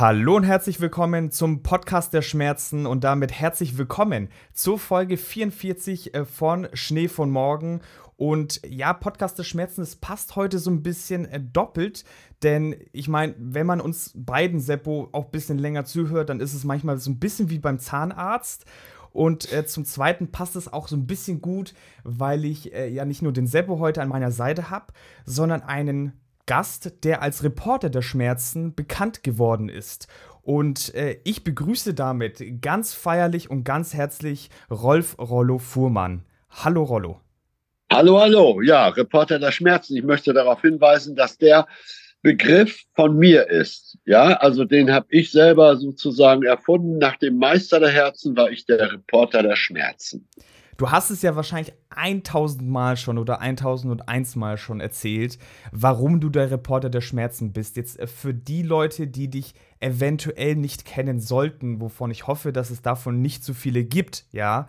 Hallo 0.00 0.36
und 0.36 0.44
herzlich 0.44 0.80
willkommen 0.80 1.32
zum 1.32 1.64
Podcast 1.64 2.14
der 2.14 2.22
Schmerzen 2.22 2.86
und 2.86 3.02
damit 3.02 3.32
herzlich 3.32 3.78
willkommen 3.78 4.28
zur 4.52 4.78
Folge 4.78 5.16
44 5.16 6.14
äh, 6.14 6.24
von 6.24 6.68
Schnee 6.72 7.08
von 7.08 7.32
Morgen. 7.32 7.80
Und 8.16 8.60
ja, 8.64 8.92
Podcast 8.92 9.36
der 9.40 9.42
Schmerzen, 9.42 9.82
es 9.82 9.96
passt 9.96 10.36
heute 10.36 10.60
so 10.60 10.70
ein 10.70 10.84
bisschen 10.84 11.24
äh, 11.24 11.40
doppelt, 11.40 12.04
denn 12.44 12.76
ich 12.92 13.08
meine, 13.08 13.34
wenn 13.38 13.66
man 13.66 13.80
uns 13.80 14.12
beiden, 14.14 14.60
Seppo, 14.60 15.08
auch 15.10 15.24
ein 15.24 15.30
bisschen 15.32 15.58
länger 15.58 15.84
zuhört, 15.84 16.28
dann 16.28 16.38
ist 16.38 16.54
es 16.54 16.62
manchmal 16.62 16.98
so 16.98 17.10
ein 17.10 17.18
bisschen 17.18 17.50
wie 17.50 17.58
beim 17.58 17.80
Zahnarzt. 17.80 18.66
Und 19.10 19.52
äh, 19.52 19.66
zum 19.66 19.84
Zweiten 19.84 20.30
passt 20.30 20.54
es 20.54 20.72
auch 20.72 20.86
so 20.86 20.94
ein 20.94 21.08
bisschen 21.08 21.40
gut, 21.40 21.74
weil 22.04 22.44
ich 22.44 22.72
äh, 22.72 22.86
ja 22.86 23.04
nicht 23.04 23.22
nur 23.22 23.32
den 23.32 23.48
Seppo 23.48 23.80
heute 23.80 24.00
an 24.00 24.08
meiner 24.08 24.30
Seite 24.30 24.70
habe, 24.70 24.92
sondern 25.24 25.62
einen 25.62 26.12
Gast, 26.48 27.04
der 27.04 27.22
als 27.22 27.44
Reporter 27.44 27.90
der 27.90 28.02
Schmerzen 28.02 28.74
bekannt 28.74 29.22
geworden 29.22 29.68
ist. 29.68 30.08
Und 30.42 30.94
äh, 30.94 31.18
ich 31.24 31.44
begrüße 31.44 31.92
damit 31.92 32.42
ganz 32.62 32.94
feierlich 32.94 33.50
und 33.50 33.64
ganz 33.64 33.92
herzlich 33.92 34.48
Rolf 34.70 35.16
Rollo 35.18 35.58
Fuhrmann. 35.58 36.24
Hallo 36.48 36.82
Rollo. 36.84 37.20
Hallo, 37.92 38.18
hallo. 38.18 38.62
Ja, 38.62 38.88
Reporter 38.88 39.38
der 39.38 39.52
Schmerzen. 39.52 39.96
Ich 39.96 40.04
möchte 40.04 40.32
darauf 40.32 40.62
hinweisen, 40.62 41.14
dass 41.14 41.36
der 41.36 41.66
Begriff 42.22 42.82
von 42.94 43.18
mir 43.18 43.48
ist. 43.48 43.98
Ja, 44.06 44.38
also 44.38 44.64
den 44.64 44.90
habe 44.90 45.06
ich 45.10 45.30
selber 45.30 45.76
sozusagen 45.76 46.44
erfunden. 46.44 46.96
Nach 46.96 47.16
dem 47.16 47.36
Meister 47.36 47.78
der 47.78 47.90
Herzen 47.90 48.34
war 48.36 48.50
ich 48.50 48.64
der 48.64 48.92
Reporter 48.92 49.42
der 49.42 49.56
Schmerzen. 49.56 50.26
Du 50.78 50.92
hast 50.92 51.10
es 51.10 51.22
ja 51.22 51.34
wahrscheinlich 51.34 51.72
1000 51.90 52.62
Mal 52.62 52.96
schon 52.96 53.18
oder 53.18 53.40
1001 53.40 54.36
Mal 54.36 54.56
schon 54.56 54.78
erzählt, 54.78 55.36
warum 55.72 56.20
du 56.20 56.28
der 56.28 56.52
Reporter 56.52 56.88
der 56.88 57.00
Schmerzen 57.00 57.52
bist. 57.52 57.76
Jetzt 57.76 57.98
äh, 57.98 58.06
für 58.06 58.32
die 58.32 58.62
Leute, 58.62 59.08
die 59.08 59.28
dich 59.28 59.54
eventuell 59.80 60.54
nicht 60.54 60.84
kennen 60.84 61.18
sollten, 61.18 61.80
wovon 61.80 62.12
ich 62.12 62.28
hoffe, 62.28 62.52
dass 62.52 62.70
es 62.70 62.80
davon 62.80 63.20
nicht 63.20 63.42
so 63.42 63.54
viele 63.54 63.82
gibt, 63.82 64.24
ja. 64.30 64.68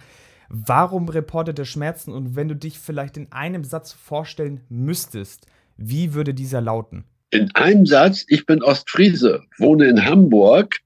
Warum 0.50 1.10
Reporter 1.10 1.54
der 1.54 1.66
Schmerzen? 1.66 2.12
Und 2.12 2.36
wenn 2.36 2.48
du 2.48 2.56
dich 2.56 2.80
vielleicht 2.80 3.16
in 3.16 3.32
einem 3.32 3.64
Satz 3.64 3.94
vorstellen 3.94 4.62
müsstest, 4.68 5.46
wie 5.78 6.16
würde 6.16 6.34
dieser 6.34 6.60
lauten? 6.60 7.04
In 7.30 7.54
einem 7.54 7.86
Satz, 7.86 8.26
ich 8.30 8.48
bin 8.48 8.64
Ostfriese, 8.64 9.44
wohne 9.60 9.86
in 9.86 10.04
Hamburg 10.04 10.80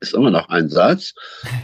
ist 0.00 0.14
immer 0.14 0.30
noch 0.30 0.48
ein 0.48 0.68
Satz. 0.68 1.14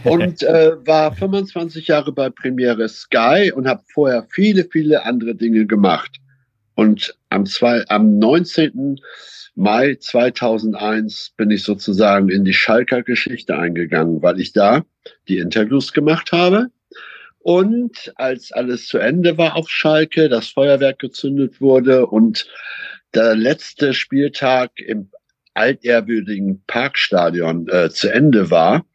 Und 0.03 0.43
äh, 0.43 0.73
war 0.85 1.13
25 1.13 1.87
Jahre 1.87 2.11
bei 2.11 2.29
Premiere 2.29 2.87
Sky 2.87 3.51
und 3.53 3.67
habe 3.67 3.83
vorher 3.93 4.27
viele, 4.29 4.65
viele 4.65 5.03
andere 5.03 5.35
Dinge 5.35 5.65
gemacht. 5.65 6.17
Und 6.75 7.17
am, 7.29 7.45
zwei, 7.45 7.83
am 7.89 8.19
19. 8.19 8.99
Mai 9.55 9.95
2001 9.95 11.33
bin 11.35 11.49
ich 11.49 11.63
sozusagen 11.63 12.29
in 12.29 12.45
die 12.45 12.53
Schalker 12.53 13.01
Geschichte 13.01 13.57
eingegangen, 13.57 14.21
weil 14.21 14.39
ich 14.39 14.53
da 14.53 14.85
die 15.27 15.39
Interviews 15.39 15.93
gemacht 15.93 16.31
habe. 16.31 16.67
Und 17.39 18.13
als 18.17 18.51
alles 18.51 18.87
zu 18.87 18.99
Ende 18.99 19.37
war 19.37 19.55
auf 19.55 19.69
Schalke, 19.69 20.29
das 20.29 20.49
Feuerwerk 20.49 20.99
gezündet 20.99 21.59
wurde 21.59 22.05
und 22.05 22.45
der 23.15 23.35
letzte 23.35 23.95
Spieltag 23.95 24.71
im 24.79 25.09
altehrwürdigen 25.57 26.63
Parkstadion 26.67 27.67
äh, 27.67 27.89
zu 27.89 28.11
Ende 28.11 28.51
war 28.51 28.85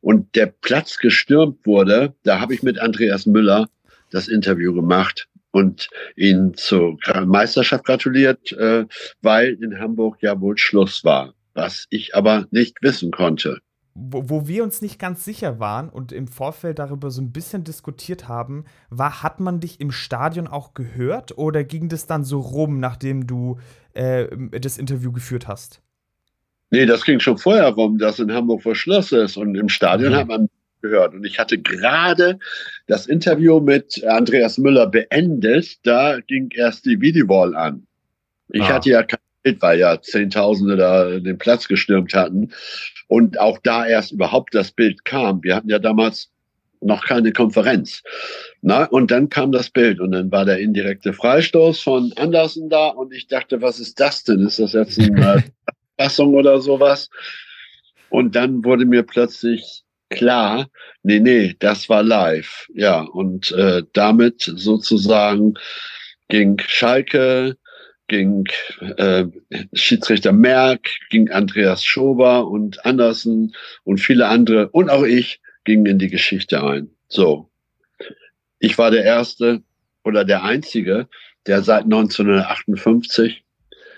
und 0.00 0.36
der 0.36 0.46
Platz 0.46 0.98
gestürmt 0.98 1.66
wurde, 1.66 2.14
da 2.22 2.40
habe 2.40 2.54
ich 2.54 2.62
mit 2.62 2.78
Andreas 2.78 3.26
Müller 3.26 3.68
das 4.10 4.28
Interview 4.28 4.74
gemacht 4.74 5.28
und 5.50 5.88
ihn 6.16 6.54
zur 6.54 6.98
Meisterschaft 7.24 7.84
gratuliert, 7.84 8.52
äh, 8.52 8.86
weil 9.22 9.58
in 9.62 9.78
Hamburg 9.78 10.18
ja 10.20 10.40
wohl 10.40 10.58
Schluss 10.58 11.04
war, 11.04 11.34
was 11.54 11.86
ich 11.90 12.14
aber 12.14 12.46
nicht 12.50 12.82
wissen 12.82 13.10
konnte. 13.10 13.58
Wo, 13.94 14.28
wo, 14.28 14.46
wir 14.46 14.62
uns 14.62 14.82
nicht 14.82 15.00
ganz 15.00 15.24
sicher 15.24 15.58
waren 15.58 15.88
und 15.88 16.12
im 16.12 16.28
Vorfeld 16.28 16.78
darüber 16.78 17.10
so 17.10 17.20
ein 17.20 17.32
bisschen 17.32 17.64
diskutiert 17.64 18.28
haben, 18.28 18.64
war, 18.88 19.24
hat 19.24 19.40
man 19.40 19.58
dich 19.58 19.80
im 19.80 19.90
Stadion 19.90 20.46
auch 20.46 20.74
gehört 20.74 21.36
oder 21.36 21.64
ging 21.64 21.88
das 21.88 22.06
dann 22.06 22.22
so 22.22 22.38
rum, 22.38 22.78
nachdem 22.78 23.26
du 23.26 23.58
äh, 23.94 24.28
das 24.60 24.78
Interview 24.78 25.10
geführt 25.10 25.48
hast? 25.48 25.82
Nee, 26.70 26.86
das 26.86 27.04
ging 27.04 27.20
schon 27.20 27.38
vorher 27.38 27.68
rum, 27.68 27.98
dass 27.98 28.18
in 28.18 28.32
Hamburg 28.32 28.62
vor 28.62 28.74
Schluss 28.74 29.12
ist 29.12 29.36
und 29.36 29.56
im 29.56 29.68
Stadion 29.68 30.12
mhm. 30.12 30.16
hat 30.16 30.28
man 30.28 30.48
gehört. 30.82 31.14
Und 31.14 31.24
ich 31.24 31.38
hatte 31.38 31.58
gerade 31.58 32.38
das 32.86 33.06
Interview 33.06 33.60
mit 33.60 34.04
Andreas 34.04 34.58
Müller 34.58 34.86
beendet, 34.86 35.78
da 35.84 36.20
ging 36.20 36.50
erst 36.54 36.86
die 36.86 37.00
Videowall 37.00 37.54
an. 37.54 37.86
Ich 38.48 38.62
ah. 38.62 38.74
hatte 38.74 38.90
ja 38.90 39.02
kein 39.02 39.18
Bild, 39.42 39.62
weil 39.62 39.78
ja 39.78 40.00
Zehntausende 40.00 40.76
da 40.76 41.18
den 41.18 41.38
Platz 41.38 41.68
gestürmt 41.68 42.14
hatten. 42.14 42.50
Und 43.08 43.40
auch 43.40 43.58
da 43.62 43.86
erst 43.86 44.12
überhaupt 44.12 44.54
das 44.54 44.70
Bild 44.70 45.04
kam. 45.04 45.42
Wir 45.42 45.56
hatten 45.56 45.68
ja 45.68 45.78
damals 45.78 46.30
noch 46.80 47.04
keine 47.04 47.32
Konferenz. 47.32 48.02
Na, 48.62 48.84
und 48.84 49.10
dann 49.10 49.28
kam 49.28 49.52
das 49.52 49.70
Bild 49.70 50.00
und 50.00 50.12
dann 50.12 50.30
war 50.32 50.44
der 50.44 50.60
indirekte 50.60 51.12
Freistoß 51.12 51.80
von 51.80 52.12
Andersen 52.16 52.70
da 52.70 52.88
und 52.88 53.12
ich 53.12 53.26
dachte, 53.26 53.60
was 53.60 53.80
ist 53.80 54.00
das 54.00 54.24
denn? 54.24 54.40
Ist 54.40 54.58
das 54.58 54.72
jetzt 54.72 54.98
ein 54.98 55.14
Fassung 56.00 56.34
oder 56.34 56.60
sowas. 56.60 57.10
Und 58.08 58.34
dann 58.34 58.64
wurde 58.64 58.86
mir 58.86 59.02
plötzlich 59.02 59.82
klar, 60.08 60.68
nee, 61.02 61.20
nee, 61.20 61.54
das 61.58 61.88
war 61.88 62.02
live. 62.02 62.66
Ja, 62.74 63.02
und 63.02 63.52
äh, 63.52 63.82
damit 63.92 64.40
sozusagen 64.42 65.54
ging 66.28 66.58
Schalke, 66.66 67.56
ging 68.08 68.48
äh, 68.96 69.26
Schiedsrichter 69.74 70.32
Merck, 70.32 70.88
ging 71.10 71.30
Andreas 71.30 71.84
Schober 71.84 72.48
und 72.48 72.84
Andersen 72.84 73.54
und 73.84 73.98
viele 73.98 74.26
andere 74.26 74.70
und 74.70 74.88
auch 74.88 75.04
ich 75.04 75.40
gingen 75.64 75.86
in 75.86 75.98
die 75.98 76.08
Geschichte 76.08 76.64
ein. 76.64 76.90
So. 77.08 77.50
Ich 78.58 78.78
war 78.78 78.90
der 78.90 79.04
Erste 79.04 79.62
oder 80.02 80.24
der 80.24 80.42
Einzige, 80.44 81.08
der 81.46 81.62
seit 81.62 81.84
1958 81.84 83.44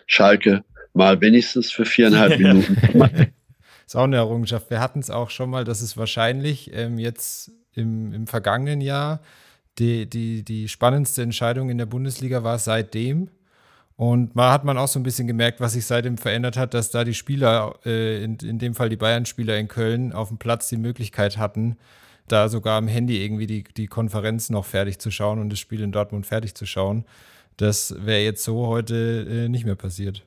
Schalke 0.07 0.65
mal 0.95 1.21
wenigstens 1.21 1.71
für 1.71 1.85
viereinhalb 1.85 2.39
Minuten. 2.39 3.33
ist 3.87 3.97
auch 3.97 4.05
eine 4.05 4.17
Errungenschaft. 4.17 4.71
Wir 4.71 4.81
hatten 4.81 5.01
es 5.01 5.11
auch 5.11 5.31
schon 5.31 5.51
mal, 5.51 5.65
dass 5.65 5.81
es 5.81 5.97
wahrscheinlich 5.97 6.73
ähm, 6.75 6.99
jetzt 6.99 7.51
im, 7.75 8.13
im 8.13 8.27
vergangenen 8.27 8.81
Jahr 8.81 9.21
die, 9.79 10.09
die, 10.09 10.45
die 10.45 10.69
spannendste 10.69 11.23
Entscheidung 11.23 11.71
in 11.71 11.79
der 11.79 11.87
Bundesliga 11.87 12.43
war 12.43 12.59
seitdem. 12.59 13.31
Und 13.97 14.35
mal 14.35 14.51
hat 14.51 14.65
man 14.65 14.79
auch 14.79 14.89
so 14.89 14.99
ein 14.99 15.03
bisschen 15.03 15.27
gemerkt, 15.27 15.61
was 15.61 15.75
sich 15.75 15.87
seitdem 15.87 16.19
verändert 16.19 16.57
hat, 16.57 16.75
dass 16.75 16.91
da 16.91 17.05
die 17.05 17.15
Spieler, 17.15 17.75
äh, 17.85 18.25
in, 18.25 18.37
in 18.37 18.59
dem 18.59 18.75
Fall 18.75 18.89
die 18.89 18.97
Bayern-Spieler 18.97 19.57
in 19.59 19.69
Köln, 19.69 20.13
auf 20.13 20.29
dem 20.29 20.39
Platz 20.39 20.69
die 20.69 20.77
Möglichkeit 20.77 21.39
hatten, 21.39 21.77
da 22.29 22.49
sogar 22.49 22.79
am 22.79 22.89
Handy 22.89 23.23
irgendwie 23.23 23.47
die, 23.47 23.65
die 23.65 23.87
Konferenz 23.87 24.51
noch 24.51 24.65
fertig 24.65 24.99
zu 24.99 25.11
schauen 25.11 25.39
und 25.39 25.51
das 25.51 25.59
Spiel 25.59 25.83
in 25.83 25.93
Dortmund 25.93 26.27
fertig 26.27 26.55
zu 26.55 26.67
schauen. 26.67 27.05
Das 27.57 27.95
wäre 27.99 28.23
jetzt 28.23 28.45
so 28.45 28.67
heute 28.67 29.27
äh, 29.29 29.49
nicht 29.49 29.67
mehr 29.67 29.77
passiert. 29.77 30.25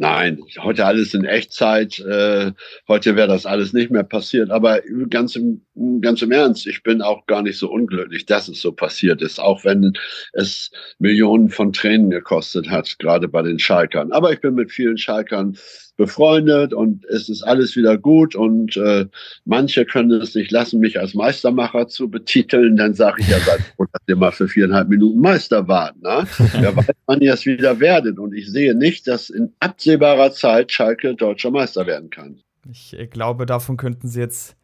Nein, 0.00 0.42
heute 0.60 0.86
alles 0.86 1.12
in 1.12 1.26
Echtzeit. 1.26 1.98
Äh, 1.98 2.52
heute 2.88 3.16
wäre 3.16 3.28
das 3.28 3.44
alles 3.44 3.74
nicht 3.74 3.90
mehr 3.90 4.02
passiert. 4.02 4.50
Aber 4.50 4.80
ganz 5.10 5.36
im, 5.36 5.60
ganz 6.00 6.22
im 6.22 6.32
Ernst, 6.32 6.66
ich 6.66 6.82
bin 6.82 7.02
auch 7.02 7.26
gar 7.26 7.42
nicht 7.42 7.58
so 7.58 7.70
unglücklich, 7.70 8.24
dass 8.24 8.48
es 8.48 8.62
so 8.62 8.72
passiert 8.72 9.20
ist, 9.20 9.38
auch 9.38 9.62
wenn 9.62 9.92
es 10.32 10.70
Millionen 10.98 11.50
von 11.50 11.74
Tränen 11.74 12.08
gekostet 12.08 12.70
hat, 12.70 12.98
gerade 12.98 13.28
bei 13.28 13.42
den 13.42 13.58
Schalkern. 13.58 14.10
Aber 14.10 14.32
ich 14.32 14.40
bin 14.40 14.54
mit 14.54 14.72
vielen 14.72 14.96
Schalkern 14.96 15.58
befreundet 16.00 16.72
und 16.72 17.04
es 17.10 17.28
ist 17.28 17.42
alles 17.42 17.76
wieder 17.76 17.98
gut 17.98 18.34
und 18.34 18.74
äh, 18.78 19.04
manche 19.44 19.84
können 19.84 20.18
es 20.22 20.34
nicht 20.34 20.50
lassen, 20.50 20.80
mich 20.80 20.98
als 20.98 21.12
Meistermacher 21.12 21.88
zu 21.88 22.08
betiteln. 22.08 22.76
Dann 22.76 22.94
sage 22.94 23.20
ich 23.20 23.28
ja, 23.28 23.38
seid 23.46 23.60
froh, 23.76 23.84
dass 23.92 24.00
ihr 24.08 24.16
mal 24.16 24.32
für 24.32 24.48
viereinhalb 24.48 24.88
Minuten 24.88 25.20
Meister 25.20 25.68
wart. 25.68 26.00
Ne? 26.00 26.26
Wer 26.58 26.74
weiß, 26.74 26.86
wann 27.04 27.20
ihr 27.20 27.34
es 27.34 27.44
wieder 27.44 27.80
werdet. 27.80 28.18
Und 28.18 28.34
ich 28.34 28.50
sehe 28.50 28.74
nicht, 28.74 29.06
dass 29.06 29.28
in 29.28 29.52
absehbarer 29.60 30.32
Zeit 30.32 30.72
Schalke 30.72 31.14
deutscher 31.14 31.50
Meister 31.50 31.86
werden 31.86 32.08
kann. 32.08 32.40
Ich 32.70 32.98
äh, 32.98 33.06
glaube, 33.06 33.44
davon 33.44 33.76
könnten 33.76 34.08
sie 34.08 34.20
jetzt 34.20 34.56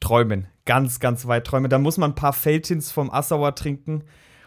träumen. 0.00 0.48
Ganz, 0.64 0.98
ganz 0.98 1.28
weit 1.28 1.46
träumen. 1.46 1.70
Da 1.70 1.78
muss 1.78 1.98
man 1.98 2.10
ein 2.10 2.16
paar 2.16 2.32
Feldhins 2.32 2.90
vom 2.90 3.12
Assauer 3.12 3.54
trinken 3.54 4.02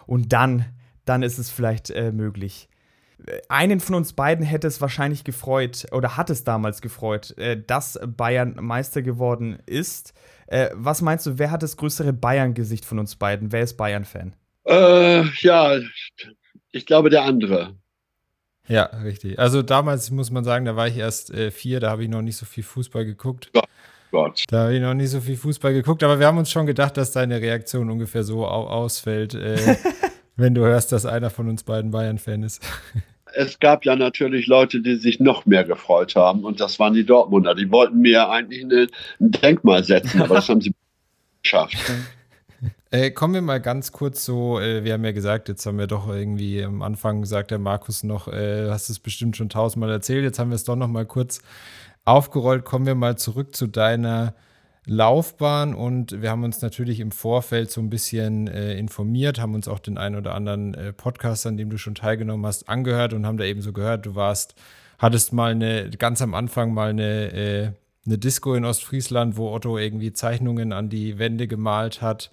und 0.05 0.33
dann, 0.33 0.65
dann 1.05 1.23
ist 1.23 1.37
es 1.37 1.49
vielleicht 1.49 1.89
äh, 1.89 2.11
möglich 2.11 2.67
einen 3.49 3.79
von 3.79 3.95
uns 3.95 4.13
beiden 4.13 4.45
hätte 4.45 4.67
es 4.67 4.81
wahrscheinlich 4.81 5.23
gefreut 5.23 5.87
oder 5.91 6.17
hat 6.17 6.29
es 6.29 6.43
damals 6.43 6.81
gefreut, 6.81 7.37
äh, 7.37 7.61
dass 7.61 7.99
Bayern 8.05 8.55
Meister 8.59 9.01
geworden 9.01 9.59
ist. 9.65 10.13
Äh, 10.47 10.69
was 10.73 11.01
meinst 11.01 11.25
du, 11.25 11.37
wer 11.39 11.51
hat 11.51 11.63
das 11.63 11.77
größere 11.77 12.13
Bayern-Gesicht 12.13 12.85
von 12.85 12.99
uns 12.99 13.15
beiden? 13.15 13.51
Wer 13.51 13.61
ist 13.61 13.77
Bayern-Fan? 13.77 14.35
Äh, 14.65 15.23
ja, 15.39 15.79
ich 16.71 16.85
glaube 16.85 17.09
der 17.09 17.23
andere. 17.23 17.75
Ja, 18.67 18.83
richtig. 18.83 19.39
Also 19.39 19.61
damals 19.61 20.09
muss 20.11 20.31
man 20.31 20.43
sagen, 20.43 20.65
da 20.65 20.75
war 20.75 20.87
ich 20.87 20.97
erst 20.97 21.31
äh, 21.31 21.51
vier, 21.51 21.79
da 21.79 21.89
habe 21.89 22.03
ich 22.03 22.09
noch 22.09 22.21
nicht 22.21 22.37
so 22.37 22.45
viel 22.45 22.63
Fußball 22.63 23.05
geguckt. 23.05 23.49
Gott. 23.53 23.65
Gott. 24.11 24.43
Da 24.49 24.65
habe 24.65 24.75
ich 24.75 24.81
noch 24.81 24.93
nicht 24.93 25.09
so 25.09 25.19
viel 25.19 25.35
Fußball 25.35 25.73
geguckt, 25.73 26.03
aber 26.03 26.19
wir 26.19 26.27
haben 26.27 26.37
uns 26.37 26.51
schon 26.51 26.67
gedacht, 26.67 26.97
dass 26.97 27.11
deine 27.11 27.41
Reaktion 27.41 27.89
ungefähr 27.89 28.23
so 28.23 28.45
ausfällt, 28.45 29.33
äh, 29.33 29.75
wenn 30.35 30.53
du 30.53 30.61
hörst, 30.61 30.91
dass 30.91 31.07
einer 31.07 31.31
von 31.31 31.49
uns 31.49 31.63
beiden 31.63 31.89
Bayern-Fan 31.89 32.43
ist. 32.43 32.61
Es 33.35 33.59
gab 33.59 33.85
ja 33.85 33.95
natürlich 33.95 34.47
Leute, 34.47 34.81
die 34.81 34.95
sich 34.95 35.19
noch 35.19 35.45
mehr 35.45 35.63
gefreut 35.63 36.15
haben 36.15 36.43
und 36.43 36.59
das 36.59 36.79
waren 36.79 36.93
die 36.93 37.05
Dortmunder. 37.05 37.55
Die 37.55 37.69
wollten 37.71 37.99
mir 37.99 38.29
eigentlich 38.29 38.63
ein 38.63 38.87
Denkmal 39.19 39.83
setzen, 39.83 40.21
aber 40.21 40.35
das 40.35 40.49
haben 40.49 40.61
sie 40.61 40.73
geschafft. 41.43 41.75
Äh, 42.91 43.11
kommen 43.11 43.33
wir 43.33 43.41
mal 43.41 43.59
ganz 43.59 43.91
kurz 43.91 44.23
so, 44.23 44.59
äh, 44.59 44.83
wir 44.83 44.93
haben 44.93 45.03
ja 45.03 45.11
gesagt, 45.11 45.49
jetzt 45.49 45.65
haben 45.65 45.79
wir 45.79 45.87
doch 45.87 46.07
irgendwie 46.07 46.63
am 46.63 46.81
Anfang 46.83 47.21
gesagt, 47.21 47.49
der 47.49 47.59
Markus 47.59 48.03
noch, 48.03 48.27
äh, 48.27 48.69
hast 48.69 48.89
es 48.89 48.99
bestimmt 48.99 49.35
schon 49.35 49.49
tausendmal 49.49 49.89
erzählt, 49.89 50.23
jetzt 50.23 50.37
haben 50.37 50.51
wir 50.51 50.55
es 50.55 50.63
doch 50.63 50.75
noch 50.75 50.87
mal 50.87 51.05
kurz 51.05 51.41
aufgerollt. 52.05 52.65
Kommen 52.65 52.85
wir 52.85 52.95
mal 52.95 53.17
zurück 53.17 53.55
zu 53.55 53.67
deiner 53.67 54.35
Laufbahn 54.85 55.73
und 55.73 56.21
wir 56.21 56.29
haben 56.29 56.43
uns 56.43 56.61
natürlich 56.61 56.99
im 56.99 57.11
Vorfeld 57.11 57.71
so 57.71 57.79
ein 57.79 57.89
bisschen 57.89 58.47
äh, 58.47 58.77
informiert, 58.77 59.39
haben 59.39 59.55
uns 59.55 59.67
auch 59.67 59.79
den 59.79 59.97
einen 59.97 60.15
oder 60.15 60.35
anderen 60.35 60.73
äh, 60.73 60.91
Podcast, 60.91 61.47
an 61.47 61.55
dem 61.55 61.69
du 61.69 61.77
schon 61.77 61.95
teilgenommen 61.95 62.45
hast, 62.45 62.67
angehört 62.67 63.13
und 63.13 63.25
haben 63.25 63.37
da 63.37 63.45
eben 63.45 63.61
so 63.61 63.71
gehört, 63.71 64.05
du 64.05 64.15
warst, 64.15 64.55
hattest 64.99 65.31
mal 65.31 65.51
eine, 65.51 65.89
ganz 65.91 66.21
am 66.21 66.33
Anfang 66.33 66.73
mal 66.73 66.89
eine, 66.89 67.31
äh, 67.31 67.71
eine 68.05 68.17
Disco 68.17 68.55
in 68.55 68.65
Ostfriesland, 68.65 69.37
wo 69.37 69.53
Otto 69.53 69.77
irgendwie 69.77 70.11
Zeichnungen 70.11 70.73
an 70.73 70.89
die 70.89 71.17
Wände 71.17 71.47
gemalt 71.47 72.01
hat, 72.01 72.29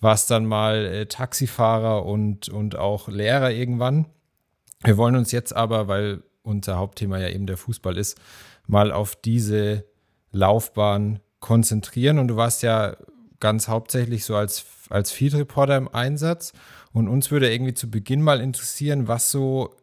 warst 0.00 0.30
dann 0.30 0.44
mal 0.44 0.84
äh, 0.84 1.06
Taxifahrer 1.06 2.04
und, 2.04 2.50
und 2.50 2.76
auch 2.76 3.08
Lehrer 3.08 3.52
irgendwann. 3.52 4.04
Wir 4.82 4.98
wollen 4.98 5.16
uns 5.16 5.32
jetzt 5.32 5.56
aber, 5.56 5.88
weil 5.88 6.22
unser 6.42 6.76
Hauptthema 6.76 7.18
ja 7.18 7.30
eben 7.30 7.46
der 7.46 7.56
Fußball 7.56 7.96
ist, 7.96 8.20
mal 8.66 8.92
auf 8.92 9.16
diese 9.16 9.84
Laufbahn 10.30 11.20
konzentrieren. 11.40 12.18
Und 12.18 12.28
du 12.28 12.36
warst 12.36 12.62
ja 12.62 12.96
ganz 13.40 13.68
hauptsächlich 13.68 14.24
so 14.24 14.36
als, 14.36 14.64
als 14.88 15.10
Field 15.10 15.34
Reporter 15.34 15.76
im 15.76 15.88
Einsatz. 15.88 16.52
Und 16.92 17.08
uns 17.08 17.30
würde 17.30 17.52
irgendwie 17.52 17.74
zu 17.74 17.90
Beginn 17.90 18.22
mal 18.22 18.40
interessieren, 18.40 19.08
was 19.08 19.30
so 19.30 19.74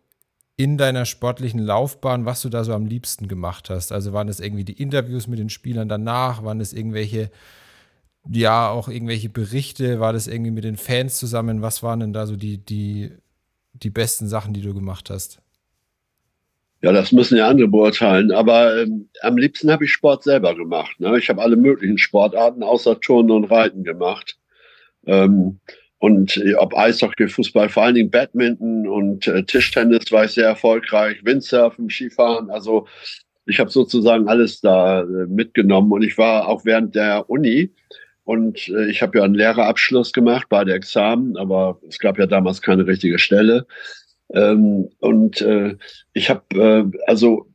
in 0.56 0.78
deiner 0.78 1.06
sportlichen 1.06 1.60
Laufbahn, 1.60 2.26
was 2.26 2.42
du 2.42 2.50
da 2.50 2.64
so 2.64 2.74
am 2.74 2.86
liebsten 2.86 3.28
gemacht 3.28 3.70
hast. 3.70 3.92
Also 3.92 4.14
waren 4.14 4.30
es 4.30 4.40
irgendwie 4.40 4.64
die 4.64 4.82
Interviews 4.82 5.28
mit 5.28 5.40
den 5.40 5.50
Spielern 5.50 5.90
danach, 5.90 6.44
waren 6.44 6.62
es 6.62 6.74
irgendwelche, 6.74 7.32
ja, 8.30 8.70
auch 8.70 8.88
irgendwelche 8.88 9.30
Berichte, 9.30 10.00
war 10.00 10.14
das 10.14 10.28
irgendwie 10.28 10.52
mit 10.52 10.64
den 10.64 10.78
Fans 10.78 11.18
zusammen? 11.18 11.62
Was 11.62 11.82
waren 11.84 12.00
denn 12.00 12.14
da 12.14 12.28
so 12.28 12.36
die, 12.36 12.64
die, 12.64 13.12
die 13.74 13.90
besten 13.90 14.28
Sachen, 14.28 14.54
die 14.54 14.62
du 14.62 14.74
gemacht 14.74 15.10
hast? 15.10 15.43
Ja, 16.84 16.92
das 16.92 17.14
müssen 17.14 17.38
ja 17.38 17.48
andere 17.48 17.70
beurteilen. 17.70 18.32
Aber 18.32 18.82
ähm, 18.82 19.10
am 19.22 19.38
liebsten 19.38 19.72
habe 19.72 19.86
ich 19.86 19.94
Sport 19.94 20.24
selber 20.24 20.54
gemacht. 20.54 21.00
Ne? 21.00 21.18
Ich 21.18 21.30
habe 21.30 21.42
alle 21.42 21.56
möglichen 21.56 21.98
Sportarten 21.98 22.62
außer 22.62 23.00
Turnen 23.00 23.32
und 23.32 23.46
Reiten 23.46 23.86
gemacht. 23.86 24.38
Ähm, 25.06 25.60
und 26.00 26.36
äh, 26.36 26.56
ob 26.56 26.76
Eishockey, 26.78 27.30
Fußball, 27.30 27.70
vor 27.70 27.84
allen 27.84 27.96
Dingen 27.96 28.12
Badminton 28.12 28.86
und 28.86 29.28
äh, 29.28 29.44
Tischtennis 29.44 30.12
war 30.12 30.26
ich 30.26 30.32
sehr 30.32 30.48
erfolgreich, 30.48 31.24
Windsurfen, 31.24 31.90
Skifahren. 31.90 32.50
Also 32.50 32.86
ich 33.46 33.62
habe 33.62 33.70
sozusagen 33.70 34.28
alles 34.28 34.60
da 34.60 35.04
äh, 35.04 35.06
mitgenommen. 35.28 35.94
Und 35.94 36.04
ich 36.04 36.18
war 36.18 36.50
auch 36.50 36.66
während 36.66 36.96
der 36.96 37.30
Uni 37.30 37.72
und 38.26 38.68
äh, 38.68 38.90
ich 38.90 39.02
habe 39.02 39.20
ja 39.20 39.24
einen 39.24 39.36
Lehrerabschluss 39.36 40.12
gemacht, 40.12 40.48
beide 40.50 40.74
Examen, 40.74 41.38
aber 41.38 41.80
es 41.88 41.98
gab 42.00 42.20
ja 42.20 42.26
damals 42.26 42.62
keine 42.62 42.86
richtige 42.86 43.20
Stelle. 43.20 43.68
Ähm, 44.32 44.90
und 45.00 45.42
äh, 45.42 45.76
ich 46.14 46.30
habe, 46.30 46.44
äh, 46.56 47.00
also 47.08 47.48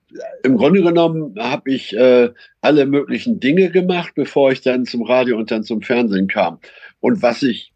im 0.43 0.57
Grunde 0.57 0.83
genommen 0.83 1.35
habe 1.39 1.71
ich 1.73 1.95
äh, 1.97 2.31
alle 2.61 2.87
möglichen 2.87 3.41
Dinge 3.41 3.71
gemacht, 3.71 4.13
bevor 4.15 4.53
ich 4.53 4.61
dann 4.63 4.87
zum 4.87 5.03
Radio 5.03 5.37
und 5.37 5.51
dann 5.51 5.65
zum 5.65 5.83
Fernsehen 5.83 6.29
kam. 6.29 6.59
Und 7.01 7.23
was 7.23 7.43
ich 7.43 7.73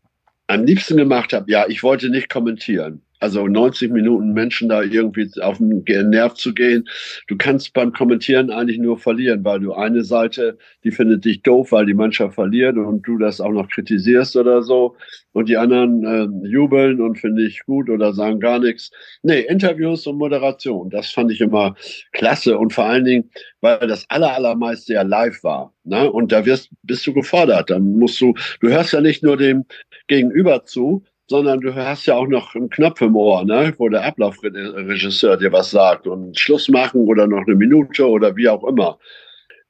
am 0.47 0.65
liebsten 0.65 0.97
gemacht 0.97 1.33
habe, 1.33 1.50
ja, 1.50 1.67
ich 1.69 1.83
wollte 1.83 2.09
nicht 2.11 2.29
kommentieren. 2.29 3.03
Also 3.23 3.47
90 3.47 3.93
Minuten 3.93 4.33
Menschen 4.33 4.69
da 4.69 4.83
irgendwie 4.83 5.31
auf 5.41 5.59
den 5.59 6.11
Nerv 6.11 6.35
zu 6.35 6.53
gehen. 6.53 6.89
Du 7.29 7.37
kannst 7.37 7.73
beim 7.73 7.93
Kommentieren 7.93 8.51
eigentlich 8.51 8.79
nur 8.79 8.99
verlieren, 8.99 9.45
weil 9.45 9.61
du 9.61 9.73
eine 9.75 10.03
Seite, 10.03 10.59
die 10.83 10.91
findet 10.91 11.25
dich 11.25 11.43
doof, 11.43 11.71
weil 11.71 11.87
die 11.87 11.95
Mannschaft 11.95 12.35
verliert 12.35 12.77
und 12.77 13.07
du 13.07 13.19
das 13.19 13.41
auch 13.41 13.53
noch 13.53 13.69
kritisierst 13.69 14.37
oder 14.37 14.63
so. 14.63 14.97
Und 15.33 15.49
die 15.49 15.57
anderen 15.57 16.05
äh, 16.05 16.49
jubeln 16.49 17.01
und 17.01 17.17
finde 17.17 17.47
ich 17.47 17.65
gut 17.65 17.89
oder 17.89 18.13
sagen 18.13 18.41
gar 18.41 18.59
nichts. 18.59 18.91
Nee, 19.23 19.41
Interviews 19.43 20.05
und 20.09 20.19
Moderation, 20.19 20.91
das 20.91 21.11
fand 21.11 21.31
ich 21.31 21.41
immer 21.41 21.77
klasse. 22.11 22.59
Und 22.59 22.73
vor 22.73 22.87
allen 22.87 23.05
Dingen, 23.05 23.31
weil 23.61 23.79
das 23.87 24.05
aller, 24.11 24.35
allermeiste 24.35 24.95
ja 24.95 25.03
live 25.03 25.45
war. 25.45 25.73
Ne? 25.85 26.11
Und 26.11 26.33
da 26.33 26.45
wirst, 26.45 26.71
bist 26.83 27.07
du 27.07 27.15
gefordert. 27.15 27.71
Dann 27.71 27.99
musst 27.99 28.21
du, 28.21 28.35
du 28.61 28.69
hörst 28.69 28.93
ja 28.93 29.01
nicht 29.01 29.23
nur 29.23 29.37
dem 29.37 29.65
Gegenüber 30.09 30.65
zu, 30.65 31.05
sondern 31.29 31.61
du 31.61 31.75
hast 31.75 32.07
ja 32.07 32.15
auch 32.15 32.27
noch 32.27 32.55
einen 32.55 32.71
Knopf 32.71 33.01
im 33.01 33.17
Ohr, 33.17 33.45
ne? 33.45 33.75
wo 33.79 33.89
der 33.89 34.05
Ablaufregisseur 34.05 35.37
dir 35.37 35.53
was 35.53 35.71
sagt 35.71 36.07
und 36.07 36.39
Schluss 36.39 36.69
machen 36.69 37.03
oder 37.03 37.27
noch 37.27 37.47
eine 37.47 37.57
Minute 37.57 38.07
oder 38.09 38.37
wie 38.37 38.49
auch 38.49 38.65
immer. 38.65 38.99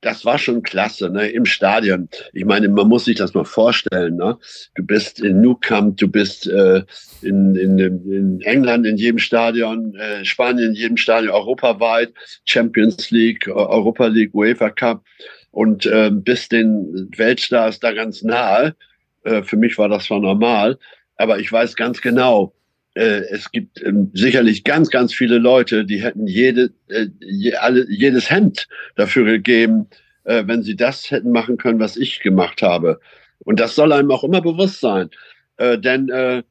Das 0.01 0.25
war 0.25 0.37
schon 0.37 0.65
klasse, 0.65 1.11
ne? 1.11 1.29
Im 1.29 1.45
Stadion. 1.45 2.09
Ich 2.33 2.45
meine, 2.45 2.69
man 2.69 2.89
muss 2.89 3.05
sich 3.05 3.15
das 3.15 3.35
mal 3.35 3.45
vorstellen, 3.45 4.17
ne? 4.17 4.37
Du 4.75 4.85
bist 4.85 5.21
in 5.21 5.41
Newcamp, 5.41 5.97
du 5.97 6.09
bist 6.09 6.49
äh, 6.49 6.83
in, 7.23 7.55
in, 7.55 7.79
in 7.79 8.41
England 8.41 8.85
in 8.85 8.97
jedem 8.97 9.21
Stadion, 9.21 9.95
äh, 9.95 10.25
Spanien 10.25 10.71
in 10.71 10.75
jedem 10.75 10.97
Stadion, 10.97 11.33
europaweit, 11.33 12.13
Champions 12.45 13.13
League, 13.13 13.47
Europa 13.47 14.09
League, 14.09 14.35
UEFA 14.35 14.71
Cup 14.71 15.05
und 15.53 15.87
äh, 15.87 16.11
bist 16.13 16.51
den 16.51 17.09
Weltstars 17.17 17.79
da 17.79 17.93
ganz 17.93 18.23
nahe. 18.25 18.75
Äh, 19.23 19.45
für 19.45 19.57
mich 19.57 19.79
war 19.79 19.89
das 19.89 20.07
zwar 20.07 20.19
normal, 20.19 20.79
aber 21.17 21.39
ich 21.39 21.51
weiß 21.51 21.77
ganz 21.77 22.01
genau, 22.01 22.55
äh, 22.95 23.23
es 23.31 23.51
gibt 23.53 23.83
ähm, 23.83 24.11
sicherlich 24.13 24.65
ganz, 24.65 24.91
ganz 24.91 25.15
viele 25.15 25.39
Leute, 25.39 25.85
die 25.85 26.03
hätten 26.03 26.27
jede, 26.27 26.73
äh, 26.89 27.07
je, 27.21 27.55
alle, 27.55 27.87
jedes 27.91 28.31
Hemd 28.31 28.69
dafür 28.97 29.25
gegeben, 29.25 29.87
äh, 30.25 30.45
wenn 30.47 30.63
sie 30.63 30.77
das 30.77 31.11
hätten 31.11 31.31
machen 31.31 31.57
können, 31.57 31.81
was 31.81 31.97
ich 31.97 32.21
gemacht 32.21 32.63
habe. 32.63 33.01
Und 33.41 33.61
das 33.61 33.75
soll 33.75 33.93
einem 33.93 34.11
auch 34.11 34.25
immer 34.25 34.41
bewusst 34.41 34.81
sein. 34.81 35.11
Äh, 35.57 35.79
denn 35.79 36.09
äh, 36.11 36.43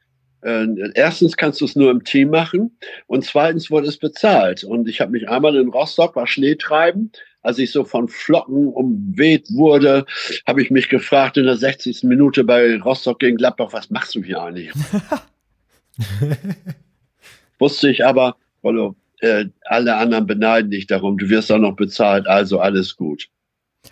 äh, 0.42 0.92
erstens 0.96 1.38
kannst 1.38 1.62
du 1.62 1.66
es 1.66 1.76
nur 1.76 1.92
im 1.92 2.04
Team 2.04 2.30
machen 2.30 2.78
und 3.08 3.24
zweitens 3.24 3.70
wurde 3.70 3.88
es 3.88 3.98
bezahlt. 3.98 4.64
Und 4.64 4.90
ich 4.90 5.00
habe 5.00 5.12
mich 5.12 5.30
einmal 5.30 5.56
in 5.56 5.70
Rostock, 5.70 6.16
war 6.16 6.28
Schnee 6.28 6.56
treiben, 6.56 7.12
als 7.42 7.58
ich 7.58 7.72
so 7.72 7.84
von 7.84 8.08
Flocken 8.08 8.68
umweht 8.68 9.48
wurde, 9.52 10.06
habe 10.48 10.62
ich 10.62 10.72
mich 10.72 10.90
gefragt 10.90 11.38
in 11.38 11.46
der 11.46 11.58
60. 11.58 12.04
Minute 12.04 12.44
bei 12.44 12.78
Rostock 12.78 13.20
gegen 13.20 13.38
Gladbach, 13.38 13.70
was 13.72 13.90
machst 13.90 14.16
du 14.16 14.24
hier 14.24 14.42
eigentlich? 14.42 14.72
Wusste 17.60 17.90
ich 17.90 18.06
aber, 18.06 18.36
Rollo, 18.64 18.96
äh, 19.20 19.46
alle 19.66 19.96
anderen 19.96 20.26
beneiden 20.26 20.72
dich 20.72 20.88
darum, 20.88 21.18
du 21.18 21.30
wirst 21.30 21.52
auch 21.52 21.60
noch 21.60 21.76
bezahlt, 21.76 22.28
also 22.28 22.60
alles 22.60 22.96
gut. 22.96 23.30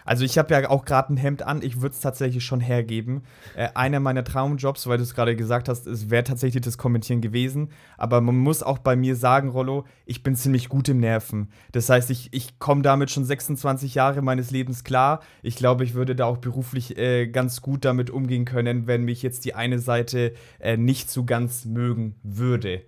Also 0.05 0.23
ich 0.23 0.37
habe 0.37 0.53
ja 0.53 0.69
auch 0.69 0.85
gerade 0.85 1.13
ein 1.13 1.17
Hemd 1.17 1.41
an, 1.43 1.61
ich 1.61 1.81
würde 1.81 1.93
es 1.93 1.99
tatsächlich 1.99 2.43
schon 2.43 2.59
hergeben. 2.59 3.23
Äh, 3.55 3.69
einer 3.73 3.99
meiner 3.99 4.23
Traumjobs, 4.23 4.87
weil 4.87 4.97
du 4.97 5.03
es 5.03 5.15
gerade 5.15 5.35
gesagt 5.35 5.69
hast, 5.69 6.09
wäre 6.09 6.23
tatsächlich 6.23 6.63
das 6.63 6.77
Kommentieren 6.77 7.21
gewesen. 7.21 7.69
Aber 7.97 8.21
man 8.21 8.37
muss 8.37 8.63
auch 8.63 8.77
bei 8.79 8.95
mir 8.95 9.15
sagen, 9.15 9.49
Rollo, 9.49 9.85
ich 10.05 10.23
bin 10.23 10.35
ziemlich 10.35 10.69
gut 10.69 10.89
im 10.89 10.99
Nerven. 10.99 11.51
Das 11.71 11.89
heißt, 11.89 12.09
ich, 12.11 12.29
ich 12.33 12.59
komme 12.59 12.81
damit 12.81 13.11
schon 13.11 13.25
26 13.25 13.95
Jahre 13.95 14.21
meines 14.21 14.51
Lebens 14.51 14.83
klar. 14.83 15.21
Ich 15.41 15.55
glaube, 15.55 15.83
ich 15.83 15.93
würde 15.93 16.15
da 16.15 16.25
auch 16.25 16.37
beruflich 16.37 16.97
äh, 16.97 17.27
ganz 17.27 17.61
gut 17.61 17.85
damit 17.85 18.09
umgehen 18.09 18.45
können, 18.45 18.87
wenn 18.87 19.03
mich 19.03 19.23
jetzt 19.23 19.45
die 19.45 19.55
eine 19.55 19.79
Seite 19.79 20.33
äh, 20.59 20.77
nicht 20.77 21.09
so 21.09 21.25
ganz 21.25 21.65
mögen 21.65 22.15
würde. 22.23 22.83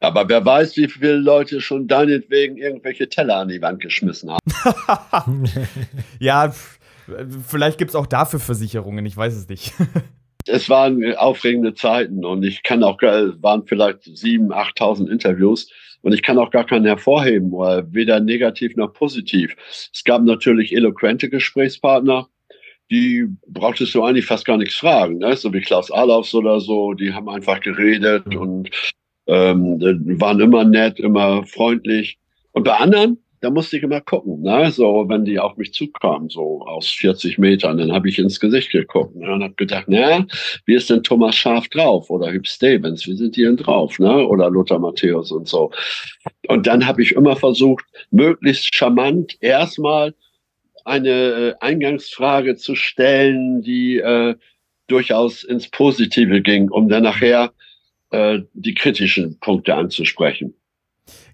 Aber 0.00 0.28
wer 0.28 0.44
weiß, 0.44 0.76
wie 0.78 0.88
viele 0.88 1.16
Leute 1.16 1.60
schon 1.60 1.86
deinetwegen 1.86 2.56
irgendwelche 2.56 3.08
Teller 3.08 3.36
an 3.36 3.48
die 3.48 3.60
Wand 3.60 3.80
geschmissen 3.80 4.30
haben. 4.30 5.44
ja, 6.18 6.52
vielleicht 7.46 7.76
gibt 7.76 7.90
es 7.90 7.94
auch 7.94 8.06
dafür 8.06 8.40
Versicherungen, 8.40 9.04
ich 9.04 9.16
weiß 9.16 9.36
es 9.36 9.48
nicht. 9.48 9.74
es 10.46 10.70
waren 10.70 11.14
aufregende 11.16 11.74
Zeiten 11.74 12.24
und 12.24 12.42
ich 12.44 12.62
kann 12.62 12.82
auch, 12.82 13.00
waren 13.02 13.66
vielleicht 13.66 14.04
7.000, 14.04 14.50
8.000 14.52 15.10
Interviews 15.10 15.70
und 16.00 16.14
ich 16.14 16.22
kann 16.22 16.38
auch 16.38 16.50
gar 16.50 16.64
keinen 16.64 16.86
hervorheben, 16.86 17.52
weder 17.52 18.20
negativ 18.20 18.76
noch 18.76 18.94
positiv. 18.94 19.54
Es 19.92 20.02
gab 20.04 20.22
natürlich 20.22 20.74
eloquente 20.74 21.28
Gesprächspartner, 21.28 22.26
die 22.90 23.26
brauchtest 23.46 23.94
du 23.94 24.02
eigentlich 24.02 24.26
fast 24.26 24.46
gar 24.46 24.56
nichts 24.56 24.76
fragen, 24.76 25.18
ne? 25.18 25.36
so 25.36 25.52
wie 25.52 25.60
Klaus 25.60 25.90
Alofs 25.90 26.34
oder 26.34 26.58
so, 26.58 26.94
die 26.94 27.12
haben 27.12 27.28
einfach 27.28 27.60
geredet 27.60 28.34
und 28.34 28.70
ähm, 29.30 29.80
waren 30.20 30.40
immer 30.40 30.64
nett, 30.64 30.98
immer 30.98 31.44
freundlich. 31.46 32.18
Und 32.50 32.64
bei 32.64 32.74
anderen, 32.74 33.18
da 33.40 33.50
musste 33.50 33.76
ich 33.76 33.84
immer 33.84 34.00
gucken, 34.00 34.42
ne? 34.42 34.70
so 34.72 35.08
wenn 35.08 35.24
die 35.24 35.38
auf 35.38 35.56
mich 35.56 35.72
zukamen, 35.72 36.28
so 36.28 36.62
aus 36.66 36.88
40 36.88 37.38
Metern, 37.38 37.78
dann 37.78 37.92
habe 37.92 38.08
ich 38.08 38.18
ins 38.18 38.40
Gesicht 38.40 38.72
geguckt 38.72 39.14
ne? 39.14 39.32
und 39.32 39.44
habe 39.44 39.54
gedacht, 39.54 39.84
na, 39.86 40.26
wie 40.66 40.74
ist 40.74 40.90
denn 40.90 41.04
Thomas 41.04 41.36
Schaf 41.36 41.68
drauf 41.68 42.10
oder 42.10 42.32
Hüb 42.32 42.46
Stevens, 42.46 43.06
wie 43.06 43.14
sind 43.14 43.36
die 43.36 43.44
denn 43.44 43.56
drauf, 43.56 43.98
ne? 44.00 44.26
oder 44.26 44.50
Lothar 44.50 44.80
Matthäus 44.80 45.30
und 45.30 45.46
so. 45.46 45.70
Und 46.48 46.66
dann 46.66 46.84
habe 46.84 47.00
ich 47.02 47.12
immer 47.12 47.36
versucht, 47.36 47.84
möglichst 48.10 48.74
charmant 48.74 49.36
erstmal 49.40 50.12
eine 50.84 51.10
äh, 51.10 51.54
Eingangsfrage 51.60 52.56
zu 52.56 52.74
stellen, 52.74 53.62
die 53.62 53.98
äh, 53.98 54.34
durchaus 54.88 55.44
ins 55.44 55.68
Positive 55.68 56.42
ging, 56.42 56.68
um 56.68 56.88
dann 56.88 57.04
nachher 57.04 57.52
äh, 58.10 58.40
die 58.52 58.74
kritischen 58.74 59.38
Punkte 59.40 59.74
anzusprechen. 59.74 60.54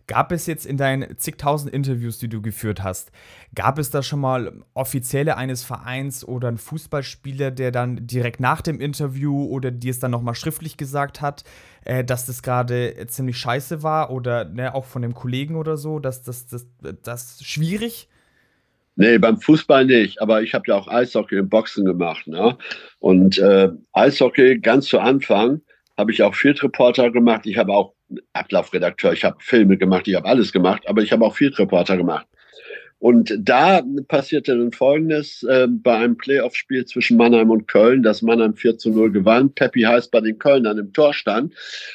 Gab 0.06 0.30
es 0.30 0.47
jetzt 0.47 0.66
in 0.66 0.76
deinen 0.76 1.18
zigtausend 1.18 1.73
Interviews, 1.75 2.18
die 2.18 2.28
du 2.28 2.40
geführt 2.40 2.85
hast, 2.85 3.11
gab 3.56 3.76
es 3.78 3.90
da 3.90 4.04
schon 4.04 4.21
mal 4.21 4.62
Offizielle 4.73 5.37
eines 5.37 5.64
Vereins 5.64 6.25
oder 6.26 6.47
einen 6.47 6.59
Fußballspieler, 6.59 7.50
der 7.50 7.73
dann 7.73 8.06
direkt 8.06 8.38
nach 8.38 8.62
dem 8.62 8.80
Interview 8.80 9.47
oder 9.47 9.73
dir 9.73 9.90
es 9.90 9.99
dann 9.99 10.12
nochmal 10.12 10.37
schriftlich 10.37 10.76
gesagt 10.76 11.21
hat, 11.21 11.42
äh, 11.85 12.04
dass 12.04 12.25
das 12.25 12.45
gerade 12.45 12.95
ziemlich 13.09 13.37
scheiße 13.37 13.83
war 13.83 14.11
oder 14.12 14.45
ne, 14.45 14.75
auch 14.76 14.85
von 14.85 15.02
dem 15.02 15.12
Kollegen 15.14 15.56
oder 15.56 15.76
so, 15.76 15.99
dass 15.99 16.23
das, 16.23 16.47
das, 16.47 16.66
das 17.02 17.42
schwierig? 17.42 18.09
Nee, 18.95 19.18
beim 19.18 19.38
Fußball 19.38 19.85
nicht, 19.85 20.23
aber 20.23 20.40
ich 20.42 20.54
habe 20.54 20.64
ja 20.68 20.76
auch 20.76 20.88
Eishockey 20.88 21.40
und 21.40 21.50
Boxen 21.50 21.85
gemacht. 21.85 22.26
Ne? 22.28 22.56
Und 23.00 23.38
äh, 23.38 23.71
Eishockey 23.92 24.59
ganz 24.59 24.87
zu 24.87 25.00
Anfang 25.00 25.61
habe 25.97 26.12
ich 26.12 26.23
auch 26.23 26.35
Field 26.35 26.62
Reporter 26.62 27.11
gemacht. 27.11 27.47
Ich 27.47 27.59
habe 27.59 27.73
auch 27.73 27.95
Ablaufredakteur, 28.33 29.12
ich 29.12 29.25
habe 29.25 29.37
Filme 29.41 29.76
gemacht, 29.76 30.07
ich 30.07 30.15
habe 30.15 30.29
alles 30.29 30.53
gemacht, 30.53 30.83
aber 30.87 31.03
ich 31.03 31.12
habe 31.12 31.25
auch 31.25 31.35
Field 31.35 31.59
Reporter 31.59 31.97
gemacht. 31.97 32.26
Und 32.99 33.37
da 33.38 33.83
passierte 34.09 34.57
dann 34.57 34.73
Folgendes 34.73 35.43
äh, 35.43 35.67
bei 35.69 35.97
einem 35.97 36.17
Playoff-Spiel 36.17 36.87
zwischen 36.87 37.19
Mannheim 37.19 37.50
und 37.50 37.69
Köln, 37.69 38.03
dass 38.03 38.23
Mannheim 38.23 38.55
4 38.55 38.79
zu 38.79 38.91
0 38.91 39.12
gewann, 39.12 39.53
Peppi 39.53 39.83
heißt 39.83 40.11
bei 40.11 40.21
den 40.21 40.38
Kölnern 40.38 40.79
im 40.79 40.93
Tor 40.95 41.12
stand 41.12 41.53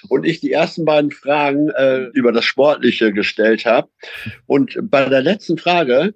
und 0.10 0.26
ich 0.26 0.42
die 0.42 0.52
ersten 0.52 0.86
beiden 0.86 1.10
Fragen 1.10 1.70
äh, 1.70 2.04
über 2.14 2.32
das 2.32 2.46
Sportliche 2.46 3.14
gestellt 3.14 3.66
habe. 3.66 3.90
Und 4.46 4.78
bei 4.84 5.06
der 5.06 5.24
letzten 5.24 5.58
Frage 5.58 6.14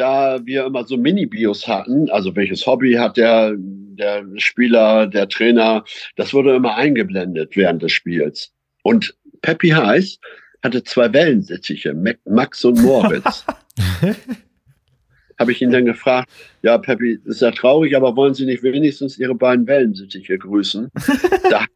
da 0.00 0.40
wir 0.46 0.64
immer 0.64 0.84
so 0.86 0.96
Mini-Bios 0.96 1.68
hatten, 1.68 2.08
also 2.08 2.34
welches 2.34 2.66
Hobby 2.66 2.94
hat 2.94 3.18
der, 3.18 3.54
der 3.58 4.24
Spieler, 4.36 5.06
der 5.06 5.28
Trainer, 5.28 5.84
das 6.16 6.32
wurde 6.32 6.54
immer 6.54 6.74
eingeblendet 6.74 7.54
während 7.54 7.82
des 7.82 7.92
Spiels. 7.92 8.50
Und 8.82 9.14
Peppi 9.42 9.68
Heiß 9.68 10.18
hatte 10.62 10.82
zwei 10.84 11.12
Wellensittiche, 11.12 11.94
Max 12.24 12.64
und 12.64 12.80
Moritz. 12.80 13.44
Habe 15.38 15.52
ich 15.52 15.60
ihn 15.60 15.70
dann 15.70 15.84
gefragt, 15.84 16.30
ja, 16.62 16.78
Peppi, 16.78 17.18
ist 17.26 17.42
ja 17.42 17.50
traurig, 17.50 17.94
aber 17.94 18.16
wollen 18.16 18.32
Sie 18.32 18.46
nicht 18.46 18.62
wenigstens 18.62 19.18
Ihre 19.18 19.34
beiden 19.34 19.66
Wellensittiche 19.66 20.38
grüßen? 20.38 20.90
da, 21.50 21.66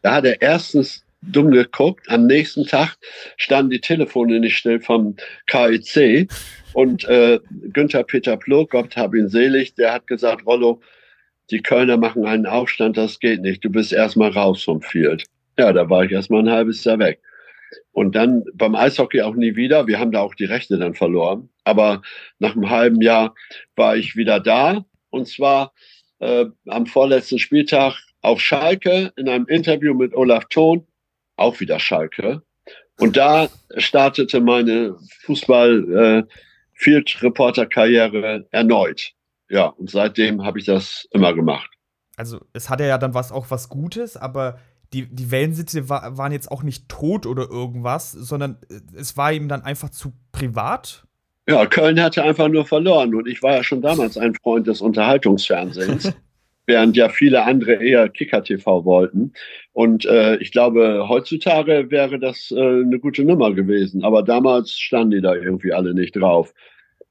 da 0.00 0.14
hat 0.14 0.24
er 0.24 0.40
erstens 0.40 1.04
dumm 1.20 1.50
geguckt. 1.50 2.08
Am 2.08 2.26
nächsten 2.26 2.66
Tag 2.66 2.96
standen 3.36 3.70
die 3.70 3.80
Telefone 3.80 4.40
nicht 4.40 4.56
still 4.56 4.80
vom 4.80 5.16
KIC 5.46 6.30
und 6.74 7.04
äh, 7.04 7.40
Günther 7.72 8.04
Peter 8.04 8.36
Plog, 8.36 8.70
Gott 8.70 8.96
hab 8.96 9.14
ihn 9.14 9.28
selig, 9.28 9.74
der 9.74 9.92
hat 9.94 10.06
gesagt, 10.06 10.46
Rollo, 10.46 10.80
die 11.50 11.60
Kölner 11.60 11.96
machen 11.96 12.24
einen 12.24 12.46
Aufstand, 12.46 12.96
das 12.96 13.18
geht 13.18 13.42
nicht. 13.42 13.64
Du 13.64 13.70
bist 13.70 13.92
erstmal 13.92 14.30
raus 14.30 14.62
vom 14.62 14.80
Field. 14.80 15.24
Ja, 15.58 15.72
da 15.72 15.88
war 15.90 16.04
ich 16.04 16.12
erstmal 16.12 16.40
ein 16.42 16.50
halbes 16.50 16.82
Jahr 16.84 16.98
weg. 16.98 17.20
Und 17.92 18.14
dann 18.14 18.44
beim 18.54 18.74
Eishockey 18.74 19.20
auch 19.22 19.34
nie 19.34 19.54
wieder. 19.56 19.86
Wir 19.86 19.98
haben 19.98 20.12
da 20.12 20.20
auch 20.20 20.34
die 20.34 20.46
Rechte 20.46 20.78
dann 20.78 20.94
verloren. 20.94 21.50
Aber 21.64 22.02
nach 22.38 22.54
einem 22.54 22.70
halben 22.70 23.02
Jahr 23.02 23.34
war 23.76 23.96
ich 23.96 24.16
wieder 24.16 24.40
da. 24.40 24.84
Und 25.10 25.28
zwar 25.28 25.72
äh, 26.20 26.46
am 26.66 26.86
vorletzten 26.86 27.38
Spieltag 27.38 27.98
auf 28.22 28.40
Schalke 28.40 29.12
in 29.16 29.28
einem 29.28 29.46
Interview 29.46 29.94
mit 29.94 30.14
Olaf 30.14 30.46
Thon, 30.48 30.86
auch 31.36 31.60
wieder 31.60 31.78
Schalke. 31.78 32.42
Und 32.98 33.16
da 33.16 33.48
startete 33.76 34.40
meine 34.40 34.96
Fußball- 35.26 36.20
äh, 36.20 36.22
Field-Reporter-Karriere 36.82 38.46
erneut. 38.50 39.12
Ja, 39.48 39.66
und 39.66 39.90
seitdem 39.90 40.44
habe 40.44 40.58
ich 40.58 40.64
das 40.64 41.06
immer 41.12 41.34
gemacht. 41.34 41.70
Also 42.16 42.40
es 42.52 42.68
hatte 42.68 42.84
ja 42.84 42.98
dann 42.98 43.14
was 43.14 43.32
auch 43.32 43.50
was 43.50 43.68
Gutes, 43.68 44.16
aber 44.16 44.58
die, 44.92 45.06
die 45.14 45.30
Wellensitze 45.30 45.88
war, 45.88 46.18
waren 46.18 46.32
jetzt 46.32 46.50
auch 46.50 46.62
nicht 46.62 46.88
tot 46.88 47.26
oder 47.26 47.48
irgendwas, 47.48 48.12
sondern 48.12 48.58
äh, 48.68 48.80
es 48.96 49.16
war 49.16 49.32
ihm 49.32 49.48
dann 49.48 49.62
einfach 49.62 49.90
zu 49.90 50.12
privat. 50.32 51.04
Ja, 51.48 51.66
Köln 51.66 52.00
hatte 52.00 52.22
einfach 52.22 52.48
nur 52.48 52.66
verloren 52.66 53.14
und 53.14 53.26
ich 53.26 53.42
war 53.42 53.56
ja 53.56 53.64
schon 53.64 53.82
damals 53.82 54.16
ein 54.16 54.34
Freund 54.34 54.66
des 54.66 54.80
Unterhaltungsfernsehens. 54.80 56.12
während 56.66 56.96
ja 56.96 57.08
viele 57.08 57.44
andere 57.44 57.74
eher 57.74 58.08
Kicker-TV 58.08 58.84
wollten. 58.84 59.32
Und 59.72 60.04
äh, 60.06 60.36
ich 60.36 60.52
glaube, 60.52 61.06
heutzutage 61.08 61.90
wäre 61.90 62.18
das 62.18 62.50
äh, 62.50 62.60
eine 62.60 62.98
gute 62.98 63.24
Nummer 63.24 63.52
gewesen. 63.52 64.04
Aber 64.04 64.22
damals 64.22 64.78
standen 64.78 65.12
die 65.12 65.20
da 65.20 65.34
irgendwie 65.34 65.72
alle 65.72 65.94
nicht 65.94 66.16
drauf. 66.16 66.54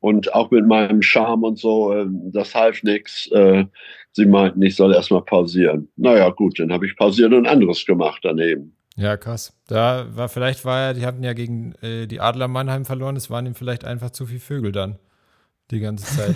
Und 0.01 0.34
auch 0.34 0.50
mit 0.50 0.65
meinem 0.67 1.01
Charme 1.01 1.43
und 1.43 1.60
so, 1.60 1.93
äh, 1.93 2.08
das 2.34 2.53
half 2.53 2.81
nix. 2.84 3.27
Äh, 3.31 3.65
sie 4.12 4.25
meinten, 4.25 4.62
ich 4.63 4.75
soll 4.75 4.93
erstmal 4.93 5.22
pausieren. 5.22 5.88
Naja, 5.96 6.29
gut, 6.29 6.60
dann 6.60 6.74
habe 6.74 6.88
ich 6.88 6.98
pausiert 6.98 7.34
und 7.34 7.48
anderes 7.48 7.86
gemacht 7.86 8.20
daneben. 8.24 8.75
Ja, 8.98 9.15
krass. 9.15 9.55
Da 9.67 10.08
war 10.15 10.27
vielleicht 10.27 10.65
war 10.65 10.79
ja, 10.79 10.93
die 10.93 11.05
hatten 11.05 11.24
ja 11.24 11.34
gegen 11.34 11.75
äh, 11.81 12.08
die 12.08 12.20
Adler 12.20 12.48
Mannheim 12.48 12.84
verloren, 12.84 13.15
es 13.15 13.29
waren 13.29 13.46
ihm 13.46 13.55
vielleicht 13.55 13.86
einfach 13.86 14.10
zu 14.10 14.25
viele 14.25 14.39
Vögel 14.39 14.72
dann. 14.72 14.98
Die 15.70 15.79
ganze 15.79 16.05
Zeit. 16.17 16.36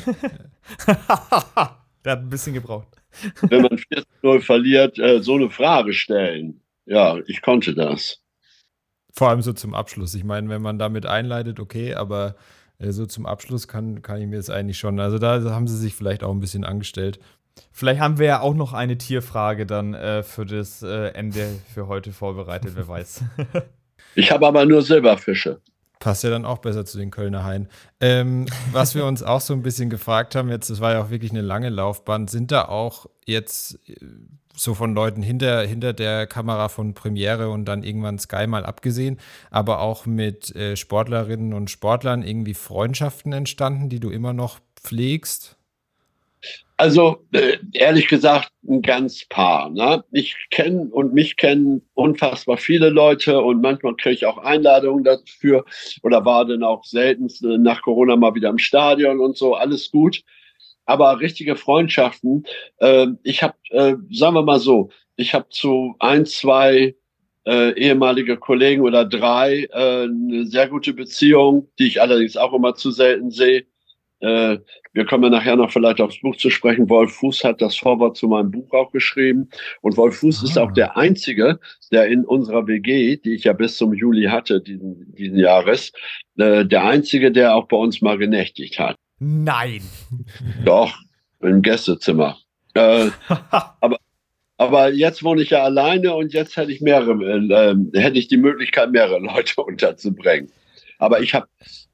Der 2.05 2.12
hat 2.12 2.19
ein 2.19 2.29
bisschen 2.29 2.53
gebraucht. 2.53 2.88
Wenn 3.41 3.63
man 3.63 3.77
4-0 4.24 4.41
verliert, 4.41 5.00
äh, 5.00 5.22
so 5.22 5.34
eine 5.34 5.50
Frage 5.50 5.93
stellen. 5.93 6.62
Ja, 6.86 7.17
ich 7.25 7.41
konnte 7.41 7.74
das. 7.74 8.22
Vor 9.12 9.29
allem 9.29 9.41
so 9.41 9.53
zum 9.53 9.74
Abschluss. 9.74 10.13
Ich 10.13 10.24
meine, 10.24 10.50
wenn 10.50 10.62
man 10.62 10.77
damit 10.77 11.05
einleitet, 11.07 11.60
okay, 11.60 11.95
aber 11.95 12.29
äh, 12.29 12.34
so 12.79 13.05
zum 13.05 13.25
Abschluss 13.25 13.67
kann, 13.67 14.01
kann 14.01 14.22
ich 14.22 14.27
mir 14.27 14.38
das 14.38 14.50
eigentlich 14.50 14.77
schon. 14.77 15.00
Also 15.00 15.20
da 15.20 15.41
haben 15.51 15.67
sie 15.67 15.77
sich 15.77 15.96
vielleicht 15.96 16.24
auch 16.24 16.32
ein 16.32 16.39
bisschen 16.39 16.63
angestellt. 16.63 17.20
Vielleicht 17.72 18.01
haben 18.01 18.20
wir 18.20 18.27
ja 18.27 18.39
auch 18.41 18.53
noch 18.53 18.74
eine 18.74 18.98
Tierfrage 18.98 19.65
dann 19.65 19.94
äh, 19.94 20.24
für 20.24 20.46
das 20.46 20.84
äh, 20.84 21.10
Ende 21.10 21.48
für 21.74 21.88
heute 21.88 22.12
vorbereitet, 22.12 22.72
wer 22.75 22.88
weiß. 22.88 23.24
ich 24.15 24.32
habe 24.32 24.48
aber 24.48 24.65
nur 24.65 24.82
Silberfische. 24.82 25.62
Passt 26.00 26.24
ja 26.24 26.29
dann 26.29 26.46
auch 26.46 26.58
besser 26.58 26.86
zu 26.86 26.98
den 26.98 27.12
Kölner 27.12 27.44
Haien. 27.46 27.70
Ähm, 28.01 28.48
was 28.72 28.96
wir 28.96 29.05
uns 29.05 29.24
auch 29.24 29.39
so 29.41 29.53
ein 29.53 29.62
bisschen 29.62 29.89
gefragt 29.89 30.36
haben, 30.36 30.50
jetzt, 30.50 30.70
das 30.70 30.82
war 30.82 30.94
ja 30.94 31.01
auch 31.01 31.10
wirklich 31.10 31.32
eine 31.32 31.41
lange 31.41 31.70
Laufbahn, 31.70 32.27
sind 32.27 32.51
da 32.51 32.65
auch 32.65 33.05
jetzt 33.25 33.79
äh, 33.88 33.96
so 34.55 34.74
von 34.74 34.95
Leuten 34.95 35.21
hinter, 35.21 35.62
hinter 35.62 35.93
der 35.93 36.27
Kamera 36.27 36.69
von 36.69 36.93
Premiere 36.93 37.50
und 37.50 37.65
dann 37.65 37.83
irgendwann 37.83 38.19
Sky 38.19 38.47
mal 38.47 38.65
abgesehen, 38.65 39.19
aber 39.51 39.81
auch 39.81 40.05
mit 40.05 40.55
äh, 40.55 40.75
Sportlerinnen 40.75 41.53
und 41.53 41.69
Sportlern 41.69 42.24
irgendwie 42.24 42.53
Freundschaften 42.53 43.33
entstanden, 43.33 43.89
die 43.89 44.00
du 44.00 44.09
immer 44.09 44.33
noch 44.33 44.59
pflegst? 44.81 45.57
Also 46.77 47.25
äh, 47.31 47.57
ehrlich 47.71 48.07
gesagt 48.07 48.50
ein 48.67 48.81
ganz 48.81 49.25
paar. 49.29 49.69
Ne? 49.69 50.03
Ich 50.12 50.35
kenne 50.50 50.89
und 50.91 51.13
mich 51.13 51.38
kennen 51.38 51.81
unfassbar 51.93 52.57
viele 52.57 52.89
Leute 52.89 53.41
und 53.41 53.62
manchmal 53.62 53.95
kriege 53.95 54.15
ich 54.15 54.25
auch 54.25 54.38
Einladungen 54.38 55.03
dafür 55.05 55.63
oder 56.03 56.25
war 56.25 56.45
dann 56.45 56.63
auch 56.63 56.83
selten 56.83 57.27
äh, 57.43 57.57
nach 57.57 57.81
Corona 57.81 58.17
mal 58.17 58.35
wieder 58.35 58.50
im 58.50 58.57
Stadion 58.57 59.19
und 59.21 59.38
so, 59.38 59.55
alles 59.55 59.89
gut 59.89 60.21
aber 60.86 61.20
richtige 61.20 61.56
Freundschaften. 61.56 62.46
Äh, 62.77 63.08
ich 63.24 63.44
habe, 63.44 63.56
äh, 63.70 63.96
sagen 64.12 64.36
wir 64.36 64.44
mal 64.44 64.60
so, 64.60 64.89
ich 65.15 65.34
habe 65.34 65.48
zu 65.50 65.96
ein, 66.00 66.25
zwei 66.25 66.96
äh, 67.46 67.72
ehemalige 67.80 68.38
Kollegen 68.38 68.82
oder 68.82 69.06
drei 69.06 69.68
äh, 69.72 70.04
eine 70.04 70.46
sehr 70.46 70.68
gute 70.68 70.94
Beziehung, 70.94 71.70
die 71.80 71.88
ich 71.88 72.01
allerdings 72.01 72.38
auch 72.38 72.54
immer 72.54 72.75
zu 72.75 72.92
selten 72.92 73.32
sehe. 73.32 73.65
Äh, 74.20 74.58
wir 74.94 75.06
kommen 75.06 75.25
ja 75.25 75.30
nachher 75.30 75.56
noch 75.56 75.72
vielleicht 75.72 76.00
aufs 76.01 76.22
Buch 76.22 76.36
zu 76.38 76.50
sprechen. 76.50 76.89
Wolf 76.89 77.13
Fuß 77.13 77.44
hat 77.44 77.62
das 77.62 77.75
Vorwort 77.75 78.18
zu 78.18 78.27
meinem 78.27 78.50
Buch 78.50 78.72
auch 78.74 78.92
geschrieben. 78.92 79.50
Und 79.82 79.98
Wolf 79.98 80.18
Fuß 80.18 80.42
ah. 80.42 80.46
ist 80.46 80.58
auch 80.58 80.72
der 80.72 80.98
Einzige, 80.98 81.60
der 81.92 82.08
in 82.08 82.25
unserer 82.25 82.65
WG, 82.65 83.18
die 83.18 83.36
ich 83.36 83.44
ja 83.44 83.54
bis 83.54 83.77
zum 83.77 83.94
Juli 83.94 84.25
hatte, 84.25 84.62
diesen, 84.62 85.13
diesen 85.15 85.38
Jahres, 85.38 85.92
äh, 86.38 86.65
der 86.65 86.86
Einzige, 86.86 87.32
der 87.32 87.56
auch 87.56 87.68
bei 87.68 87.77
uns 87.77 88.01
mal 88.01 88.18
genächtigt 88.18 88.80
hat. 88.80 88.96
Nein. 89.19 89.81
Doch, 90.63 90.93
im 91.41 91.62
Gästezimmer. 91.62 92.38
Äh, 92.74 93.10
aber, 93.79 93.98
aber 94.57 94.91
jetzt 94.91 95.24
wohne 95.24 95.41
ich 95.41 95.51
ja 95.51 95.63
alleine 95.63 96.13
und 96.13 96.34
jetzt 96.34 96.57
hätte 96.57 96.72
ich 96.72 96.81
mehrere, 96.81 97.13
äh, 97.13 98.00
hätte 98.00 98.19
ich 98.19 98.27
die 98.27 98.38
Möglichkeit, 98.38 98.91
mehrere 98.91 99.19
Leute 99.19 99.62
unterzubringen. 99.63 100.51
Aber 100.98 101.22
ich 101.22 101.34
habe 101.34 101.48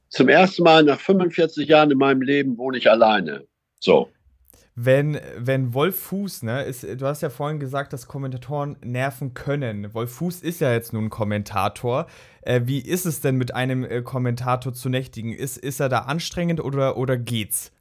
zum 0.09 0.29
ersten 0.29 0.63
Mal 0.63 0.83
nach 0.83 0.99
45 0.99 1.67
Jahren 1.67 1.91
in 1.91 1.97
meinem 1.97 2.21
Leben 2.21 2.57
wohne 2.57 2.77
ich 2.77 2.89
alleine. 2.89 3.45
So 3.79 4.09
wenn, 4.75 5.19
wenn 5.37 5.73
Wolf 5.73 5.99
Fuß, 5.99 6.43
ne, 6.43 6.63
ist, 6.63 6.83
du 6.83 7.05
hast 7.05 7.21
ja 7.21 7.29
vorhin 7.29 7.59
gesagt, 7.59 7.91
dass 7.93 8.07
Kommentatoren 8.07 8.77
nerven 8.83 9.33
können. 9.33 9.93
Wolf 9.93 10.13
Fuß 10.13 10.41
ist 10.41 10.61
ja 10.61 10.71
jetzt 10.71 10.93
nun 10.93 11.09
Kommentator. 11.09 12.07
Äh, 12.41 12.61
wie 12.65 12.79
ist 12.79 13.05
es 13.05 13.19
denn 13.19 13.35
mit 13.35 13.53
einem 13.53 13.83
äh, 13.83 14.01
Kommentator 14.01 14.73
zu 14.73 14.89
nächtigen? 14.89 15.33
Ist, 15.33 15.57
ist 15.57 15.79
er 15.79 15.89
da 15.89 15.99
anstrengend 15.99 16.63
oder, 16.63 16.97
oder 16.97 17.17
geht's? 17.17 17.71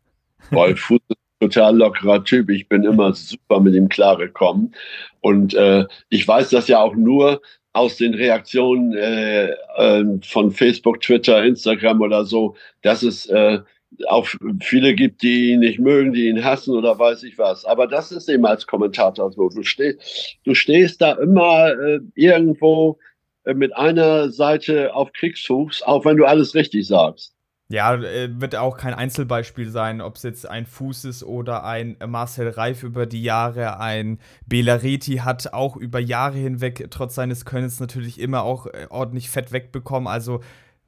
Wolf 0.50 0.80
Fuß 0.80 1.00
ist 1.09 1.16
ein 1.40 1.49
total 1.49 1.76
lockerer 1.76 2.25
Typ. 2.25 2.50
Ich 2.50 2.68
bin 2.68 2.85
immer 2.85 3.14
super 3.14 3.61
mit 3.61 3.75
ihm 3.75 3.88
klargekommen. 3.88 4.75
Und 5.20 5.54
äh, 5.54 5.87
ich 6.09 6.26
weiß 6.26 6.50
das 6.50 6.66
ja 6.66 6.80
auch 6.80 6.97
nur 6.97 7.40
aus 7.73 7.97
den 7.97 8.14
Reaktionen 8.14 8.94
äh, 8.94 9.50
äh, 9.76 10.04
von 10.25 10.50
Facebook, 10.50 11.00
Twitter, 11.00 11.44
Instagram 11.44 12.00
oder 12.00 12.25
so, 12.25 12.56
dass 12.82 13.04
es 13.04 13.26
äh, 13.26 13.61
auch 14.09 14.28
viele 14.61 14.94
gibt, 14.94 15.23
die 15.23 15.52
ihn 15.52 15.61
nicht 15.61 15.78
mögen, 15.78 16.12
die 16.12 16.28
ihn 16.28 16.44
hassen 16.44 16.75
oder 16.75 16.99
weiß 16.99 17.23
ich 17.25 17.38
was. 17.38 17.64
Aber 17.64 17.87
das 17.87 18.12
ist 18.12 18.28
eben 18.28 18.47
als 18.47 18.66
Kommentator 18.66 19.30
so. 19.32 19.49
Du, 19.49 19.62
steh, 19.62 19.97
du 20.44 20.54
stehst 20.54 21.00
da 21.00 21.12
immer 21.12 21.73
äh, 21.73 22.00
irgendwo 22.14 22.99
äh, 23.44 23.54
mit 23.54 23.76
einer 23.76 24.30
Seite 24.30 24.94
auf 24.94 25.12
Kriegsfuß, 25.12 25.82
auch 25.82 26.04
wenn 26.04 26.16
du 26.16 26.25
alles 26.25 26.54
richtig 26.54 26.87
sagst. 26.87 27.35
Ja, 27.68 27.94
äh, 27.94 28.40
wird 28.40 28.56
auch 28.56 28.76
kein 28.76 28.94
Einzelbeispiel 28.94 29.70
sein, 29.70 30.00
ob 30.00 30.16
es 30.16 30.25
jetzt 30.25 30.49
ein 30.49 30.66
Fuß 30.66 31.04
ist 31.04 31.23
oder 31.23 31.62
ein 31.62 31.97
Marcel 32.04 32.49
Reif 32.49 32.82
über 32.82 33.06
die 33.06 33.23
Jahre, 33.23 33.78
ein 33.78 34.18
Belareti 34.44 35.18
hat 35.18 35.52
auch 35.52 35.76
über 35.76 36.00
Jahre 36.00 36.37
hinweg 36.37 36.88
trotz 36.90 37.14
seines 37.14 37.44
Könnens 37.44 37.78
natürlich 37.78 38.18
immer 38.18 38.42
auch 38.42 38.66
äh, 38.66 38.88
ordentlich 38.90 39.30
Fett 39.30 39.52
wegbekommen. 39.52 40.09
Also 40.09 40.40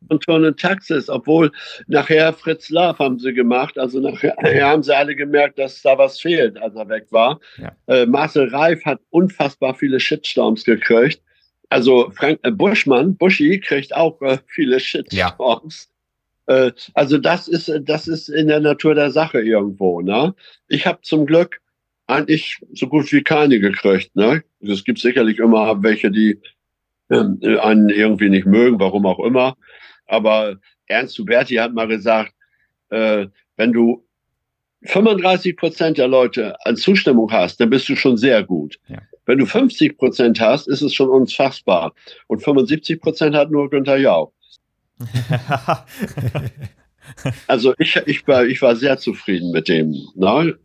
und 0.08 0.24
schon 0.24 0.44
in 0.44 0.56
Taxis, 0.56 1.08
obwohl 1.08 1.50
nachher 1.86 2.32
Fritz 2.32 2.70
Love 2.70 2.98
haben 2.98 3.18
sie 3.18 3.32
gemacht. 3.32 3.78
Also 3.78 4.00
nachher 4.00 4.36
haben 4.64 4.82
sie 4.82 4.96
alle 4.96 5.14
gemerkt, 5.14 5.58
dass 5.58 5.82
da 5.82 5.98
was 5.98 6.20
fehlt, 6.20 6.60
als 6.60 6.74
er 6.74 6.88
weg 6.88 7.06
war. 7.10 7.40
Ja. 7.58 7.72
Äh, 7.86 8.06
Marcel 8.06 8.48
Reif 8.48 8.84
hat 8.84 9.00
unfassbar 9.10 9.74
viele 9.74 10.00
Shitstorms 10.00 10.64
gekriegt. 10.64 11.22
Also 11.68 12.10
Frank 12.14 12.40
äh, 12.42 12.50
Buschmann, 12.50 13.16
Buschi 13.16 13.58
kriegt 13.60 13.94
auch 13.94 14.20
äh, 14.22 14.38
viele 14.46 14.78
Shitstorms. 14.78 15.88
Ja. 16.46 16.66
Äh, 16.66 16.72
also 16.94 17.18
das 17.18 17.48
ist, 17.48 17.72
das 17.82 18.08
ist 18.08 18.28
in 18.28 18.48
der 18.48 18.60
Natur 18.60 18.94
der 18.94 19.10
Sache 19.10 19.40
irgendwo. 19.40 20.02
Ne? 20.02 20.34
Ich 20.68 20.86
habe 20.86 21.00
zum 21.02 21.26
Glück 21.26 21.60
eigentlich 22.06 22.58
so 22.74 22.88
gut 22.88 23.10
wie 23.12 23.22
keine 23.22 23.58
gekriegt. 23.58 24.14
Ne? 24.14 24.42
Es 24.60 24.84
gibt 24.84 24.98
sicherlich 24.98 25.38
immer 25.38 25.82
welche, 25.82 26.10
die 26.10 26.40
ähm, 27.10 27.38
einen 27.60 27.88
irgendwie 27.88 28.28
nicht 28.28 28.46
mögen, 28.46 28.78
warum 28.80 29.06
auch 29.06 29.20
immer. 29.20 29.56
Aber 30.12 30.56
Ernst 30.88 31.18
Huberti 31.18 31.54
hat 31.54 31.72
mal 31.72 31.88
gesagt, 31.88 32.34
äh, 32.90 33.26
wenn 33.56 33.72
du 33.72 34.04
35 34.82 35.56
Prozent 35.56 35.96
der 35.96 36.06
Leute 36.08 36.54
an 36.66 36.76
Zustimmung 36.76 37.32
hast, 37.32 37.58
dann 37.60 37.70
bist 37.70 37.88
du 37.88 37.96
schon 37.96 38.18
sehr 38.18 38.44
gut. 38.44 38.78
Ja. 38.88 38.98
Wenn 39.24 39.38
du 39.38 39.46
50 39.46 39.96
Prozent 39.96 40.38
hast, 40.38 40.68
ist 40.68 40.82
es 40.82 40.92
schon 40.92 41.08
unfassbar. 41.08 41.94
Und 42.26 42.42
75 42.42 43.00
Prozent 43.00 43.34
hat 43.34 43.50
nur 43.50 43.70
Günther 43.70 43.96
Jauch. 43.96 44.32
Also 47.46 47.74
ich, 47.78 47.96
ich, 48.06 48.26
war, 48.26 48.44
ich 48.44 48.62
war 48.62 48.76
sehr 48.76 48.98
zufrieden 48.98 49.50
mit 49.50 49.68
dem. 49.68 49.94
Ne? 50.14 50.56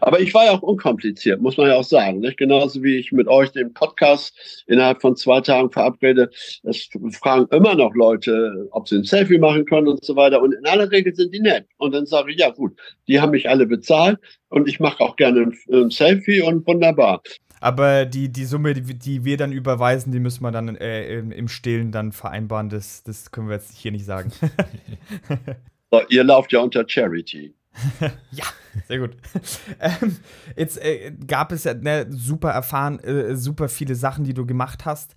Aber 0.00 0.20
ich 0.20 0.34
war 0.34 0.46
ja 0.46 0.52
auch 0.52 0.62
unkompliziert, 0.62 1.40
muss 1.40 1.56
man 1.56 1.68
ja 1.68 1.76
auch 1.76 1.84
sagen. 1.84 2.20
Nicht? 2.20 2.36
Genauso 2.36 2.82
wie 2.82 2.96
ich 2.96 3.12
mit 3.12 3.28
euch 3.28 3.50
den 3.52 3.72
Podcast 3.72 4.64
innerhalb 4.66 5.00
von 5.00 5.16
zwei 5.16 5.40
Tagen 5.40 5.70
verabrede. 5.70 6.30
Es 6.62 6.88
fragen 7.12 7.46
immer 7.50 7.74
noch 7.74 7.94
Leute, 7.94 8.68
ob 8.70 8.88
sie 8.88 8.96
ein 8.96 9.04
Selfie 9.04 9.38
machen 9.38 9.64
können 9.64 9.88
und 9.88 10.04
so 10.04 10.16
weiter. 10.16 10.42
Und 10.42 10.52
in 10.52 10.66
aller 10.66 10.90
Regel 10.90 11.14
sind 11.14 11.32
die 11.34 11.40
nett. 11.40 11.66
Und 11.78 11.94
dann 11.94 12.06
sage 12.06 12.32
ich, 12.32 12.38
ja 12.38 12.50
gut, 12.50 12.78
die 13.08 13.20
haben 13.20 13.30
mich 13.30 13.48
alle 13.48 13.66
bezahlt 13.66 14.18
und 14.48 14.68
ich 14.68 14.80
mache 14.80 15.02
auch 15.02 15.16
gerne 15.16 15.42
ein, 15.42 15.58
ein 15.72 15.90
Selfie 15.90 16.42
und 16.42 16.66
wunderbar. 16.66 17.22
Aber 17.60 18.04
die, 18.04 18.30
die 18.30 18.44
Summe, 18.44 18.74
die, 18.74 18.98
die 18.98 19.24
wir 19.24 19.38
dann 19.38 19.50
überweisen, 19.50 20.12
die 20.12 20.20
müssen 20.20 20.42
wir 20.42 20.50
dann 20.50 20.76
äh, 20.76 21.18
im, 21.18 21.32
im 21.32 21.48
Stillen 21.48 21.92
dann 21.92 22.12
vereinbaren. 22.12 22.68
Das, 22.68 23.02
das 23.04 23.30
können 23.30 23.48
wir 23.48 23.54
jetzt 23.54 23.72
hier 23.72 23.90
nicht 23.90 24.04
sagen. 24.04 24.30
ihr 26.08 26.24
lauft 26.24 26.52
ja 26.52 26.60
unter 26.60 26.84
Charity. 26.86 27.54
ja, 28.30 28.44
sehr 28.88 28.98
gut. 28.98 29.16
Ähm, 29.80 30.16
jetzt 30.56 30.82
äh, 30.82 31.12
gab 31.26 31.52
es 31.52 31.64
ja 31.64 31.74
ne, 31.74 32.06
super 32.08 32.50
erfahren, 32.50 32.98
äh, 33.00 33.36
super 33.36 33.68
viele 33.68 33.94
Sachen, 33.94 34.24
die 34.24 34.34
du 34.34 34.46
gemacht 34.46 34.84
hast. 34.84 35.14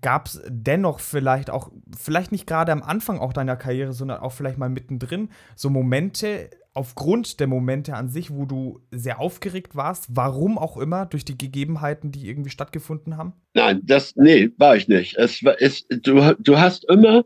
Gab 0.00 0.26
es 0.26 0.42
dennoch 0.48 1.00
vielleicht 1.00 1.50
auch, 1.50 1.70
vielleicht 1.96 2.32
nicht 2.32 2.46
gerade 2.46 2.72
am 2.72 2.82
Anfang 2.82 3.18
auch 3.18 3.32
deiner 3.32 3.56
Karriere, 3.56 3.92
sondern 3.92 4.20
auch 4.20 4.32
vielleicht 4.32 4.58
mal 4.58 4.68
mittendrin, 4.68 5.30
so 5.54 5.70
Momente, 5.70 6.50
aufgrund 6.74 7.40
der 7.40 7.46
Momente 7.46 7.94
an 7.94 8.08
sich, 8.08 8.30
wo 8.30 8.44
du 8.44 8.80
sehr 8.90 9.20
aufgeregt 9.20 9.76
warst, 9.76 10.06
warum 10.10 10.58
auch 10.58 10.76
immer, 10.76 11.06
durch 11.06 11.24
die 11.24 11.36
Gegebenheiten, 11.36 12.12
die 12.12 12.28
irgendwie 12.28 12.50
stattgefunden 12.50 13.16
haben? 13.16 13.32
Nein, 13.54 13.80
das, 13.82 14.14
nee, 14.16 14.50
war 14.56 14.76
ich 14.76 14.88
nicht. 14.88 15.16
Es, 15.16 15.42
es, 15.58 15.86
du, 15.88 16.34
du 16.38 16.58
hast 16.58 16.84
immer 16.84 17.24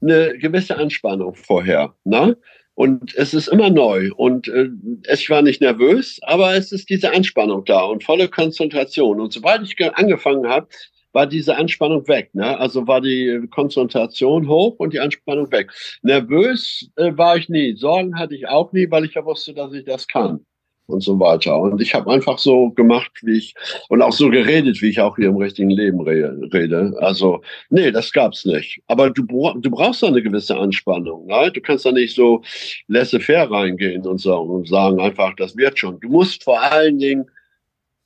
eine 0.00 0.38
gewisse 0.38 0.76
Anspannung 0.76 1.34
vorher, 1.34 1.94
ne? 2.04 2.36
Und 2.74 3.12
es 3.16 3.34
ist 3.34 3.48
immer 3.48 3.70
neu. 3.70 4.10
Und 4.14 4.46
äh, 4.46 4.68
ich 5.12 5.28
war 5.28 5.42
nicht 5.42 5.60
nervös, 5.60 6.20
aber 6.22 6.54
es 6.54 6.70
ist 6.70 6.88
diese 6.88 7.12
Anspannung 7.12 7.64
da 7.64 7.80
und 7.82 8.04
volle 8.04 8.28
Konzentration. 8.28 9.20
Und 9.20 9.32
sobald 9.32 9.62
ich 9.62 9.76
angefangen 9.96 10.48
habe, 10.48 10.68
war 11.12 11.26
diese 11.26 11.56
Anspannung 11.56 12.06
weg. 12.06 12.32
Ne? 12.34 12.56
Also 12.56 12.86
war 12.86 13.00
die 13.00 13.48
Konzentration 13.50 14.46
hoch 14.46 14.76
und 14.78 14.92
die 14.92 15.00
Anspannung 15.00 15.50
weg. 15.50 15.72
Nervös 16.02 16.88
äh, 16.94 17.10
war 17.16 17.36
ich 17.36 17.48
nie. 17.48 17.74
Sorgen 17.74 18.16
hatte 18.16 18.36
ich 18.36 18.46
auch 18.46 18.72
nie, 18.72 18.88
weil 18.88 19.06
ich 19.06 19.14
ja 19.14 19.24
wusste, 19.24 19.54
dass 19.54 19.72
ich 19.72 19.84
das 19.84 20.06
kann 20.06 20.46
und 20.88 21.02
so 21.02 21.20
weiter. 21.20 21.58
Und 21.60 21.80
ich 21.80 21.94
habe 21.94 22.10
einfach 22.10 22.38
so 22.38 22.70
gemacht, 22.70 23.10
wie 23.22 23.38
ich 23.38 23.54
und 23.88 24.02
auch 24.02 24.12
so 24.12 24.30
geredet, 24.30 24.80
wie 24.80 24.88
ich 24.88 25.00
auch 25.00 25.16
hier 25.16 25.28
im 25.28 25.36
richtigen 25.36 25.70
Leben 25.70 26.00
rede. 26.00 26.94
Also 27.00 27.42
nee, 27.70 27.90
das 27.90 28.12
gab's 28.12 28.44
nicht. 28.44 28.82
Aber 28.86 29.10
du, 29.10 29.22
du 29.22 29.70
brauchst 29.70 30.02
da 30.02 30.08
eine 30.08 30.22
gewisse 30.22 30.56
Anspannung. 30.56 31.26
Ne? 31.26 31.52
Du 31.52 31.60
kannst 31.60 31.84
da 31.84 31.92
nicht 31.92 32.14
so 32.14 32.42
laissez-faire 32.88 33.50
reingehen 33.50 34.06
und, 34.06 34.18
so, 34.18 34.34
und 34.36 34.66
sagen 34.68 34.98
einfach, 34.98 35.34
das 35.36 35.56
wird 35.56 35.78
schon. 35.78 36.00
Du 36.00 36.08
musst 36.08 36.42
vor 36.42 36.60
allen 36.60 36.98
Dingen 36.98 37.30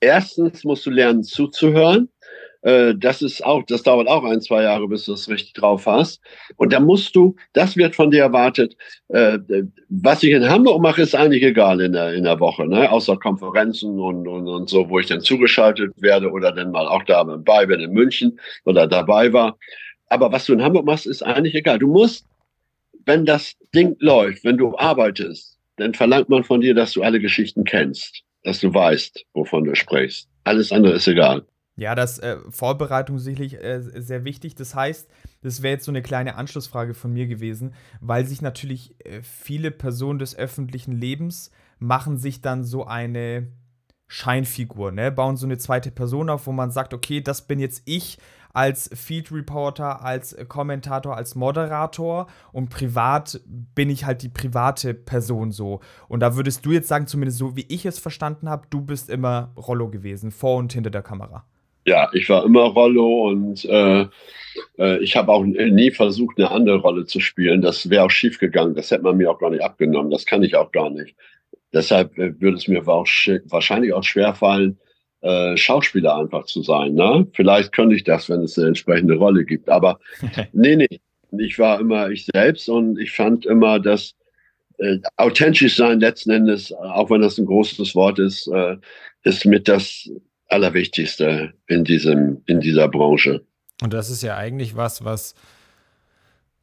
erstens 0.01 0.65
musst 0.65 0.85
du 0.85 0.91
lernen 0.91 1.23
zuzuhören 1.23 2.09
äh, 2.63 2.95
das 2.97 3.23
ist 3.23 3.45
auch, 3.45 3.65
das 3.65 3.83
dauert 3.83 4.09
auch 4.09 4.25
ein, 4.25 4.41
zwei 4.41 4.63
Jahre, 4.63 4.89
bis 4.89 5.05
du 5.05 5.13
es 5.13 5.29
richtig 5.29 5.53
drauf 5.55 5.87
hast. 5.87 6.21
Und 6.57 6.73
da 6.73 6.81
musst 6.81 7.15
du, 7.15 7.37
das 7.53 7.77
wird 7.77 7.95
von 7.95 8.11
dir 8.11 8.23
erwartet. 8.23 8.77
Äh, 9.09 9.39
was 9.89 10.23
ich 10.23 10.31
in 10.31 10.49
Hamburg 10.49 10.81
mache, 10.81 11.03
ist 11.03 11.15
eigentlich 11.15 11.43
egal 11.43 11.81
in 11.81 11.93
der, 11.93 12.15
in 12.15 12.25
der 12.25 12.41
Woche, 12.41 12.67
ne? 12.67 12.91
außer 12.91 13.17
Konferenzen 13.17 13.99
und, 13.99 14.27
und, 14.27 14.49
und 14.49 14.69
so, 14.69 14.89
wo 14.89 14.99
ich 14.99 15.07
dann 15.07 15.21
zugeschaltet 15.21 15.93
werde 15.97 16.31
oder 16.31 16.53
dann 16.53 16.71
mal 16.71 16.87
auch 16.87 17.03
dabei 17.05 17.67
bin 17.67 17.81
in 17.81 17.93
München 17.93 18.39
oder 18.65 18.87
dabei 18.87 19.33
war. 19.33 19.59
Aber 20.09 20.31
was 20.31 20.47
du 20.47 20.53
in 20.53 20.63
Hamburg 20.63 20.87
machst, 20.87 21.07
ist 21.07 21.23
eigentlich 21.23 21.55
egal. 21.55 21.79
Du 21.79 21.89
musst, 21.89 22.27
wenn 23.07 23.27
das 23.27 23.55
Ding 23.75 23.97
läuft, 23.99 24.45
wenn 24.45 24.57
du 24.57 24.77
arbeitest, 24.77 25.59
dann 25.77 25.95
verlangt 25.95 26.29
man 26.29 26.45
von 26.45 26.61
dir, 26.61 26.75
dass 26.75 26.93
du 26.93 27.03
alle 27.03 27.19
Geschichten 27.19 27.65
kennst, 27.65 28.23
dass 28.45 28.61
du 28.61 28.73
weißt, 28.73 29.25
wovon 29.33 29.65
du 29.65 29.75
sprichst. 29.75 30.29
Alles 30.45 30.71
andere 30.71 30.95
ist 30.95 31.09
egal. 31.09 31.45
Ja, 31.77 31.95
das 31.95 32.19
äh, 32.19 32.37
Vorbereitung 32.51 33.19
sicherlich 33.19 33.63
äh, 33.63 33.81
sehr 33.81 34.25
wichtig. 34.25 34.55
Das 34.55 34.75
heißt, 34.75 35.09
das 35.41 35.63
wäre 35.63 35.75
jetzt 35.75 35.87
so 35.87 35.91
eine 35.91 36.03
kleine 36.03 36.37
Anschlussfrage 36.37 36.93
von 36.93 37.13
mir 37.13 37.27
gewesen, 37.27 37.75
weil 38.01 38.27
sich 38.27 38.43
natürlich 38.43 38.95
äh, 39.07 39.23
viele 39.23 39.71
Personen 39.71 40.19
des 40.19 40.37
öffentlichen 40.37 40.93
Lebens 40.93 41.51
machen 41.79 42.19
sich 42.19 42.43
dann 42.43 42.63
so 42.63 42.85
eine 42.85 43.49
Scheinfigur, 44.07 44.93
ne? 44.93 45.11
Bauen 45.11 45.39
so 45.39 45.47
eine 45.47 45.57
zweite 45.57 45.91
Person 45.91 46.29
auf, 46.29 46.47
wo 46.47 46.53
man 46.53 46.71
sagt, 46.71 46.93
okay, 46.93 47.23
das 47.23 47.47
bin 47.47 47.59
jetzt 47.59 47.83
ich 47.87 48.19
als 48.53 48.91
Feed 48.93 49.33
Reporter, 49.33 50.05
als 50.05 50.37
Kommentator, 50.49 51.17
als 51.17 51.35
Moderator 51.35 52.27
und 52.53 52.69
privat 52.69 53.41
bin 53.47 53.89
ich 53.89 54.05
halt 54.05 54.21
die 54.23 54.29
private 54.29 54.93
Person 54.93 55.53
so. 55.53 55.81
Und 56.09 56.21
da 56.21 56.37
würdest 56.37 56.67
du 56.67 56.73
jetzt 56.73 56.89
sagen, 56.89 57.07
zumindest 57.07 57.39
so 57.39 57.57
wie 57.57 57.65
ich 57.69 57.87
es 57.87 57.99
verstanden 57.99 58.51
habe, 58.51 58.67
du 58.69 58.83
bist 58.83 59.09
immer 59.09 59.53
Rollo 59.57 59.89
gewesen, 59.89 60.31
vor 60.31 60.59
und 60.59 60.75
hinter 60.75 60.91
der 60.91 61.03
Kamera. 61.03 61.47
Ja, 61.85 62.11
ich 62.13 62.29
war 62.29 62.45
immer 62.45 62.63
Rollo 62.63 63.29
und 63.29 63.65
äh, 63.65 64.07
äh, 64.79 64.99
ich 65.03 65.17
habe 65.17 65.33
auch 65.33 65.45
nie 65.45 65.91
versucht, 65.91 66.39
eine 66.39 66.51
andere 66.51 66.79
Rolle 66.79 67.07
zu 67.07 67.21
spielen. 67.21 67.63
Das 67.63 67.91
wäre 67.91 68.05
auch 68.05 68.11
schief 68.11 68.39
gegangen. 68.39 68.75
Das 68.75 68.91
hätte 68.91 69.03
man 69.03 69.17
mir 69.17 69.31
auch 69.31 69.39
gar 69.39 69.51
nicht 69.51 69.63
abgenommen. 69.63 70.11
Das 70.11 70.27
kann 70.27 70.43
ich 70.43 70.55
auch 70.57 70.71
gar 70.73 70.91
nicht. 70.91 71.17
Deshalb 71.73 72.17
äh, 72.19 72.41
würde 72.41 72.57
es 72.57 72.69
mir 72.69 72.87
wahrscheinlich 72.87 73.93
auch 73.93 74.05
schwer 74.05 74.35
fallen, 74.35 74.79
äh, 75.23 75.57
Schauspieler 75.57 76.17
einfach 76.17 76.45
zu 76.45 76.63
sein. 76.63 76.95
Ne? 76.95 77.27
Vielleicht 77.33 77.73
könnte 77.73 77.97
ich 77.97 78.05
das, 78.05 78.29
wenn 78.29 78.43
es 78.43 78.59
eine 78.59 78.69
entsprechende 78.69 79.15
Rolle 79.15 79.45
gibt. 79.45 79.69
Aber 79.69 79.99
nee, 80.53 80.77
nee. 80.77 81.01
Ich 81.39 81.59
war 81.59 81.81
immer 81.81 82.11
ich 82.11 82.27
selbst 82.27 82.69
und 82.69 82.99
ich 82.99 83.11
fand 83.11 83.47
immer, 83.47 83.81
dass 83.81 84.15
äh, 84.77 84.99
authentisch 85.17 85.77
sein 85.77 85.99
letzten 85.99 86.31
Endes, 86.31 86.73
auch 86.75 87.09
wenn 87.09 87.23
das 87.23 87.39
ein 87.39 87.47
großes 87.47 87.95
Wort 87.95 88.19
ist, 88.19 88.49
äh, 88.49 88.77
ist 89.25 89.47
mit 89.47 89.67
das 89.67 90.11
Allerwichtigste 90.53 91.55
in, 91.67 91.85
diesem, 91.85 92.43
in 92.47 92.61
dieser 92.61 92.89
Branche. 92.89 93.45
Und 93.83 93.93
das 93.93 94.11
ist 94.11 94.23
ja 94.23 94.37
eigentlich 94.37 94.77
was, 94.77 95.05
was 95.05 95.35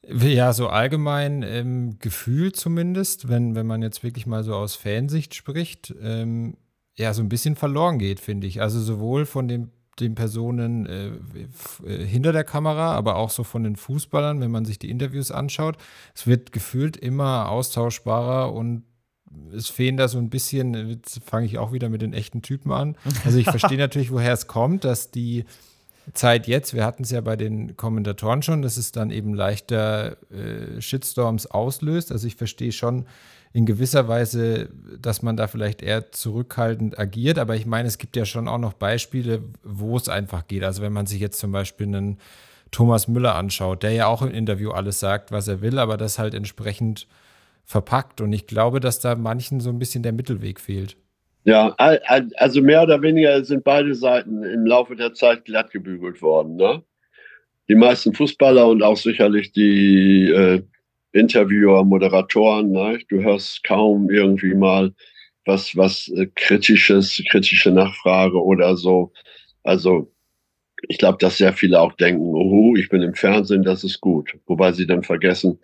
ja 0.08 0.54
so 0.54 0.68
allgemein 0.68 1.44
im 1.44 2.00
Gefühl 2.00 2.52
zumindest, 2.52 3.30
wenn, 3.30 3.56
wenn 3.56 3.68
man 3.68 3.82
jetzt 3.82 4.04
wirklich 4.04 4.26
mal 4.26 4.44
so 4.44 4.56
aus 4.56 4.76
Fansicht 4.76 5.36
spricht, 5.36 5.94
ähm, 6.02 6.56
ja, 6.98 7.14
so 7.14 7.22
ein 7.22 7.30
bisschen 7.30 7.56
verloren 7.56 8.00
geht, 8.00 8.20
finde 8.20 8.48
ich. 8.48 8.62
Also 8.62 8.80
sowohl 8.82 9.26
von 9.26 9.48
den, 9.48 9.72
den 10.00 10.16
Personen 10.16 10.86
äh, 10.86 11.12
äh, 11.86 12.06
hinter 12.06 12.34
der 12.34 12.44
Kamera, 12.44 12.94
aber 12.94 13.16
auch 13.16 13.30
so 13.30 13.44
von 13.44 13.64
den 13.64 13.76
Fußballern, 13.76 14.42
wenn 14.42 14.52
man 14.52 14.66
sich 14.66 14.80
die 14.80 14.90
Interviews 14.90 15.32
anschaut. 15.32 15.78
Es 16.14 16.28
wird 16.28 16.52
gefühlt 16.52 16.98
immer 16.98 17.50
austauschbarer 17.50 18.54
und 18.54 18.84
es 19.56 19.68
fehlen 19.68 19.98
da 19.98 20.08
so 20.08 20.18
ein 20.18 20.30
bisschen, 20.30 20.90
jetzt 20.90 21.22
fange 21.24 21.46
ich 21.46 21.58
auch 21.58 21.72
wieder 21.72 21.90
mit 21.90 22.02
den 22.02 22.14
echten 22.14 22.42
Typen 22.42 22.72
an. 22.72 22.96
Also 23.26 23.38
ich 23.38 23.50
verstehe 23.50 23.78
natürlich, 23.78 24.12
woher 24.12 24.34
es 24.34 24.48
kommt, 24.48 24.84
dass 24.86 25.12
die 25.12 25.46
Zeit 26.14 26.48
jetzt, 26.48 26.74
wir 26.74 26.86
hatten 26.86 27.04
es 27.04 27.12
ja 27.12 27.22
bei 27.22 27.36
den 27.36 27.78
Kommentatoren 27.78 28.42
schon, 28.42 28.62
dass 28.62 28.78
es 28.78 28.92
dann 28.92 29.12
eben 29.12 29.34
leichter 29.34 30.18
äh, 30.32 30.82
Shitstorms 30.82 31.48
auslöst. 31.48 32.12
Also 32.12 32.28
ich 32.28 32.36
verstehe 32.36 32.72
schon 32.72 33.06
in 33.52 33.66
gewisser 33.66 34.08
Weise, 34.08 34.70
dass 35.02 35.22
man 35.22 35.36
da 35.36 35.48
vielleicht 35.48 35.82
eher 35.82 36.12
zurückhaltend 36.12 37.00
agiert, 37.00 37.40
aber 37.40 37.56
ich 37.56 37.66
meine, 37.66 37.88
es 37.88 37.98
gibt 37.98 38.16
ja 38.16 38.26
schon 38.26 38.48
auch 38.48 38.60
noch 38.60 38.74
Beispiele, 38.74 39.42
wo 39.64 39.98
es 39.98 40.08
einfach 40.08 40.48
geht. 40.48 40.64
Also 40.64 40.82
wenn 40.82 40.94
man 40.94 41.08
sich 41.08 41.20
jetzt 41.20 41.40
zum 41.40 41.52
Beispiel 41.52 41.88
einen 41.88 42.20
Thomas 42.72 43.08
Müller 43.08 43.36
anschaut, 43.36 43.82
der 43.82 43.92
ja 43.92 44.06
auch 44.06 44.22
im 44.22 44.32
Interview 44.32 44.72
alles 44.72 45.00
sagt, 45.00 45.32
was 45.32 45.48
er 45.48 45.62
will, 45.62 45.80
aber 45.80 45.98
das 45.98 46.20
halt 46.20 46.36
entsprechend 46.36 47.08
verpackt. 47.70 48.20
Und 48.20 48.34
ich 48.34 48.48
glaube, 48.48 48.80
dass 48.80 49.00
da 49.00 49.16
manchen 49.16 49.60
so 49.60 49.70
ein 49.70 49.78
bisschen 49.78 50.02
der 50.02 50.12
Mittelweg 50.12 50.60
fehlt. 50.60 50.98
Ja, 51.44 51.76
also 51.78 52.62
mehr 52.62 52.82
oder 52.82 53.02
weniger 53.02 53.44
sind 53.46 53.64
beide 53.64 53.94
Seiten 53.94 54.44
im 54.44 54.66
Laufe 54.66 54.96
der 54.96 55.14
Zeit 55.14 55.46
glatt 55.46 55.72
gebügelt 55.72 56.22
worden. 56.22 56.56
Ne? 56.56 56.82
Die 57.70 57.76
meisten 57.76 58.14
Fußballer 58.14 58.68
und 58.68 58.82
auch 58.82 58.98
sicherlich 58.98 59.52
die 59.52 60.32
äh, 60.32 60.64
Interviewer, 61.12 61.86
Moderatoren, 61.86 62.72
ne? 62.72 63.00
du 63.08 63.22
hörst 63.22 63.64
kaum 63.64 64.10
irgendwie 64.10 64.56
mal 64.56 64.92
was, 65.46 65.78
was 65.78 66.08
äh, 66.10 66.28
kritisches, 66.36 67.24
kritische 67.30 67.72
Nachfrage 67.72 68.44
oder 68.44 68.76
so. 68.76 69.14
Also 69.64 70.12
ich 70.88 70.98
glaube, 70.98 71.20
dass 71.20 71.38
sehr 71.38 71.54
viele 71.54 71.80
auch 71.80 71.94
denken, 71.94 72.34
oh, 72.34 72.76
ich 72.76 72.90
bin 72.90 73.04
im 73.04 73.14
Fernsehen, 73.14 73.64
das 73.64 73.84
ist 73.84 74.02
gut. 74.02 74.34
Wobei 74.48 74.72
sie 74.72 74.88
dann 74.88 75.04
vergessen, 75.04 75.60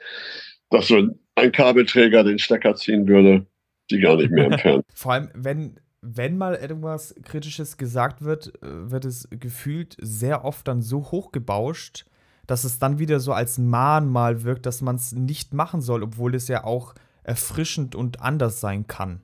dass 0.69 0.87
so 0.87 0.97
ein 0.97 1.19
Kabelträger 1.35 2.23
den 2.23 2.39
Stecker 2.39 2.75
ziehen 2.75 3.07
würde, 3.07 3.45
die 3.91 3.99
gar 3.99 4.17
nicht 4.17 4.31
mehr 4.31 4.57
Fernsehen. 4.57 4.83
Vor 4.93 5.13
allem, 5.13 5.29
wenn, 5.33 5.79
wenn 6.01 6.37
mal 6.37 6.55
irgendwas 6.55 7.15
Kritisches 7.23 7.77
gesagt 7.77 8.23
wird, 8.23 8.53
äh, 8.61 8.91
wird 8.91 9.05
es 9.05 9.27
gefühlt 9.31 9.95
sehr 9.99 10.45
oft 10.45 10.67
dann 10.67 10.81
so 10.81 11.11
hochgebauscht, 11.11 12.05
dass 12.47 12.63
es 12.63 12.79
dann 12.79 12.99
wieder 12.99 13.19
so 13.19 13.33
als 13.33 13.57
Mahnmal 13.57 14.43
wirkt, 14.43 14.65
dass 14.65 14.81
man 14.81 14.95
es 14.95 15.11
nicht 15.13 15.53
machen 15.53 15.81
soll, 15.81 16.03
obwohl 16.03 16.35
es 16.35 16.47
ja 16.47 16.63
auch 16.63 16.93
erfrischend 17.23 17.95
und 17.95 18.21
anders 18.21 18.61
sein 18.61 18.87
kann. 18.87 19.21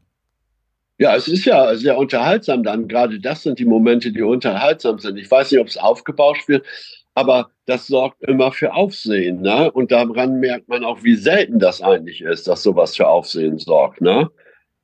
Ja, 0.97 1.15
es 1.15 1.27
ist 1.27 1.45
ja 1.45 1.75
sehr 1.75 1.97
unterhaltsam 1.97 2.63
dann. 2.63 2.87
Gerade 2.87 3.19
das 3.19 3.41
sind 3.43 3.57
die 3.57 3.65
Momente, 3.65 4.11
die 4.11 4.21
unterhaltsam 4.21 4.99
sind. 4.99 5.17
Ich 5.17 5.29
weiß 5.29 5.51
nicht, 5.51 5.59
ob 5.59 5.67
es 5.67 5.77
aufgebauscht 5.77 6.47
wird, 6.47 6.65
aber 7.13 7.51
das 7.65 7.87
sorgt 7.87 8.21
immer 8.23 8.51
für 8.51 8.73
Aufsehen. 8.73 9.41
Ne? 9.41 9.71
Und 9.71 9.91
daran 9.91 10.39
merkt 10.39 10.67
man 10.67 10.83
auch, 10.83 11.03
wie 11.03 11.15
selten 11.15 11.59
das 11.59 11.81
eigentlich 11.81 12.21
ist, 12.21 12.47
dass 12.47 12.63
sowas 12.63 12.95
für 12.95 13.07
Aufsehen 13.07 13.57
sorgt. 13.57 14.01
Ne? 14.01 14.29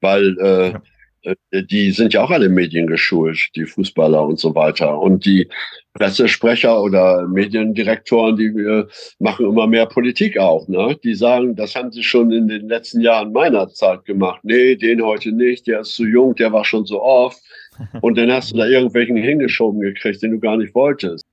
Weil 0.01 0.37
äh, 0.39 0.71
ja. 0.71 0.81
Äh, 1.27 1.63
die 1.63 1.91
sind 1.91 2.13
ja 2.13 2.23
auch 2.23 2.31
alle 2.31 2.49
Medien 2.49 2.87
geschult, 2.87 3.49
die 3.55 3.65
Fußballer 3.65 4.23
und 4.23 4.39
so 4.39 4.55
weiter. 4.55 4.99
Und 4.99 5.25
die 5.25 5.49
Pressesprecher 5.93 6.81
oder 6.81 7.27
Mediendirektoren, 7.27 8.37
die 8.37 8.45
äh, 8.45 8.85
machen 9.19 9.47
immer 9.47 9.67
mehr 9.67 9.85
Politik 9.85 10.37
auch. 10.37 10.67
Ne? 10.67 10.97
Die 11.03 11.15
sagen, 11.15 11.55
das 11.55 11.75
haben 11.75 11.91
sie 11.91 12.03
schon 12.03 12.31
in 12.31 12.47
den 12.47 12.69
letzten 12.69 13.01
Jahren 13.01 13.31
meiner 13.31 13.67
Zeit 13.69 14.05
gemacht. 14.05 14.41
Nee, 14.43 14.75
den 14.75 15.03
heute 15.03 15.31
nicht, 15.31 15.67
der 15.67 15.81
ist 15.81 15.95
zu 15.95 16.05
jung, 16.05 16.35
der 16.35 16.51
war 16.51 16.65
schon 16.65 16.85
so 16.85 17.01
oft. 17.01 17.39
Und 18.01 18.17
dann 18.17 18.31
hast 18.31 18.53
du 18.53 18.57
da 18.57 18.65
irgendwelchen 18.65 19.17
hingeschoben 19.17 19.81
gekriegt, 19.81 20.21
den 20.21 20.31
du 20.31 20.39
gar 20.39 20.57
nicht 20.57 20.73
wolltest. 20.73 21.23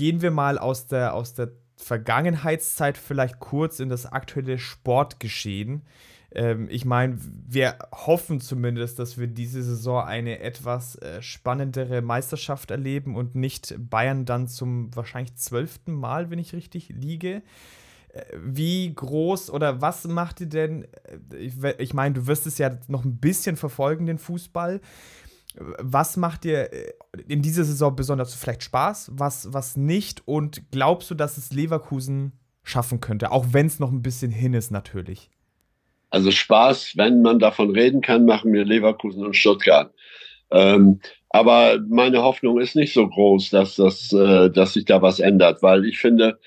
Gehen 0.00 0.22
wir 0.22 0.30
mal 0.30 0.56
aus 0.56 0.86
der, 0.86 1.12
aus 1.12 1.34
der 1.34 1.50
Vergangenheitszeit 1.76 2.96
vielleicht 2.96 3.38
kurz 3.38 3.80
in 3.80 3.90
das 3.90 4.06
aktuelle 4.06 4.58
Sportgeschehen. 4.58 5.82
Ähm, 6.32 6.68
ich 6.70 6.86
meine, 6.86 7.18
wir 7.20 7.76
hoffen 7.92 8.40
zumindest, 8.40 8.98
dass 8.98 9.18
wir 9.18 9.26
diese 9.26 9.62
Saison 9.62 10.02
eine 10.02 10.38
etwas 10.38 10.96
äh, 10.96 11.20
spannendere 11.20 12.00
Meisterschaft 12.00 12.70
erleben 12.70 13.14
und 13.14 13.34
nicht 13.34 13.74
Bayern 13.90 14.24
dann 14.24 14.48
zum 14.48 14.88
wahrscheinlich 14.96 15.36
zwölften 15.36 15.92
Mal, 15.92 16.30
wenn 16.30 16.38
ich 16.38 16.54
richtig 16.54 16.88
liege. 16.88 17.42
Äh, 18.14 18.22
wie 18.42 18.94
groß 18.94 19.50
oder 19.50 19.82
was 19.82 20.08
macht 20.08 20.40
ihr 20.40 20.48
denn? 20.48 20.84
Äh, 21.30 21.36
ich, 21.36 21.62
ich 21.76 21.92
meine, 21.92 22.14
du 22.14 22.26
wirst 22.26 22.46
es 22.46 22.56
ja 22.56 22.78
noch 22.88 23.04
ein 23.04 23.18
bisschen 23.18 23.56
verfolgen, 23.56 24.06
den 24.06 24.18
Fußball. 24.18 24.80
Was 25.56 26.16
macht 26.16 26.44
dir 26.44 26.72
äh, 26.72 26.92
in 27.28 27.42
dieser 27.42 27.64
Saison 27.64 27.96
besonders 27.96 28.34
vielleicht 28.34 28.62
Spaß, 28.62 29.12
was, 29.14 29.52
was 29.52 29.76
nicht? 29.76 30.22
Und 30.26 30.70
glaubst 30.70 31.10
du, 31.10 31.14
dass 31.14 31.36
es 31.36 31.52
Leverkusen 31.52 32.32
schaffen 32.62 33.00
könnte, 33.00 33.32
auch 33.32 33.46
wenn 33.50 33.66
es 33.66 33.80
noch 33.80 33.90
ein 33.90 34.02
bisschen 34.02 34.30
hin 34.30 34.54
ist 34.54 34.70
natürlich? 34.70 35.30
Also 36.10 36.30
Spaß, 36.30 36.96
wenn 36.96 37.22
man 37.22 37.38
davon 37.38 37.70
reden 37.70 38.00
kann, 38.00 38.24
machen 38.24 38.50
mir 38.50 38.64
Leverkusen 38.64 39.24
und 39.24 39.36
Stuttgart. 39.36 39.92
Ähm, 40.50 41.00
aber 41.28 41.78
meine 41.88 42.22
Hoffnung 42.22 42.60
ist 42.60 42.74
nicht 42.74 42.92
so 42.92 43.08
groß, 43.08 43.50
dass, 43.50 43.76
das, 43.76 44.12
äh, 44.12 44.50
dass 44.50 44.72
sich 44.74 44.84
da 44.84 45.00
was 45.00 45.20
ändert, 45.20 45.62
weil 45.62 45.84
ich 45.84 45.98
finde, 45.98 46.40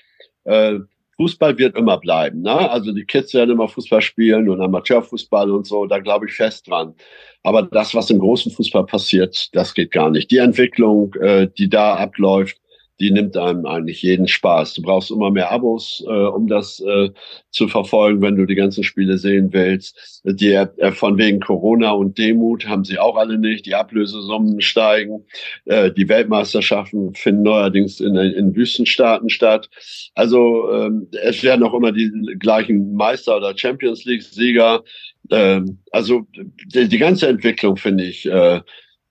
äh, 0.44 0.78
Fußball 1.16 1.58
wird 1.58 1.76
immer 1.76 1.98
bleiben. 1.98 2.42
Ne? 2.42 2.70
Also 2.70 2.92
die 2.92 3.04
Kids 3.04 3.34
werden 3.34 3.50
immer 3.50 3.68
Fußball 3.68 4.02
spielen 4.02 4.48
und 4.48 4.60
Amateurfußball 4.60 5.50
und 5.50 5.66
so, 5.66 5.86
da 5.86 5.98
glaube 5.98 6.26
ich 6.26 6.32
fest 6.32 6.68
dran. 6.68 6.94
Aber 7.42 7.62
das, 7.62 7.94
was 7.94 8.10
im 8.10 8.18
großen 8.18 8.52
Fußball 8.52 8.86
passiert, 8.86 9.54
das 9.54 9.74
geht 9.74 9.92
gar 9.92 10.10
nicht. 10.10 10.30
Die 10.30 10.38
Entwicklung, 10.38 11.14
äh, 11.14 11.48
die 11.58 11.68
da 11.68 11.94
abläuft, 11.94 12.58
die 13.00 13.10
nimmt 13.10 13.36
einem 13.36 13.66
eigentlich 13.66 14.02
jeden 14.02 14.28
Spaß. 14.28 14.74
Du 14.74 14.82
brauchst 14.82 15.10
immer 15.10 15.30
mehr 15.30 15.50
Abos, 15.50 16.04
äh, 16.06 16.10
um 16.10 16.46
das 16.46 16.80
äh, 16.80 17.10
zu 17.50 17.68
verfolgen, 17.68 18.22
wenn 18.22 18.36
du 18.36 18.46
die 18.46 18.54
ganzen 18.54 18.84
Spiele 18.84 19.18
sehen 19.18 19.52
willst. 19.52 20.22
Die 20.24 20.52
äh, 20.52 20.92
von 20.92 21.18
wegen 21.18 21.40
Corona 21.40 21.90
und 21.90 22.18
Demut 22.18 22.66
haben 22.68 22.84
sie 22.84 22.98
auch 22.98 23.16
alle 23.16 23.38
nicht. 23.38 23.66
Die 23.66 23.74
Ablösesummen 23.74 24.60
steigen. 24.60 25.24
Äh, 25.64 25.90
die 25.90 26.08
Weltmeisterschaften 26.08 27.14
finden 27.14 27.42
neuerdings 27.42 28.00
in, 28.00 28.14
in 28.16 28.54
Wüstenstaaten 28.54 29.28
statt. 29.28 29.68
Also 30.14 30.70
ähm, 30.72 31.08
es 31.22 31.42
werden 31.42 31.64
auch 31.64 31.74
immer 31.74 31.92
die 31.92 32.10
gleichen 32.38 32.94
Meister 32.94 33.36
oder 33.36 33.56
Champions 33.56 34.04
League 34.04 34.22
Sieger. 34.22 34.84
Ähm, 35.30 35.78
also 35.90 36.26
die, 36.32 36.88
die 36.88 36.98
ganze 36.98 37.26
Entwicklung 37.26 37.76
finde 37.76 38.04
ich 38.04 38.26
äh, 38.26 38.60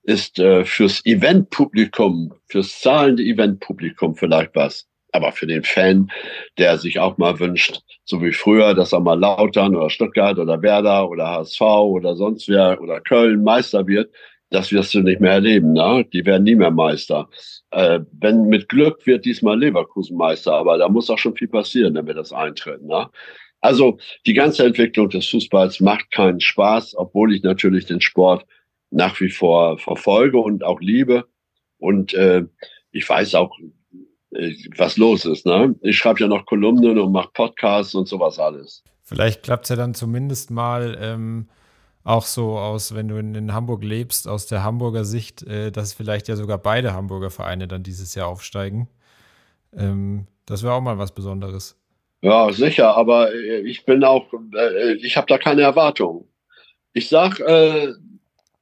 ist 0.04 0.38
äh, 0.38 0.64
fürs 0.64 1.04
Eventpublikum, 1.04 2.32
fürs 2.46 2.80
zahlende 2.80 3.22
Eventpublikum 3.22 4.14
vielleicht 4.14 4.54
was. 4.54 4.86
Aber 5.12 5.32
für 5.32 5.46
den 5.46 5.62
Fan, 5.62 6.10
der 6.58 6.76
sich 6.76 6.98
auch 6.98 7.18
mal 7.18 7.38
wünscht, 7.38 7.80
so 8.04 8.20
wie 8.20 8.32
früher, 8.32 8.74
dass 8.74 8.92
er 8.92 9.00
mal 9.00 9.18
Lautern 9.18 9.76
oder 9.76 9.88
Stuttgart 9.88 10.38
oder 10.38 10.60
Werder 10.60 11.08
oder 11.08 11.28
HSV 11.28 11.60
oder 11.60 12.16
sonst 12.16 12.48
wer 12.48 12.80
oder 12.80 13.00
Köln 13.00 13.42
Meister 13.44 13.86
wird, 13.86 14.12
das 14.50 14.72
wirst 14.72 14.92
du 14.94 15.00
nicht 15.00 15.20
mehr 15.20 15.32
erleben. 15.32 15.72
Ne? 15.72 16.04
Die 16.12 16.26
werden 16.26 16.44
nie 16.44 16.54
mehr 16.54 16.70
Meister. 16.70 17.28
Äh, 17.70 18.00
wenn 18.12 18.46
mit 18.46 18.68
Glück 18.68 19.06
wird 19.06 19.24
diesmal 19.24 19.58
Leverkusen 19.58 20.16
Meister, 20.16 20.54
aber 20.54 20.78
da 20.78 20.88
muss 20.88 21.10
auch 21.10 21.18
schon 21.18 21.36
viel 21.36 21.48
passieren, 21.48 21.94
damit 21.94 22.16
das 22.16 22.32
eintritt. 22.32 22.82
Ne? 22.82 23.08
Also 23.60 23.98
die 24.26 24.34
ganze 24.34 24.64
Entwicklung 24.64 25.08
des 25.08 25.28
Fußballs 25.28 25.80
macht 25.80 26.10
keinen 26.10 26.40
Spaß, 26.40 26.96
obwohl 26.96 27.34
ich 27.34 27.42
natürlich 27.42 27.86
den 27.86 28.00
Sport 28.00 28.44
nach 28.94 29.20
wie 29.20 29.30
vor 29.30 29.78
verfolge 29.78 30.38
und 30.38 30.64
auch 30.64 30.80
liebe. 30.80 31.24
Und 31.78 32.14
äh, 32.14 32.44
ich 32.92 33.08
weiß 33.08 33.34
auch, 33.34 33.58
äh, 34.30 34.54
was 34.76 34.96
los 34.96 35.24
ist. 35.24 35.46
Ne? 35.46 35.74
Ich 35.82 35.98
schreibe 35.98 36.20
ja 36.20 36.28
noch 36.28 36.46
Kolumnen 36.46 36.98
und 36.98 37.12
mache 37.12 37.30
Podcasts 37.34 37.94
und 37.94 38.08
sowas 38.08 38.38
alles. 38.38 38.84
Vielleicht 39.02 39.42
klappt 39.42 39.64
es 39.64 39.70
ja 39.70 39.76
dann 39.76 39.94
zumindest 39.94 40.50
mal 40.50 40.96
ähm, 41.00 41.48
auch 42.04 42.24
so 42.24 42.56
aus, 42.58 42.94
wenn 42.94 43.08
du 43.08 43.16
in, 43.16 43.34
in, 43.34 43.52
Hamburg 43.52 43.82
lebst, 43.82 44.28
aus 44.28 44.46
der 44.46 44.62
Hamburger 44.62 45.04
Sicht, 45.04 45.42
äh, 45.42 45.70
dass 45.72 45.92
vielleicht 45.92 46.28
ja 46.28 46.36
sogar 46.36 46.58
beide 46.58 46.94
Hamburger 46.94 47.30
Vereine 47.30 47.66
dann 47.66 47.82
dieses 47.82 48.14
Jahr 48.14 48.28
aufsteigen. 48.28 48.88
Ähm, 49.76 50.26
das 50.46 50.62
wäre 50.62 50.74
auch 50.74 50.80
mal 50.80 50.98
was 50.98 51.12
Besonderes. 51.12 51.76
Ja, 52.22 52.50
sicher, 52.52 52.96
aber 52.96 53.34
äh, 53.34 53.60
ich 53.60 53.84
bin 53.84 54.04
auch, 54.04 54.32
äh, 54.56 54.94
ich 54.94 55.16
habe 55.16 55.26
da 55.26 55.36
keine 55.36 55.62
Erwartungen. 55.62 56.26
Ich 56.92 57.08
sag, 57.08 57.40
äh, 57.40 57.92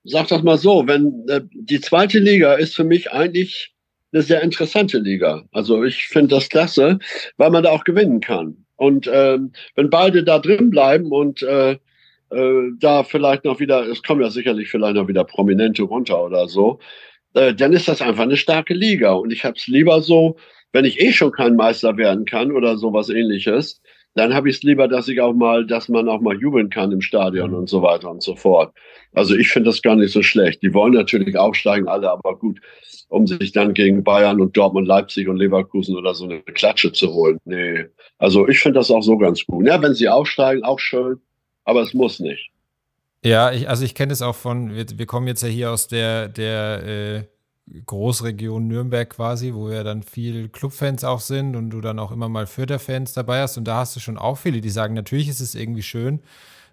sag 0.05 0.29
das 0.29 0.43
mal 0.43 0.59
so, 0.59 0.87
wenn 0.87 1.25
äh, 1.29 1.41
die 1.53 1.81
zweite 1.81 2.19
Liga 2.19 2.55
ist 2.55 2.75
für 2.75 2.85
mich 2.85 3.13
eigentlich 3.13 3.73
eine 4.13 4.23
sehr 4.23 4.43
interessante 4.43 4.99
Liga. 4.99 5.45
Also 5.53 5.85
ich 5.85 6.09
finde 6.09 6.35
das 6.35 6.49
klasse, 6.49 6.99
weil 7.37 7.51
man 7.51 7.63
da 7.63 7.71
auch 7.71 7.85
gewinnen 7.85 8.21
kann. 8.21 8.57
Und 8.77 9.09
ähm, 9.13 9.53
wenn 9.75 9.91
beide 9.91 10.25
da 10.25 10.39
drin 10.39 10.71
bleiben 10.71 11.13
und 11.13 11.43
äh, 11.43 11.79
äh, 12.31 12.71
da 12.79 13.05
vielleicht 13.05 13.45
noch 13.45 13.61
wieder, 13.61 13.87
es 13.87 14.03
kommen 14.03 14.21
ja 14.21 14.31
sicherlich 14.31 14.71
vielleicht 14.71 14.97
noch 14.97 15.09
wieder 15.09 15.25
Prominente 15.25 15.83
runter 15.83 16.25
oder 16.25 16.49
so, 16.49 16.79
äh, 17.35 17.55
dann 17.55 17.73
ist 17.73 17.89
das 17.89 18.03
einfach 18.03 18.25
eine 18.25 18.37
starke 18.37 18.75
Liga. 18.75 19.13
Und 19.13 19.33
ich 19.33 19.45
habe 19.45 19.57
es 19.57 19.67
lieber 19.67 20.03
so, 20.03 20.37
wenn 20.73 20.85
ich 20.85 21.01
eh 21.01 21.13
schon 21.13 21.33
kein 21.33 21.57
Meister 21.57 21.97
werden 21.97 22.25
kann 22.25 22.53
oder 22.53 22.77
sowas 22.77 23.09
ähnliches, 23.09 23.82
dann 24.15 24.35
habe 24.35 24.51
ich 24.51 24.57
es 24.57 24.63
lieber, 24.63 24.89
dass 24.89 25.09
ich 25.09 25.21
auch 25.21 25.33
mal, 25.33 25.67
dass 25.67 25.89
man 25.89 26.09
auch 26.09 26.21
mal 26.21 26.39
jubeln 26.39 26.69
kann 26.69 26.93
im 26.93 27.01
Stadion 27.01 27.51
mhm. 27.51 27.57
und 27.57 27.69
so 27.69 27.83
weiter 27.83 28.11
und 28.11 28.23
so 28.23 28.37
fort. 28.37 28.75
Also 29.13 29.35
ich 29.35 29.49
finde 29.49 29.71
das 29.71 29.83
gar 29.83 29.97
nicht 29.97 30.13
so 30.13 30.23
schlecht. 30.23 30.63
Die 30.63 30.75
wollen 30.75 30.95
natürlich 30.95 31.37
aufsteigen 31.37 31.89
alle, 31.89 32.11
aber 32.11 32.39
gut, 32.39 32.61
um 33.09 33.27
sich 33.27 33.53
dann 33.53 33.75
gegen 33.75 34.05
Bayern 34.05 34.41
und 34.41 34.57
Dortmund, 34.57 34.87
Leipzig 34.87 35.29
und 35.29 35.37
Leverkusen 35.37 35.97
oder 35.97 36.15
so 36.15 36.25
eine 36.25 36.41
Klatsche 36.41 36.93
zu 36.93 37.13
holen. 37.13 37.39
Nee. 37.45 37.87
Also 38.19 38.49
ich 38.49 38.61
finde 38.61 38.81
das 38.81 38.91
auch 38.91 39.03
so 39.03 39.19
ganz 39.19 39.45
gut. 39.45 39.67
Ja, 39.67 39.81
wenn 39.83 39.95
sie 39.95 40.09
aufsteigen, 40.09 40.65
auch 40.65 40.79
schön, 40.79 41.21
aber 41.65 41.83
es 41.83 41.95
muss 41.95 42.21
nicht. 42.21 42.51
Ja, 43.25 43.53
ich, 43.53 43.69
also 43.69 43.85
ich 43.85 43.95
kenne 43.95 44.13
es 44.13 44.21
auch 44.21 44.35
von, 44.35 44.75
wir, 44.75 44.87
wir, 44.95 45.07
kommen 45.07 45.29
jetzt 45.29 45.43
ja 45.43 45.49
hier 45.49 45.71
aus 45.71 45.87
der, 45.87 46.29
der 46.29 46.83
äh, 46.85 47.23
Großregion 47.87 48.67
Nürnberg 48.67 49.09
quasi, 49.09 49.55
wo 49.55 49.71
ja 49.71 49.85
dann 49.85 50.03
viel 50.03 50.49
Clubfans 50.49 51.05
auch 51.05 51.21
sind 51.21 51.57
und 51.57 51.71
du 51.71 51.81
dann 51.81 51.99
auch 51.99 52.11
immer 52.11 52.29
mal 52.29 52.47
Fürther-Fans 52.47 53.13
dabei 53.13 53.41
hast. 53.43 53.57
Und 53.57 53.65
da 53.65 53.77
hast 53.77 53.95
du 53.97 54.01
schon 54.01 54.19
auch 54.19 54.37
viele, 54.39 54.61
die 54.61 54.71
sagen, 54.71 54.95
natürlich 54.95 55.29
ist 55.29 55.41
es 55.41 55.55
irgendwie 55.55 55.83
schön, 55.83 56.21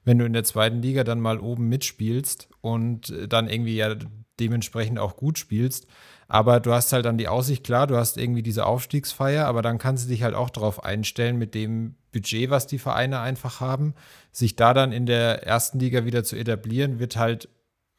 wenn 0.03 0.17
du 0.17 0.25
in 0.25 0.33
der 0.33 0.43
zweiten 0.43 0.81
Liga 0.81 1.03
dann 1.03 1.19
mal 1.19 1.39
oben 1.39 1.69
mitspielst 1.69 2.49
und 2.61 3.13
dann 3.29 3.47
irgendwie 3.49 3.75
ja 3.75 3.95
dementsprechend 4.39 4.99
auch 4.99 5.15
gut 5.15 5.37
spielst. 5.37 5.85
Aber 6.27 6.59
du 6.59 6.73
hast 6.73 6.93
halt 6.93 7.05
dann 7.05 7.17
die 7.17 7.27
Aussicht, 7.27 7.63
klar, 7.63 7.87
du 7.87 7.97
hast 7.97 8.17
irgendwie 8.17 8.43
diese 8.43 8.65
Aufstiegsfeier, 8.65 9.45
aber 9.45 9.61
dann 9.61 9.77
kannst 9.77 10.05
du 10.05 10.09
dich 10.09 10.23
halt 10.23 10.35
auch 10.35 10.49
darauf 10.49 10.83
einstellen, 10.83 11.37
mit 11.37 11.55
dem 11.55 11.95
Budget, 12.11 12.49
was 12.49 12.67
die 12.67 12.79
Vereine 12.79 13.19
einfach 13.19 13.59
haben, 13.59 13.93
sich 14.31 14.55
da 14.55 14.73
dann 14.73 14.91
in 14.91 15.05
der 15.05 15.45
ersten 15.45 15.79
Liga 15.79 16.05
wieder 16.05 16.23
zu 16.23 16.35
etablieren, 16.35 16.99
wird 16.99 17.17
halt 17.17 17.49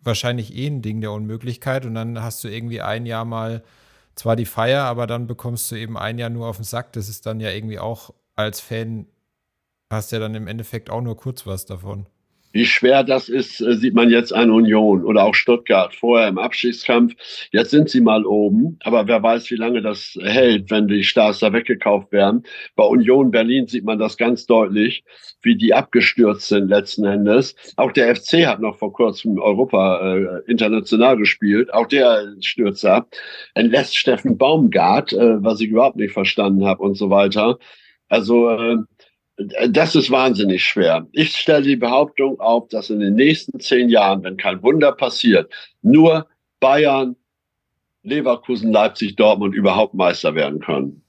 wahrscheinlich 0.02 0.54
eh 0.56 0.66
ein 0.66 0.82
Ding 0.82 1.00
der 1.00 1.12
Unmöglichkeit. 1.12 1.86
Und 1.86 1.94
dann 1.94 2.22
hast 2.22 2.42
du 2.44 2.48
irgendwie 2.48 2.80
ein 2.80 3.06
Jahr 3.06 3.24
mal 3.24 3.62
zwar 4.14 4.36
die 4.36 4.46
Feier, 4.46 4.84
aber 4.84 5.06
dann 5.06 5.26
bekommst 5.26 5.70
du 5.70 5.76
eben 5.76 5.96
ein 5.96 6.18
Jahr 6.18 6.30
nur 6.30 6.46
auf 6.48 6.56
den 6.56 6.64
Sack. 6.64 6.92
Das 6.92 7.08
ist 7.08 7.26
dann 7.26 7.40
ja 7.40 7.50
irgendwie 7.50 7.78
auch 7.78 8.14
als 8.36 8.60
Fan, 8.60 9.06
hast 9.90 10.12
ja 10.12 10.18
dann 10.18 10.34
im 10.34 10.46
Endeffekt 10.46 10.90
auch 10.90 11.00
nur 11.00 11.16
kurz 11.16 11.46
was 11.46 11.66
davon. 11.66 12.06
Wie 12.52 12.66
schwer 12.66 13.04
das 13.04 13.28
ist, 13.28 13.60
äh, 13.60 13.76
sieht 13.76 13.94
man 13.94 14.10
jetzt 14.10 14.34
an 14.34 14.50
Union 14.50 15.04
oder 15.04 15.24
auch 15.24 15.34
Stuttgart 15.34 15.94
vorher 15.94 16.28
im 16.28 16.38
Abschiedskampf. 16.38 17.14
Jetzt 17.52 17.70
sind 17.70 17.88
sie 17.88 18.00
mal 18.00 18.26
oben, 18.26 18.76
aber 18.80 19.06
wer 19.06 19.22
weiß, 19.22 19.50
wie 19.50 19.56
lange 19.56 19.82
das 19.82 20.18
hält, 20.20 20.70
wenn 20.70 20.88
die 20.88 21.04
Stars 21.04 21.38
da 21.38 21.52
weggekauft 21.52 22.10
werden. 22.10 22.42
Bei 22.74 22.84
Union 22.84 23.30
Berlin 23.30 23.68
sieht 23.68 23.84
man 23.84 23.98
das 23.98 24.16
ganz 24.16 24.46
deutlich, 24.46 25.04
wie 25.42 25.56
die 25.56 25.74
abgestürzt 25.74 26.48
sind 26.48 26.68
letzten 26.68 27.04
Endes. 27.04 27.54
Auch 27.76 27.92
der 27.92 28.14
FC 28.16 28.46
hat 28.46 28.60
noch 28.60 28.78
vor 28.78 28.92
kurzem 28.92 29.38
Europa 29.38 30.16
äh, 30.16 30.50
international 30.50 31.16
gespielt. 31.16 31.72
Auch 31.72 31.86
der 31.86 32.34
stürzt 32.40 32.84
ab. 32.84 33.08
Entlässt 33.54 33.96
Steffen 33.96 34.36
Baumgart, 34.38 35.12
äh, 35.12 35.42
was 35.42 35.60
ich 35.60 35.68
überhaupt 35.68 35.96
nicht 35.96 36.12
verstanden 36.12 36.64
habe 36.66 36.82
und 36.82 36.96
so 36.96 37.10
weiter. 37.10 37.58
Also 38.08 38.50
äh, 38.50 38.78
das 39.68 39.94
ist 39.94 40.10
wahnsinnig 40.10 40.64
schwer. 40.64 41.06
Ich 41.12 41.36
stelle 41.36 41.62
die 41.62 41.76
Behauptung 41.76 42.38
auf, 42.40 42.68
dass 42.68 42.90
in 42.90 43.00
den 43.00 43.14
nächsten 43.14 43.58
zehn 43.60 43.88
Jahren, 43.88 44.22
wenn 44.22 44.36
kein 44.36 44.62
Wunder 44.62 44.92
passiert, 44.92 45.52
nur 45.82 46.26
Bayern, 46.60 47.16
Leverkusen, 48.02 48.72
Leipzig, 48.72 49.16
Dortmund 49.16 49.54
überhaupt 49.54 49.94
Meister 49.94 50.34
werden 50.34 50.60
können. 50.60 51.02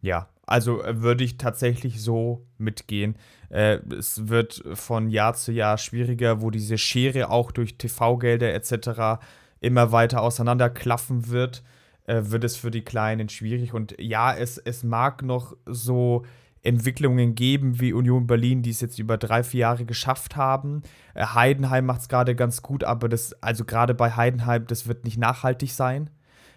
Ja, 0.00 0.28
also 0.46 0.82
äh, 0.82 1.02
würde 1.02 1.24
ich 1.24 1.36
tatsächlich 1.36 2.02
so 2.02 2.46
mitgehen. 2.58 3.16
Äh, 3.48 3.78
es 3.96 4.28
wird 4.28 4.62
von 4.74 5.08
Jahr 5.08 5.34
zu 5.34 5.52
Jahr 5.52 5.78
schwieriger, 5.78 6.42
wo 6.42 6.50
diese 6.50 6.78
Schere 6.78 7.30
auch 7.30 7.52
durch 7.52 7.78
TV-Gelder 7.78 8.52
etc. 8.54 9.22
immer 9.60 9.92
weiter 9.92 10.22
auseinanderklaffen 10.22 11.28
wird, 11.28 11.62
äh, 12.06 12.22
wird 12.24 12.44
es 12.44 12.56
für 12.56 12.70
die 12.70 12.82
Kleinen 12.82 13.28
schwierig. 13.28 13.74
Und 13.74 13.94
ja, 14.00 14.34
es, 14.34 14.58
es 14.58 14.82
mag 14.82 15.22
noch 15.22 15.56
so 15.66 16.24
Entwicklungen 16.62 17.34
geben 17.34 17.80
wie 17.80 17.92
Union 17.92 18.26
Berlin, 18.26 18.62
die 18.62 18.70
es 18.70 18.80
jetzt 18.80 18.98
über 18.98 19.16
drei, 19.16 19.42
vier 19.42 19.60
Jahre 19.60 19.84
geschafft 19.84 20.36
haben. 20.36 20.82
Äh, 21.14 21.24
Heidenheim 21.26 21.86
macht 21.86 22.02
es 22.02 22.08
gerade 22.08 22.34
ganz 22.34 22.62
gut, 22.62 22.84
aber 22.84 23.08
das, 23.08 23.32
also 23.42 23.64
gerade 23.64 23.94
bei 23.94 24.12
Heidenheim, 24.12 24.66
das 24.66 24.86
wird 24.86 25.04
nicht 25.04 25.18
nachhaltig 25.18 25.72
sein. 25.72 26.10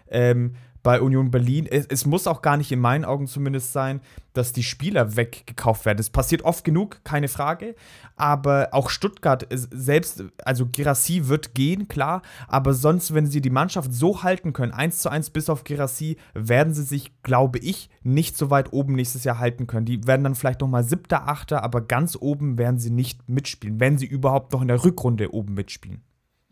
Ähm, 0.08 0.54
bei 0.84 1.00
Union 1.00 1.32
Berlin. 1.32 1.66
Es, 1.68 1.86
es, 1.86 2.06
muss 2.06 2.28
auch 2.28 2.42
gar 2.42 2.56
nicht 2.56 2.70
in 2.70 2.78
meinen 2.78 3.04
Augen 3.04 3.26
zumindest 3.26 3.72
sein, 3.72 4.00
dass 4.34 4.52
die 4.52 4.62
Spieler 4.62 5.16
weggekauft 5.16 5.86
werden. 5.86 5.96
Das 5.96 6.10
passiert 6.10 6.42
oft 6.42 6.62
genug, 6.62 7.00
keine 7.04 7.26
Frage. 7.26 7.74
Aber 8.16 8.68
auch 8.72 8.90
Stuttgart 8.90 9.46
selbst, 9.50 10.24
also 10.44 10.66
Girassi 10.66 11.26
wird 11.26 11.54
gehen, 11.54 11.88
klar. 11.88 12.22
Aber 12.46 12.74
sonst, 12.74 13.14
wenn 13.14 13.26
sie 13.26 13.40
die 13.40 13.50
Mannschaft 13.50 13.92
so 13.92 14.22
halten 14.22 14.52
können, 14.52 14.72
eins 14.72 14.98
zu 14.98 15.08
eins 15.08 15.30
bis 15.30 15.48
auf 15.48 15.64
Girassi, 15.64 16.18
werden 16.34 16.74
sie 16.74 16.84
sich, 16.84 17.10
glaube 17.22 17.58
ich, 17.58 17.88
nicht 18.02 18.36
so 18.36 18.50
weit 18.50 18.72
oben 18.74 18.94
nächstes 18.94 19.24
Jahr 19.24 19.38
halten 19.38 19.66
können. 19.66 19.86
Die 19.86 20.06
werden 20.06 20.22
dann 20.22 20.34
vielleicht 20.34 20.60
nochmal 20.60 20.84
siebter, 20.84 21.26
achter, 21.26 21.64
aber 21.64 21.80
ganz 21.80 22.16
oben 22.20 22.58
werden 22.58 22.78
sie 22.78 22.90
nicht 22.90 23.26
mitspielen, 23.26 23.80
wenn 23.80 23.96
sie 23.96 24.06
überhaupt 24.06 24.52
noch 24.52 24.60
in 24.60 24.68
der 24.68 24.84
Rückrunde 24.84 25.32
oben 25.32 25.54
mitspielen. 25.54 26.02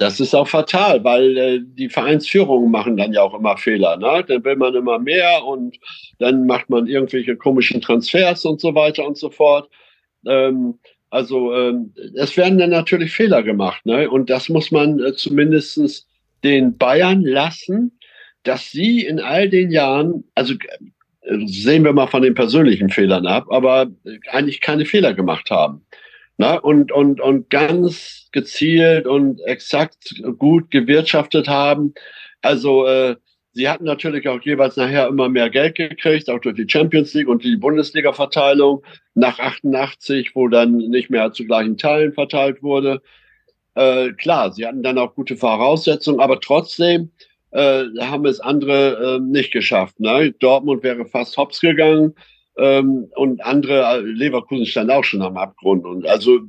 Das 0.03 0.19
ist 0.19 0.35
auch 0.35 0.49
fatal, 0.49 1.05
weil 1.05 1.39
äh, 1.39 1.61
die 1.63 1.89
Vereinsführungen 1.89 2.73
machen 2.73 2.97
dann 2.97 3.13
ja 3.13 3.23
auch 3.23 3.35
immer 3.35 3.57
Fehler. 3.57 3.97
Ne? 3.97 4.25
Dann 4.27 4.45
will 4.45 4.57
man 4.57 4.75
immer 4.75 4.99
mehr 4.99 5.45
und 5.45 5.79
dann 6.19 6.45
macht 6.45 6.69
man 6.69 6.89
irgendwelche 6.89 7.37
komischen 7.37 7.81
Transfers 7.81 8.45
und 8.45 8.61
so 8.61 8.75
weiter 8.75 9.07
und 9.07 9.17
so 9.17 9.31
fort. 9.31 9.71
Ähm, 10.27 10.81
also 11.11 11.55
ähm, 11.55 11.95
es 12.17 12.37
werden 12.37 12.59
dann 12.59 12.71
natürlich 12.71 13.13
Fehler 13.13 13.45
gemacht. 13.45 13.87
Ne? 13.87 14.11
Und 14.11 14.29
das 14.29 14.49
muss 14.49 14.73
man 14.73 14.99
äh, 14.99 15.13
zumindest 15.13 16.09
den 16.43 16.77
Bayern 16.77 17.23
lassen, 17.23 17.97
dass 18.43 18.73
sie 18.73 19.07
in 19.07 19.21
all 19.21 19.49
den 19.49 19.71
Jahren, 19.71 20.25
also 20.35 20.55
äh, 20.55 21.47
sehen 21.47 21.85
wir 21.85 21.93
mal 21.93 22.09
von 22.09 22.23
den 22.23 22.35
persönlichen 22.35 22.91
Fehlern 22.91 23.29
ab, 23.29 23.47
aber 23.51 23.87
äh, 24.05 24.19
eigentlich 24.33 24.61
keine 24.61 24.85
Fehler 24.85 25.15
gemacht 25.15 25.49
haben. 25.49 25.87
Na, 26.43 26.57
und, 26.57 26.91
und, 26.91 27.21
und 27.21 27.51
ganz 27.51 28.27
gezielt 28.33 29.07
und 29.07 29.41
exakt 29.43 30.21
gut 30.39 30.73
gewirtschaftet 30.73 31.47
haben. 31.47 31.95
Also 32.41 32.85
äh, 32.85 33.15
sie 33.53 33.69
hatten 33.69 33.85
natürlich 33.85 34.27
auch 34.27 34.43
jeweils 34.43 34.77
nachher 34.77 35.07
immer 35.07 35.29
mehr 35.29 35.51
Geld 35.51 35.77
gekriegt, 35.77 36.29
auch 36.29 36.41
durch 36.41 36.57
die 36.57 36.67
Champions 36.69 37.15
League 37.15 37.29
und 37.29 37.45
die 37.45 37.55
Bundesliga-Verteilung 37.55 38.83
nach 39.15 39.39
88, 39.39 40.35
wo 40.35 40.49
dann 40.49 40.79
nicht 40.79 41.11
mehr 41.11 41.31
zu 41.31 41.45
gleichen 41.45 41.79
Teilen 41.79 42.13
verteilt 42.13 42.61
wurde. 42.61 43.03
Äh, 43.77 44.11
klar, 44.15 44.53
sie 44.53 44.67
hatten 44.67 44.83
dann 44.83 44.99
auch 44.99 45.15
gute 45.15 45.37
Voraussetzungen, 45.37 46.19
aber 46.19 46.41
trotzdem 46.41 47.13
äh, 47.53 47.85
haben 48.01 48.27
es 48.27 48.41
andere 48.41 49.19
äh, 49.19 49.21
nicht 49.21 49.53
geschafft. 49.53 50.01
Ne? 50.01 50.33
Dortmund 50.33 50.83
wäre 50.83 51.07
fast 51.07 51.37
hops 51.37 51.61
gegangen. 51.61 52.17
Ähm, 52.57 53.09
und 53.15 53.43
andere, 53.45 53.83
äh, 53.83 54.01
Leverkusen 54.01 54.67
stand 54.67 54.91
auch 54.91 55.05
schon 55.05 55.23
am 55.23 55.37
Abgrund. 55.37 55.85
Und 55.85 56.07
also, 56.07 56.41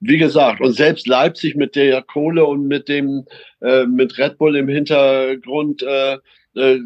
wie 0.00 0.18
gesagt, 0.18 0.60
und 0.60 0.72
selbst 0.72 1.06
Leipzig 1.06 1.56
mit 1.56 1.74
der 1.74 2.02
Kohle 2.02 2.44
und 2.44 2.68
mit 2.68 2.88
dem, 2.88 3.24
äh, 3.60 3.84
mit 3.86 4.16
Red 4.18 4.38
Bull 4.38 4.56
im 4.56 4.68
Hintergrund, 4.68 5.82
äh, 5.82 6.18
äh, 6.54 6.78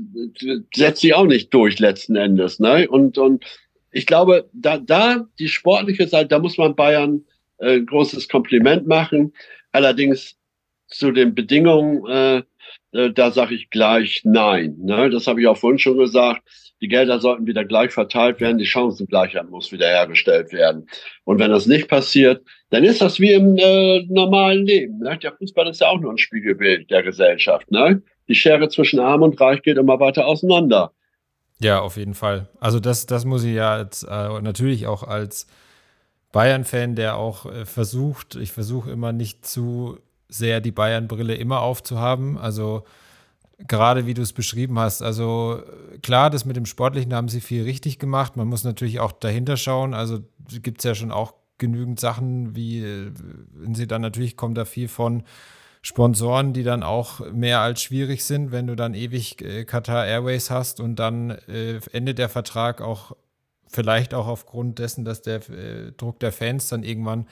setzt 0.75 1.01
sie 1.01 1.14
auch 1.14 1.27
nicht 1.27 1.53
durch 1.53 1.79
letzten 1.79 2.16
Endes. 2.16 2.59
Ne? 2.59 2.88
Und, 2.88 3.18
und 3.18 3.45
ich 3.90 4.07
glaube, 4.07 4.49
da, 4.53 4.79
da 4.79 5.27
die 5.38 5.49
sportliche 5.49 6.09
Seite, 6.09 6.29
da 6.29 6.38
muss 6.38 6.59
man 6.59 6.75
Bayern 6.75 7.25
äh, 7.59 7.81
großes 7.81 8.29
Kompliment 8.29 8.87
machen. 8.87 9.35
Allerdings 9.73 10.37
zu 10.88 11.12
den 11.12 11.35
Bedingungen, 11.35 12.07
äh, 12.07 12.42
äh, 12.92 13.12
da 13.12 13.31
sage 13.31 13.55
ich 13.55 13.71
gleich 13.71 14.23
nein. 14.25 14.77
Ne? 14.79 15.11
Das 15.11 15.27
habe 15.27 15.40
ich 15.40 15.47
auch 15.47 15.57
vorhin 15.57 15.79
schon 15.79 15.99
gesagt. 15.99 16.42
Die 16.83 16.88
Gelder 16.88 17.21
sollten 17.21 17.47
wieder 17.47 17.64
gleich 17.64 17.92
verteilt 17.92 18.40
werden, 18.40 18.59
die 18.59 18.66
Chancengleichheit 18.66 19.49
muss 19.49 19.71
wiederhergestellt 19.71 20.53
werden. 20.53 20.88
Und 21.23 21.38
wenn 21.38 21.53
das 21.53 21.66
nicht 21.66 21.88
passiert, 21.88 22.45
dann 22.71 22.83
ist 22.83 23.01
das 23.01 23.21
wie 23.21 23.33
im 23.33 23.57
äh, 23.57 24.05
normalen 24.09 24.66
Leben. 24.66 24.99
Ne? 24.99 25.16
Der 25.23 25.33
Fußball 25.33 25.68
ist 25.68 25.81
ja 25.81 25.88
auch 25.88 26.01
nur 26.01 26.11
ein 26.11 26.18
Spiegelbild 26.18 26.90
der 26.90 27.05
Gesellschaft. 27.05 27.71
Ne? 27.71 28.03
Die 28.27 28.35
Schere 28.35 28.68
zwischen 28.68 28.99
Arm 28.99 29.23
und 29.23 29.40
Reich 29.40 29.62
geht 29.62 29.79
immer 29.79 30.01
weiter 30.01 30.27
auseinander. 30.27 30.90
Ja, 31.61 31.81
auf 31.81 31.97
jeden 31.97 32.14
Fall. 32.14 32.49
Also 32.59 32.81
das, 32.81 33.07
das 33.07 33.25
muss 33.25 33.45
ich 33.45 33.55
ja 33.55 33.81
jetzt, 33.81 34.03
äh, 34.03 34.40
natürlich 34.40 34.88
auch 34.88 35.05
als 35.05 35.47
Bayern-Fan, 36.33 36.97
der 36.97 37.16
auch 37.16 37.47
äh, 37.47 37.64
versucht, 37.64 38.35
ich 38.35 38.51
versuche 38.51 38.90
immer 38.90 39.12
nicht 39.12 39.47
zu 39.47 39.99
sehr 40.29 40.61
die 40.61 40.73
Bayern-Brille 40.73 41.37
immer 41.37 41.61
aufzuhaben. 41.61 42.38
Also 42.38 42.83
gerade 43.68 44.07
wie 44.07 44.14
du 44.14 44.22
es 44.22 44.33
beschrieben 44.33 44.79
hast. 44.79 45.03
Also 45.03 45.62
klar, 46.03 46.31
das 46.31 46.44
mit 46.44 46.57
dem 46.57 46.66
Sportlichen 46.66 47.14
haben 47.14 47.29
sie 47.29 47.40
viel 47.40 47.62
richtig 47.62 47.98
gemacht. 47.98 48.37
Man 48.37 48.48
muss 48.48 48.64
natürlich 48.64 49.01
auch 49.01 49.12
dahinter 49.12 49.57
schauen. 49.57 49.94
Also 49.94 50.20
gibt 50.62 50.79
es 50.79 50.85
ja 50.85 50.94
schon 50.94 51.12
auch 51.12 51.35
genügend 51.59 52.01
Sachen, 52.01 52.57
wie, 52.57 52.83
wenn 53.53 53.75
sie 53.75 53.87
dann 53.87 54.03
natürlich 54.03 54.37
kommt 54.37 54.59
da 54.59 54.64
viel 54.64 54.88
von 54.88 55.22
Sponsoren, 55.83 56.53
die 56.53 56.62
dann 56.62 56.85
auch 56.85 57.20
mehr 57.33 57.61
als 57.61 57.83
schwierig 57.83 58.25
sind, 58.25 58.53
wenn 58.53 58.68
du 58.68 58.77
dann 58.77 58.94
ewig 58.94 59.42
äh, 59.42 59.64
Qatar 59.64 60.07
Airways 60.07 60.48
hast 60.48 60.81
und 60.81 60.96
dann 60.96 61.31
äh, 61.31 61.81
endet 61.92 62.18
der 62.18 62.29
Vertrag 62.29 62.81
auch 62.81 63.16
vielleicht 63.66 64.14
auch 64.14 64.29
aufgrund 64.29 64.79
dessen, 64.79 65.05
dass 65.05 65.22
der 65.22 65.48
äh, 65.51 65.92
Druck 65.96 66.20
der 66.20 66.31
Fans 66.31 66.68
dann 66.68 66.85
irgendwann 66.85 67.27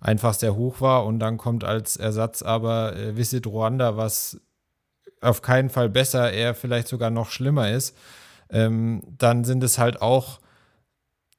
einfach 0.00 0.34
sehr 0.34 0.54
hoch 0.54 0.80
war 0.80 1.04
und 1.04 1.18
dann 1.18 1.36
kommt 1.36 1.64
als 1.64 1.96
Ersatz 1.96 2.42
aber 2.42 2.94
äh, 2.94 3.16
Visit 3.16 3.46
Ruanda, 3.46 3.96
was 3.96 4.40
auf 5.20 5.42
keinen 5.42 5.70
Fall 5.70 5.88
besser, 5.88 6.32
eher 6.32 6.54
vielleicht 6.54 6.88
sogar 6.88 7.10
noch 7.10 7.30
schlimmer 7.30 7.70
ist, 7.70 7.96
ähm, 8.50 9.02
dann 9.18 9.44
sind 9.44 9.62
es 9.62 9.78
halt 9.78 10.00
auch 10.02 10.40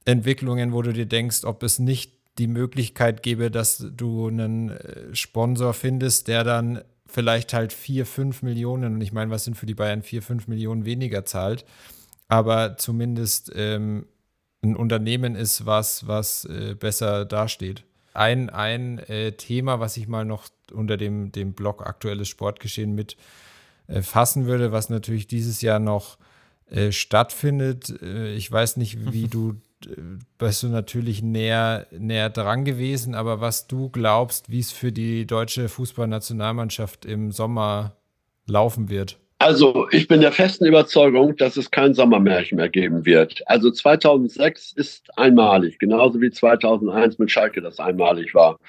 Entwicklungen, 0.06 0.74
wo 0.74 0.82
du 0.82 0.94
dir 0.94 1.06
denkst, 1.06 1.44
ob 1.44 1.64
es 1.64 1.80
nicht 1.80 2.14
die 2.38 2.48
Möglichkeit 2.48 3.24
gäbe, 3.24 3.50
dass 3.52 3.86
du 3.96 4.28
einen 4.28 4.70
äh, 4.70 5.16
Sponsor 5.16 5.74
findest, 5.74 6.28
der 6.28 6.44
dann 6.44 6.82
vielleicht 7.08 7.54
halt 7.54 7.74
4, 7.74 8.06
5 8.06 8.42
Millionen, 8.42 8.96
und 8.96 9.02
ich 9.02 9.14
meine, 9.14 9.32
was 9.32 9.46
sind 9.46 9.56
für 9.56 9.66
die 9.66 9.74
Bayern 9.74 10.04
4, 10.04 10.22
5 10.22 10.48
Millionen 10.48 10.86
weniger 10.86 11.26
zahlt, 11.26 11.66
aber 12.28 12.78
zumindest 12.78 13.52
ähm, 13.56 14.06
ein 14.62 14.76
Unternehmen 14.76 15.36
ist, 15.36 15.66
was, 15.66 16.08
was 16.08 16.46
äh, 16.46 16.76
besser 16.76 17.26
dasteht. 17.26 17.84
Ein, 18.14 18.50
ein 18.50 19.00
äh, 19.00 19.34
Thema, 19.34 19.80
was 19.80 19.96
ich 19.98 20.08
mal 20.08 20.26
noch 20.26 20.48
unter 20.72 20.98
dem, 20.98 21.32
dem 21.32 21.54
Blog 21.54 21.86
Aktuelles 21.86 22.28
Sportgeschehen 22.28 22.94
mit 22.94 23.16
fassen 24.02 24.46
würde, 24.46 24.72
was 24.72 24.90
natürlich 24.90 25.28
dieses 25.28 25.62
Jahr 25.62 25.80
noch 25.80 26.18
äh, 26.70 26.92
stattfindet. 26.92 27.94
Äh, 28.02 28.36
ich 28.36 28.52
weiß 28.52 28.76
nicht, 28.76 29.14
wie 29.14 29.28
du, 29.28 29.56
äh, 29.86 30.02
bist 30.38 30.64
du 30.64 30.68
natürlich 30.68 31.24
näher, 31.24 31.88
näher 31.92 32.30
dran 32.30 32.66
gewesen, 32.66 33.16
aber 33.16 33.40
was 33.40 33.68
du 33.68 33.90
glaubst, 33.90 34.52
wie 34.52 34.60
es 34.60 34.74
für 34.74 34.92
die 34.92 35.26
deutsche 35.26 35.70
Fußballnationalmannschaft 35.70 37.06
im 37.06 37.32
Sommer 37.32 37.96
laufen 38.48 38.90
wird. 38.90 39.18
Also, 39.40 39.88
ich 39.92 40.10
bin 40.10 40.20
der 40.20 40.34
festen 40.34 40.66
Überzeugung, 40.66 41.38
dass 41.38 41.56
es 41.56 41.72
kein 41.72 41.94
Sommermärchen 41.94 42.58
mehr 42.58 42.70
geben 42.70 43.06
wird. 43.06 43.44
Also 43.46 43.72
2006 43.72 44.74
ist 44.74 45.18
einmalig, 45.18 45.80
genauso 45.80 46.20
wie 46.20 46.32
2001 46.32 47.18
mit 47.18 47.32
Schalke 47.32 47.62
das 47.62 47.80
einmalig 47.80 48.34
war. 48.34 48.60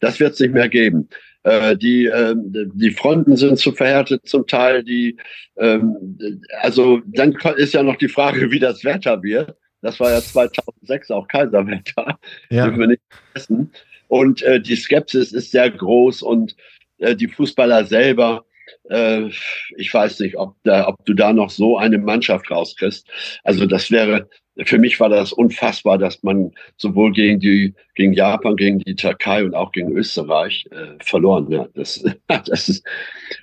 Das 0.00 0.20
wird 0.20 0.34
es 0.34 0.40
nicht 0.40 0.52
mehr 0.52 0.68
geben. 0.68 1.08
Äh, 1.46 1.76
die, 1.76 2.06
äh, 2.06 2.34
die 2.36 2.90
Fronten 2.90 3.36
sind 3.36 3.60
zu 3.60 3.70
verhärtet 3.70 4.26
zum 4.26 4.48
Teil. 4.48 4.82
Die, 4.82 5.16
ähm, 5.56 6.18
also 6.60 7.00
dann 7.06 7.36
ist 7.56 7.72
ja 7.72 7.84
noch 7.84 7.94
die 7.96 8.08
Frage, 8.08 8.50
wie 8.50 8.58
das 8.58 8.84
Wetter 8.84 9.22
wird. 9.22 9.56
Das 9.80 10.00
war 10.00 10.10
ja 10.10 10.20
2006 10.20 11.12
auch 11.12 11.28
Kaiserwetter. 11.28 12.18
Ja. 12.50 12.64
Dürfen 12.64 12.80
wir 12.80 12.86
nicht 12.88 13.02
vergessen. 13.08 13.70
Und 14.08 14.42
äh, 14.42 14.60
die 14.60 14.74
Skepsis 14.74 15.32
ist 15.32 15.52
sehr 15.52 15.70
groß 15.70 16.22
und 16.22 16.56
äh, 16.98 17.14
die 17.14 17.28
Fußballer 17.28 17.84
selber 17.84 18.44
äh, 18.90 19.28
ich 19.76 19.92
weiß 19.92 20.20
nicht, 20.20 20.36
ob, 20.36 20.56
da, 20.64 20.88
ob 20.88 21.04
du 21.04 21.14
da 21.14 21.32
noch 21.32 21.50
so 21.50 21.76
eine 21.78 21.98
Mannschaft 21.98 22.50
rauskriegst. 22.50 23.06
Also 23.44 23.66
das 23.66 23.90
wäre, 23.90 24.28
für 24.64 24.78
mich 24.78 24.98
war 25.00 25.08
das 25.08 25.32
unfassbar, 25.32 25.98
dass 25.98 26.22
man 26.22 26.52
sowohl 26.76 27.12
gegen 27.12 27.40
die, 27.40 27.74
gegen 27.94 28.12
Japan, 28.12 28.56
gegen 28.56 28.78
die 28.80 28.96
Türkei 28.96 29.44
und 29.44 29.54
auch 29.54 29.72
gegen 29.72 29.96
Österreich 29.96 30.66
äh, 30.70 31.02
verloren 31.04 31.58
hat. 31.58 31.70
Das, 31.74 32.04
das 32.28 32.68
ist 32.68 32.86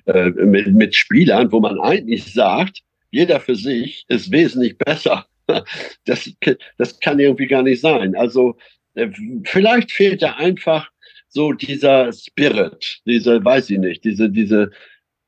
äh, 0.06 0.30
mit, 0.32 0.68
mit 0.74 0.96
Spielern, 0.96 1.52
wo 1.52 1.60
man 1.60 1.80
eigentlich 1.80 2.34
sagt, 2.34 2.80
jeder 3.12 3.40
für 3.40 3.56
sich 3.56 4.06
ist 4.08 4.32
wesentlich 4.32 4.78
besser. 4.78 5.26
Das, 6.06 6.30
das 6.78 7.00
kann 7.02 7.20
irgendwie 7.20 7.48
gar 7.48 7.64
nicht 7.64 7.82
sein. 7.82 8.16
Also 8.16 8.56
äh, 8.96 9.10
vielleicht 9.44 9.92
fehlt 9.92 10.22
da 10.22 10.36
einfach 10.36 10.90
so 11.28 11.52
dieser 11.52 12.14
Spirit, 12.14 13.02
diese, 13.06 13.44
weiß 13.44 13.72
ich 13.72 13.80
nicht, 13.80 14.04
diese, 14.06 14.30
diese, 14.30 14.72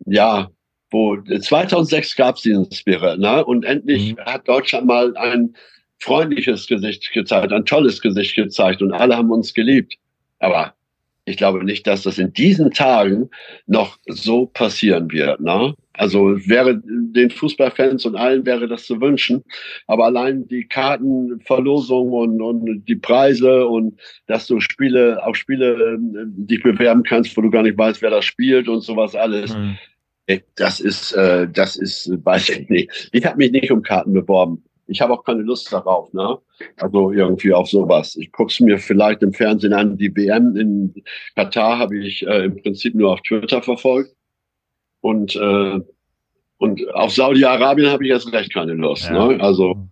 ja, 0.06 0.50
wo 0.92 1.18
2006 1.18 2.16
gab 2.16 2.36
es 2.36 2.44
diesen 2.44 2.72
Spirit, 2.72 3.20
ne? 3.20 3.44
Und 3.44 3.66
endlich 3.66 4.16
mhm. 4.16 4.20
hat 4.22 4.48
Deutschland 4.48 4.86
mal 4.88 5.16
ein 5.18 5.56
freundliches 6.00 6.68
Gesicht 6.68 7.12
gezeigt, 7.14 7.52
ein 7.52 7.66
tolles 7.66 8.02
Gesicht 8.02 8.36
gezeigt 8.36 8.82
und 8.82 8.94
alle 8.94 9.18
haben 9.18 9.32
uns 9.32 9.54
geliebt. 9.54 9.96
Aber 10.40 10.74
ich 11.26 11.38
glaube 11.38 11.64
nicht, 11.64 11.88
dass 11.88 12.04
das 12.04 12.20
in 12.20 12.34
diesen 12.34 12.72
Tagen 12.72 13.30
noch 13.66 13.98
so 14.06 14.46
passieren 14.46 15.12
wird. 15.12 15.40
Ne? 15.40 15.74
Also 15.94 16.38
wäre 16.48 16.82
den 16.86 17.32
Fußballfans 17.32 18.06
und 18.06 18.16
allen 18.16 18.46
wäre 18.46 18.68
das 18.68 18.86
zu 18.86 19.02
wünschen. 19.02 19.44
Aber 19.88 20.06
allein 20.06 20.48
die 20.48 20.68
Kartenverlosung 20.68 22.12
und, 22.12 22.42
und 22.42 22.86
die 22.86 22.96
Preise 22.96 23.66
und 23.68 24.00
dass 24.28 24.46
du 24.46 24.60
Spiele, 24.60 25.26
auf 25.26 25.36
Spiele 25.36 25.96
äh, 25.96 25.98
dich 26.00 26.62
bewerben 26.62 27.04
kannst, 27.04 27.36
wo 27.36 27.42
du 27.42 27.50
gar 27.50 27.64
nicht 27.64 27.78
weißt, 27.78 28.04
wer 28.04 28.12
das 28.12 28.26
spielt 28.26 28.68
und 28.68 28.82
sowas 28.82 29.16
alles. 29.16 29.56
Mhm. 29.56 29.78
Das 30.56 30.80
ist, 30.80 31.12
äh, 31.14 31.48
das 31.52 31.76
ist, 31.76 32.12
weiß 32.24 32.50
ich 32.50 32.70
nicht. 32.70 33.10
Ich 33.12 33.26
habe 33.26 33.38
mich 33.38 33.52
nicht 33.52 33.72
um 33.72 33.82
Karten 33.82 34.14
beworben. 34.14 34.64
Ich 34.88 35.02
habe 35.02 35.14
auch 35.14 35.24
keine 35.24 35.42
Lust 35.42 35.72
darauf, 35.74 36.14
ne? 36.14 36.38
Also 36.78 37.12
irgendwie 37.12 37.54
auf 37.54 37.70
sowas. 37.70 38.16
Ich 38.16 38.32
gucke 38.32 38.52
es 38.52 38.60
mir 38.60 38.78
vielleicht 38.78 39.24
im 39.24 39.34
Fernsehen 39.34 39.74
an. 39.74 39.98
Die 39.98 40.16
WM 40.16 40.56
in 40.56 41.04
Katar 41.36 41.80
habe 41.80 41.98
ich 41.98 42.26
äh, 42.26 42.46
im 42.46 42.62
Prinzip 42.62 42.96
nur 42.96 43.14
auf 43.14 43.22
Twitter 43.22 43.62
verfolgt. 43.62 44.16
Und, 45.02 45.36
äh, 45.36 45.80
und 46.58 46.94
auf 46.94 47.14
Saudi-Arabien 47.14 47.90
habe 47.90 48.04
ich 48.04 48.10
jetzt 48.10 48.32
recht 48.32 48.54
keine 48.54 48.74
Lust. 48.74 49.06
Ja. 49.06 49.28
Ne? 49.28 49.42
Also 49.42 49.88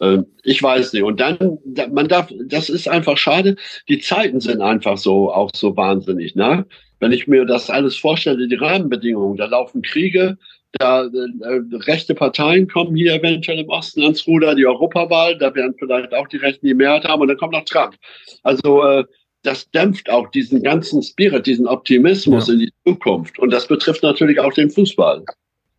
äh, 0.00 0.18
ich 0.42 0.62
weiß 0.62 0.92
nicht. 0.92 1.02
Und 1.02 1.20
dann, 1.20 1.58
man 1.92 2.08
darf, 2.08 2.30
das 2.46 2.68
ist 2.68 2.88
einfach 2.88 3.16
schade. 3.16 3.56
Die 3.88 3.98
Zeiten 3.98 4.40
sind 4.40 4.60
einfach 4.60 4.98
so, 4.98 5.32
auch 5.32 5.50
so 5.54 5.76
wahnsinnig. 5.76 6.34
Ne? 6.34 6.66
Wenn 7.00 7.12
ich 7.12 7.26
mir 7.26 7.44
das 7.44 7.70
alles 7.70 7.96
vorstelle, 7.96 8.48
die 8.48 8.54
Rahmenbedingungen, 8.54 9.36
da 9.36 9.46
laufen 9.46 9.82
Kriege, 9.82 10.38
da 10.78 11.04
äh, 11.04 11.60
rechte 11.72 12.14
Parteien 12.14 12.68
kommen 12.68 12.96
hier 12.96 13.14
eventuell 13.14 13.58
im 13.58 13.68
Osten 13.68 14.02
ans 14.02 14.26
Ruder, 14.26 14.54
die 14.54 14.66
Europawahl, 14.66 15.38
da 15.38 15.54
werden 15.54 15.74
vielleicht 15.78 16.12
auch 16.14 16.26
die 16.28 16.38
Rechten 16.38 16.66
die 16.66 16.74
Mehrheit 16.74 17.04
haben 17.04 17.22
und 17.22 17.28
dann 17.28 17.36
kommt 17.36 17.52
noch 17.52 17.64
Trump. 17.64 17.94
Also 18.42 18.82
äh, 18.84 19.04
das 19.44 19.70
dämpft 19.70 20.10
auch 20.10 20.30
diesen 20.30 20.62
ganzen 20.62 21.02
Spirit, 21.02 21.46
diesen 21.46 21.68
Optimismus 21.68 22.48
ja. 22.48 22.54
in 22.54 22.60
die 22.60 22.72
Zukunft. 22.86 23.38
Und 23.38 23.50
das 23.50 23.68
betrifft 23.68 24.02
natürlich 24.02 24.40
auch 24.40 24.52
den 24.52 24.70
Fußball. 24.70 25.22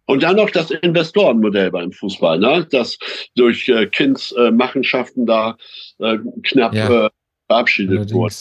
Und 0.05 0.21
dann 0.21 0.35
noch 0.35 0.51
das 0.51 0.69
Investorenmodell 0.69 1.71
beim 1.71 1.91
Fußball, 1.91 2.37
ne? 2.37 2.67
das 2.69 2.97
durch 3.35 3.67
äh, 3.67 3.87
Kinds 3.87 4.31
äh, 4.33 4.51
Machenschaften 4.51 5.25
da 5.25 5.57
äh, 5.97 6.19
knapp 6.43 6.75
ja. 6.75 7.07
äh, 7.07 7.09
verabschiedet 7.47 8.13
wurde. 8.13 8.35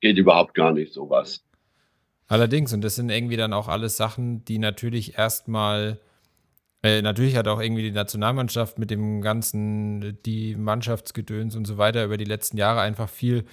Geht 0.00 0.16
überhaupt 0.16 0.54
gar 0.54 0.72
nicht 0.72 0.92
sowas. 0.94 1.44
Allerdings, 2.32 2.72
und 2.72 2.80
das 2.80 2.94
sind 2.94 3.10
irgendwie 3.10 3.36
dann 3.36 3.52
auch 3.52 3.68
alles 3.68 3.98
Sachen, 3.98 4.42
die 4.46 4.58
natürlich 4.58 5.18
erstmal, 5.18 6.00
äh, 6.82 7.02
natürlich 7.02 7.36
hat 7.36 7.46
auch 7.46 7.60
irgendwie 7.60 7.82
die 7.82 7.90
Nationalmannschaft 7.90 8.78
mit 8.78 8.90
dem 8.90 9.20
ganzen, 9.20 10.18
die 10.22 10.56
Mannschaftsgedöns 10.56 11.54
und 11.56 11.66
so 11.66 11.76
weiter 11.76 12.06
über 12.06 12.16
die 12.16 12.24
letzten 12.24 12.56
Jahre 12.56 12.80
einfach 12.80 13.10
viel 13.10 13.44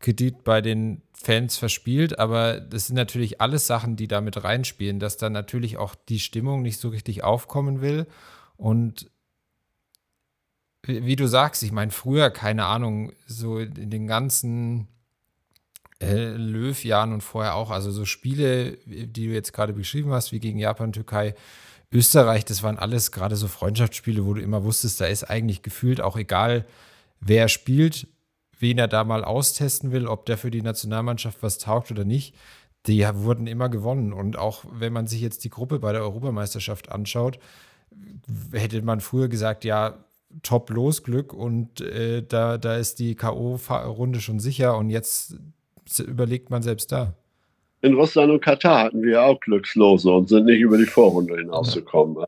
Kredit 0.00 0.42
bei 0.42 0.60
den 0.62 1.02
Fans 1.12 1.58
verspielt, 1.58 2.18
aber 2.18 2.58
das 2.58 2.88
sind 2.88 2.96
natürlich 2.96 3.40
alles 3.40 3.68
Sachen, 3.68 3.94
die 3.94 4.08
damit 4.08 4.42
reinspielen, 4.42 4.98
dass 4.98 5.16
dann 5.16 5.32
natürlich 5.32 5.76
auch 5.76 5.94
die 5.94 6.18
Stimmung 6.18 6.62
nicht 6.62 6.80
so 6.80 6.88
richtig 6.88 7.22
aufkommen 7.22 7.82
will. 7.82 8.04
Und 8.56 9.12
wie 10.82 11.14
du 11.14 11.28
sagst, 11.28 11.62
ich 11.62 11.70
meine, 11.70 11.92
früher, 11.92 12.30
keine 12.30 12.66
Ahnung, 12.66 13.12
so 13.28 13.60
in 13.60 13.90
den 13.90 14.08
ganzen 14.08 14.88
äh, 16.00 16.30
Löw-Jahren 16.30 17.12
und 17.12 17.22
vorher 17.22 17.54
auch. 17.54 17.70
Also 17.70 17.90
so 17.90 18.04
Spiele, 18.04 18.78
die 18.86 19.26
du 19.26 19.32
jetzt 19.32 19.52
gerade 19.52 19.72
beschrieben 19.72 20.12
hast, 20.12 20.32
wie 20.32 20.40
gegen 20.40 20.58
Japan, 20.58 20.92
Türkei, 20.92 21.34
Österreich, 21.92 22.44
das 22.44 22.62
waren 22.62 22.78
alles 22.78 23.12
gerade 23.12 23.36
so 23.36 23.46
Freundschaftsspiele, 23.46 24.24
wo 24.24 24.34
du 24.34 24.42
immer 24.42 24.64
wusstest, 24.64 25.00
da 25.00 25.06
ist 25.06 25.24
eigentlich 25.24 25.62
gefühlt 25.62 26.00
auch 26.00 26.16
egal, 26.16 26.66
wer 27.20 27.48
spielt, 27.48 28.08
wen 28.58 28.78
er 28.78 28.88
da 28.88 29.04
mal 29.04 29.24
austesten 29.24 29.92
will, 29.92 30.06
ob 30.06 30.26
der 30.26 30.38
für 30.38 30.50
die 30.50 30.62
Nationalmannschaft 30.62 31.42
was 31.42 31.58
taugt 31.58 31.90
oder 31.90 32.04
nicht. 32.04 32.34
Die 32.86 33.06
wurden 33.14 33.46
immer 33.46 33.68
gewonnen. 33.68 34.12
Und 34.12 34.36
auch 34.36 34.64
wenn 34.70 34.92
man 34.92 35.06
sich 35.06 35.20
jetzt 35.20 35.44
die 35.44 35.50
Gruppe 35.50 35.78
bei 35.78 35.92
der 35.92 36.02
Europameisterschaft 36.02 36.90
anschaut, 36.90 37.38
hätte 38.52 38.82
man 38.82 39.00
früher 39.00 39.28
gesagt, 39.28 39.64
ja, 39.64 40.04
top 40.42 40.70
los 40.70 41.02
Glück 41.02 41.32
und 41.32 41.80
äh, 41.80 42.22
da, 42.22 42.58
da 42.58 42.76
ist 42.76 42.98
die 42.98 43.14
K.O.-Runde 43.14 44.20
schon 44.20 44.40
sicher 44.40 44.76
und 44.76 44.90
jetzt 44.90 45.36
überlegt 45.98 46.50
man 46.50 46.62
selbst 46.62 46.92
da. 46.92 47.14
In 47.80 47.94
Russland 47.94 48.32
und 48.32 48.40
Katar 48.40 48.84
hatten 48.84 49.02
wir 49.02 49.22
auch 49.22 49.38
Glückslose 49.40 50.10
und 50.10 50.28
sind 50.28 50.46
nicht 50.46 50.60
über 50.60 50.78
die 50.78 50.86
Vorrunde 50.86 51.36
hinausgekommen. 51.36 52.24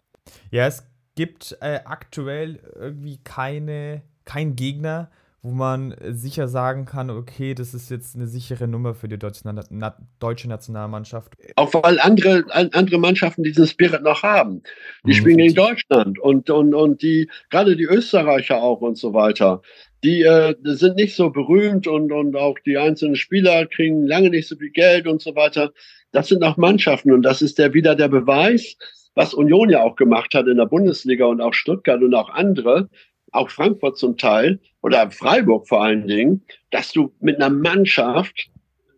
Ja, 0.51 0.67
es 0.67 0.87
gibt 1.15 1.57
äh, 1.61 1.81
aktuell 1.85 2.61
irgendwie 2.75 3.19
keine, 3.25 4.03
kein 4.25 4.55
Gegner, 4.55 5.11
wo 5.47 5.53
man 5.53 5.95
sicher 6.11 6.49
sagen 6.49 6.87
kann, 6.87 7.09
okay, 7.09 7.55
das 7.55 7.73
ist 7.73 7.89
jetzt 7.89 8.17
eine 8.17 8.27
sichere 8.27 8.67
Nummer 8.67 8.95
für 8.95 9.07
die 9.07 9.17
deutsche, 9.17 9.43
Na 9.71 9.97
deutsche 10.19 10.49
Nationalmannschaft. 10.49 11.35
Auch 11.55 11.73
weil 11.73 12.01
andere, 12.01 12.45
andere 12.53 12.99
Mannschaften 12.99 13.45
diesen 13.45 13.67
Spirit 13.69 14.03
noch 14.03 14.25
haben. 14.25 14.65
Die 15.05 15.11
mhm. 15.11 15.15
spielen 15.15 15.39
gegen 15.39 15.55
Deutschland 15.55 16.19
und, 16.19 16.51
und, 16.51 16.75
und 16.75 17.01
die, 17.01 17.31
gerade 17.49 17.77
die 17.77 17.85
Österreicher 17.85 18.61
auch 18.61 18.81
und 18.81 18.99
so 18.99 19.15
weiter 19.15 19.63
die 20.05 20.23
äh, 20.23 20.55
sind 20.63 20.97
nicht 20.97 21.17
so 21.17 21.31
berühmt 21.31 21.89
und, 21.89 22.13
und 22.13 22.37
auch 22.37 22.57
die 22.65 22.77
einzelnen 22.77 23.17
Spieler 23.17 23.67
kriegen 23.67 24.07
lange 24.07 24.31
nicht 24.31 24.47
so 24.47 24.55
viel 24.55 24.71
Geld 24.71 25.07
und 25.07 25.21
so 25.21 25.35
weiter. 25.35 25.73
Das 26.13 26.29
sind 26.29 26.45
auch 26.45 26.57
Mannschaften 26.57 27.13
und 27.13 27.23
das 27.23 27.43
ist 27.43 27.59
der 27.59 27.75
wieder 27.75 27.97
der 27.97 28.09
Beweis, 28.09 28.77
was 29.15 29.35
Union 29.35 29.71
ja 29.71 29.83
auch 29.83 29.97
gemacht 29.97 30.35
hat 30.35 30.47
in 30.47 30.59
der 30.59 30.67
Bundesliga 30.67 31.25
und 31.25 31.41
auch 31.41 31.55
Stuttgart 31.55 32.03
und 32.03 32.15
auch 32.15 32.29
andere, 32.29 32.89
auch 33.33 33.51
Frankfurt 33.51 33.99
zum 33.99 34.17
Teil 34.17 34.59
oder 34.83 35.11
Freiburg 35.11 35.69
vor 35.69 35.83
allen 35.83 36.07
Dingen, 36.07 36.43
dass 36.71 36.93
du 36.93 37.13
mit 37.21 37.37
einer 37.37 37.51
Mannschaft 37.51 38.49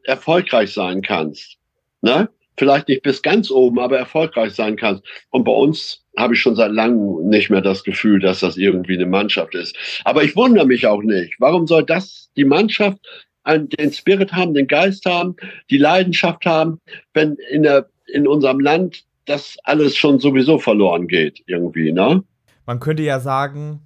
erfolgreich 0.04 0.72
sein 0.72 1.02
kannst. 1.02 1.56
Ne? 2.02 2.28
Vielleicht 2.56 2.88
nicht 2.88 3.02
bis 3.02 3.22
ganz 3.22 3.50
oben, 3.50 3.78
aber 3.78 3.98
erfolgreich 3.98 4.54
sein 4.54 4.76
kannst. 4.76 5.04
Und 5.30 5.44
bei 5.44 5.52
uns 5.52 6.04
habe 6.16 6.34
ich 6.34 6.40
schon 6.40 6.56
seit 6.56 6.72
langem 6.72 7.28
nicht 7.28 7.50
mehr 7.50 7.60
das 7.60 7.84
Gefühl, 7.84 8.18
dass 8.18 8.40
das 8.40 8.56
irgendwie 8.56 8.94
eine 8.94 9.06
Mannschaft 9.06 9.54
ist. 9.54 9.76
Aber 10.04 10.24
ich 10.24 10.34
wundere 10.34 10.66
mich 10.66 10.86
auch 10.86 11.02
nicht. 11.02 11.34
Warum 11.38 11.66
soll 11.66 11.84
das 11.84 12.30
die 12.36 12.44
Mannschaft 12.44 12.98
den 13.46 13.92
Spirit 13.92 14.32
haben, 14.32 14.52
den 14.52 14.66
Geist 14.66 15.06
haben, 15.06 15.36
die 15.70 15.78
Leidenschaft 15.78 16.44
haben, 16.44 16.80
wenn 17.14 17.36
in, 17.50 17.62
der, 17.62 17.88
in 18.06 18.26
unserem 18.26 18.60
Land 18.60 19.04
das 19.24 19.56
alles 19.64 19.96
schon 19.96 20.18
sowieso 20.18 20.58
verloren 20.58 21.06
geht 21.06 21.42
irgendwie, 21.46 21.92
ne? 21.92 22.22
Man 22.66 22.80
könnte 22.80 23.02
ja 23.02 23.20
sagen, 23.20 23.80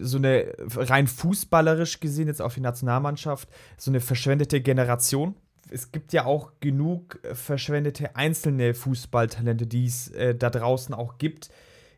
so 0.00 0.18
eine 0.18 0.52
rein 0.74 1.06
fußballerisch 1.06 2.00
gesehen 2.00 2.26
jetzt 2.26 2.42
auf 2.42 2.54
die 2.54 2.60
Nationalmannschaft, 2.60 3.48
so 3.76 3.90
eine 3.90 4.00
verschwendete 4.00 4.60
Generation 4.60 5.36
es 5.72 5.90
gibt 5.90 6.12
ja 6.12 6.24
auch 6.24 6.52
genug 6.60 7.20
äh, 7.22 7.34
verschwendete 7.34 8.16
einzelne 8.16 8.74
Fußballtalente, 8.74 9.66
die 9.66 9.86
es 9.86 10.08
äh, 10.08 10.34
da 10.34 10.50
draußen 10.50 10.94
auch 10.94 11.18
gibt. 11.18 11.50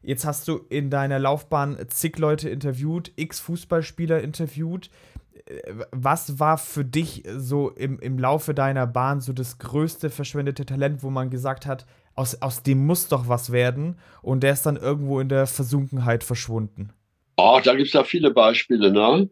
Jetzt 0.03 0.25
hast 0.25 0.49
du 0.49 0.61
in 0.69 0.91
deiner 0.91 1.19
Laufbahn 1.19 1.79
zig 1.89 2.19
Leute 2.19 2.49
interviewt, 2.49 3.12
x 3.17 3.41
Fußballspieler 3.41 4.21
interviewt. 4.21 4.91
Äh, 5.47 5.85
was 5.91 6.39
war 6.39 6.59
für 6.59 6.85
dich 6.85 7.25
so 7.37 7.71
im, 7.71 7.99
im 7.99 8.19
Laufe 8.19 8.55
deiner 8.55 8.87
Bahn 8.87 9.21
so 9.21 9.33
das 9.33 9.59
größte 9.59 10.11
verschwendete 10.11 10.67
Talent, 10.67 11.03
wo 11.03 11.11
man 11.11 11.31
gesagt 11.31 11.67
hat, 11.67 11.87
aus, 12.15 12.41
aus 12.43 12.62
dem 12.62 12.87
muss 12.87 13.09
doch 13.09 13.29
was 13.29 13.51
werden 13.51 13.97
und 14.23 14.43
der 14.43 14.53
ist 14.53 14.67
dann 14.67 14.77
irgendwo 14.77 15.19
in 15.19 15.29
der 15.29 15.47
Versunkenheit 15.47 16.23
verschwunden. 16.23 16.93
Oh, 17.37 17.61
da 17.62 17.74
gibt 17.74 17.89
es 17.89 17.93
ja 17.95 18.05
viele 18.05 18.30
Beispiele, 18.30 18.91
ne? 18.91 19.28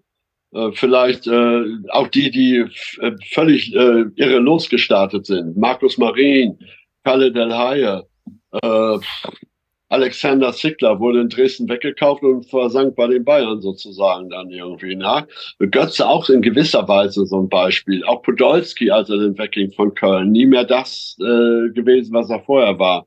Äh, 0.54 0.72
vielleicht 0.74 1.26
äh, 1.26 1.62
auch 1.90 2.08
die, 2.08 2.30
die 2.30 2.64
äh, 3.00 3.12
völlig 3.30 3.74
äh, 3.74 4.04
irre 4.16 4.38
losgestartet 4.38 5.26
sind. 5.26 5.56
Markus 5.56 5.98
Marin, 5.98 6.58
Kalle 7.04 7.32
Del 7.32 7.52
Haie, 7.52 8.06
äh, 8.62 8.98
Alexander 9.92 10.54
Zickler 10.54 10.98
wurde 11.00 11.20
in 11.20 11.28
Dresden 11.28 11.68
weggekauft 11.68 12.22
und 12.22 12.48
versank 12.48 12.96
bei 12.96 13.08
den 13.08 13.24
Bayern 13.24 13.60
sozusagen 13.60 14.30
dann 14.30 14.48
irgendwie. 14.48 14.96
Ne? 14.96 15.26
Götze 15.70 16.08
auch 16.08 16.30
in 16.30 16.40
gewisser 16.40 16.88
Weise 16.88 17.26
so 17.26 17.40
ein 17.40 17.50
Beispiel. 17.50 18.02
Auch 18.04 18.22
Podolski, 18.22 18.90
als 18.90 19.10
er 19.10 19.18
den 19.18 19.36
wegging 19.36 19.70
von 19.72 19.92
Köln, 19.94 20.32
nie 20.32 20.46
mehr 20.46 20.64
das 20.64 21.14
äh, 21.20 21.68
gewesen, 21.74 22.14
was 22.14 22.30
er 22.30 22.40
vorher 22.40 22.78
war. 22.78 23.04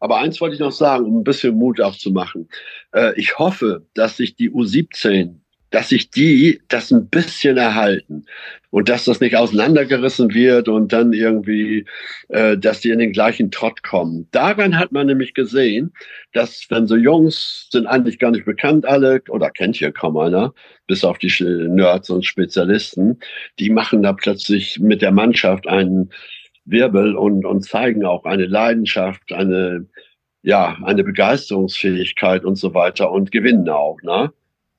Aber 0.00 0.16
eins 0.16 0.40
wollte 0.40 0.54
ich 0.54 0.60
noch 0.60 0.72
sagen, 0.72 1.04
um 1.04 1.20
ein 1.20 1.24
bisschen 1.24 1.54
Mut 1.54 1.80
aufzumachen. 1.80 2.48
Äh, 2.92 3.18
ich 3.18 3.38
hoffe, 3.38 3.86
dass 3.94 4.16
sich 4.16 4.36
die 4.36 4.50
U17 4.50 5.40
dass 5.70 5.88
sich 5.88 6.10
die 6.10 6.60
das 6.68 6.90
ein 6.90 7.08
bisschen 7.08 7.56
erhalten 7.56 8.24
und 8.70 8.88
dass 8.88 9.04
das 9.04 9.20
nicht 9.20 9.36
auseinandergerissen 9.36 10.34
wird 10.34 10.68
und 10.68 10.92
dann 10.92 11.12
irgendwie, 11.12 11.86
äh, 12.28 12.58
dass 12.58 12.80
die 12.80 12.90
in 12.90 12.98
den 12.98 13.12
gleichen 13.12 13.50
Trott 13.50 13.82
kommen. 13.82 14.28
Daran 14.32 14.78
hat 14.78 14.92
man 14.92 15.06
nämlich 15.06 15.32
gesehen, 15.34 15.92
dass 16.32 16.66
wenn 16.68 16.86
so 16.86 16.96
Jungs 16.96 17.68
sind 17.70 17.86
eigentlich 17.86 18.18
gar 18.18 18.32
nicht 18.32 18.44
bekannt 18.44 18.84
alle 18.84 19.22
oder 19.28 19.50
kennt 19.50 19.76
hier 19.76 19.92
kaum 19.92 20.16
einer, 20.16 20.52
bis 20.86 21.04
auf 21.04 21.18
die 21.18 21.32
Nerds 21.40 22.10
und 22.10 22.26
Spezialisten, 22.26 23.18
die 23.58 23.70
machen 23.70 24.02
da 24.02 24.12
plötzlich 24.12 24.80
mit 24.80 25.02
der 25.02 25.12
Mannschaft 25.12 25.68
einen 25.68 26.10
Wirbel 26.64 27.16
und, 27.16 27.44
und 27.44 27.62
zeigen 27.62 28.04
auch 28.04 28.24
eine 28.24 28.46
Leidenschaft, 28.46 29.32
eine 29.32 29.86
ja, 30.42 30.76
eine 30.84 31.04
Begeisterungsfähigkeit 31.04 32.44
und 32.44 32.56
so 32.56 32.74
weiter 32.74 33.10
und 33.10 33.30
gewinnen 33.30 33.68
auch, 33.68 34.00
ne? 34.02 34.32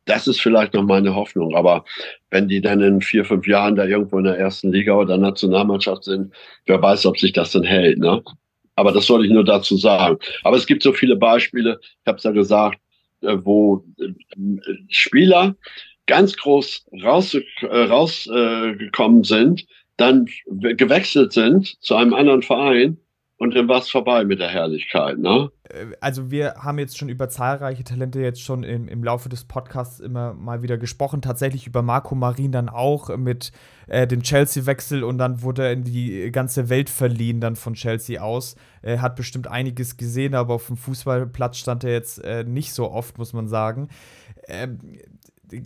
das 0.06 0.28
ist 0.28 0.42
vielleicht 0.42 0.74
noch 0.74 0.84
meine 0.84 1.16
Hoffnung. 1.16 1.56
Aber 1.56 1.86
wenn 2.30 2.48
die 2.48 2.62
dann 2.62 2.82
in 2.82 3.02
vier, 3.02 3.26
fünf 3.26 3.48
Jahren 3.48 3.76
da 3.76 3.86
irgendwo 3.86 4.18
in 4.18 4.26
der 4.26 4.38
ersten 4.38 4.72
Liga 4.72 4.94
oder 4.94 5.18
Nationalmannschaft 5.18 6.06
sind, 6.06 6.34
wer 6.66 6.82
weiß, 6.82 7.06
ob 7.06 7.18
sich 7.20 7.34
das 7.34 7.52
dann 7.52 7.64
hält. 7.64 8.00
Ne? 8.00 8.22
Aber 8.76 8.92
das 8.92 9.06
soll 9.06 9.26
ich 9.26 9.32
nur 9.32 9.46
dazu 9.46 9.78
sagen. 9.78 10.18
Aber 10.44 10.58
es 10.58 10.66
gibt 10.66 10.84
so 10.84 10.94
viele 10.94 11.16
Beispiele, 11.16 11.80
ich 11.82 12.08
habe 12.08 12.18
es 12.18 12.24
ja 12.24 12.32
gesagt, 12.32 12.80
äh, 13.22 13.38
wo 13.44 13.86
äh, 14.00 14.10
Spieler 14.90 15.56
ganz 16.08 16.36
groß 16.36 16.86
rausgekommen 17.04 17.92
raus, 17.92 18.28
äh, 18.28 19.24
sind, 19.24 19.66
dann 19.98 20.26
gewechselt 20.48 21.32
sind 21.32 21.82
zu 21.82 21.96
einem 21.96 22.14
anderen 22.14 22.42
Verein 22.42 22.98
und 23.42 23.56
dann 23.56 23.68
war 23.68 23.80
es 23.80 23.90
vorbei 23.90 24.24
mit 24.24 24.40
der 24.40 24.50
Herrlichkeit, 24.50 25.18
ne? 25.18 25.50
Äh, 25.64 25.96
also 26.00 26.30
wir 26.30 26.54
haben 26.60 26.78
jetzt 26.78 26.96
schon 26.96 27.10
über 27.10 27.28
zahlreiche 27.28 27.84
Talente 27.84 28.20
jetzt 28.20 28.40
schon 28.40 28.62
im, 28.62 28.88
im 28.88 29.04
Laufe 29.04 29.30
des 29.30 29.46
Podcasts 29.46 30.00
immer 30.00 30.36
mal 30.36 30.62
wieder 30.62 30.78
gesprochen. 30.78 31.24
Tatsächlich 31.24 31.66
über 31.66 31.82
Marco 31.82 32.14
Marin 32.14 32.52
dann 32.52 32.70
auch 32.70 33.18
mit 33.18 33.52
äh, 33.88 34.06
dem 34.06 34.22
Chelsea-Wechsel 34.22 35.04
und 35.04 35.18
dann 35.18 35.42
wurde 35.42 35.64
er 35.64 35.72
in 35.72 35.84
die 35.84 36.30
ganze 36.32 36.70
Welt 36.70 36.88
verliehen 36.88 37.42
dann 37.42 37.56
von 37.56 37.74
Chelsea 37.74 38.22
aus. 38.22 38.56
Er 38.84 39.02
hat 39.02 39.16
bestimmt 39.16 39.48
einiges 39.48 39.98
gesehen, 39.98 40.36
aber 40.36 40.54
auf 40.54 40.68
dem 40.68 40.78
Fußballplatz 40.78 41.58
stand 41.58 41.84
er 41.84 41.94
jetzt 41.94 42.24
äh, 42.24 42.44
nicht 42.44 42.74
so 42.74 42.92
oft, 42.92 43.18
muss 43.18 43.34
man 43.34 43.48
sagen. 43.48 43.88
Ähm, 44.48 44.78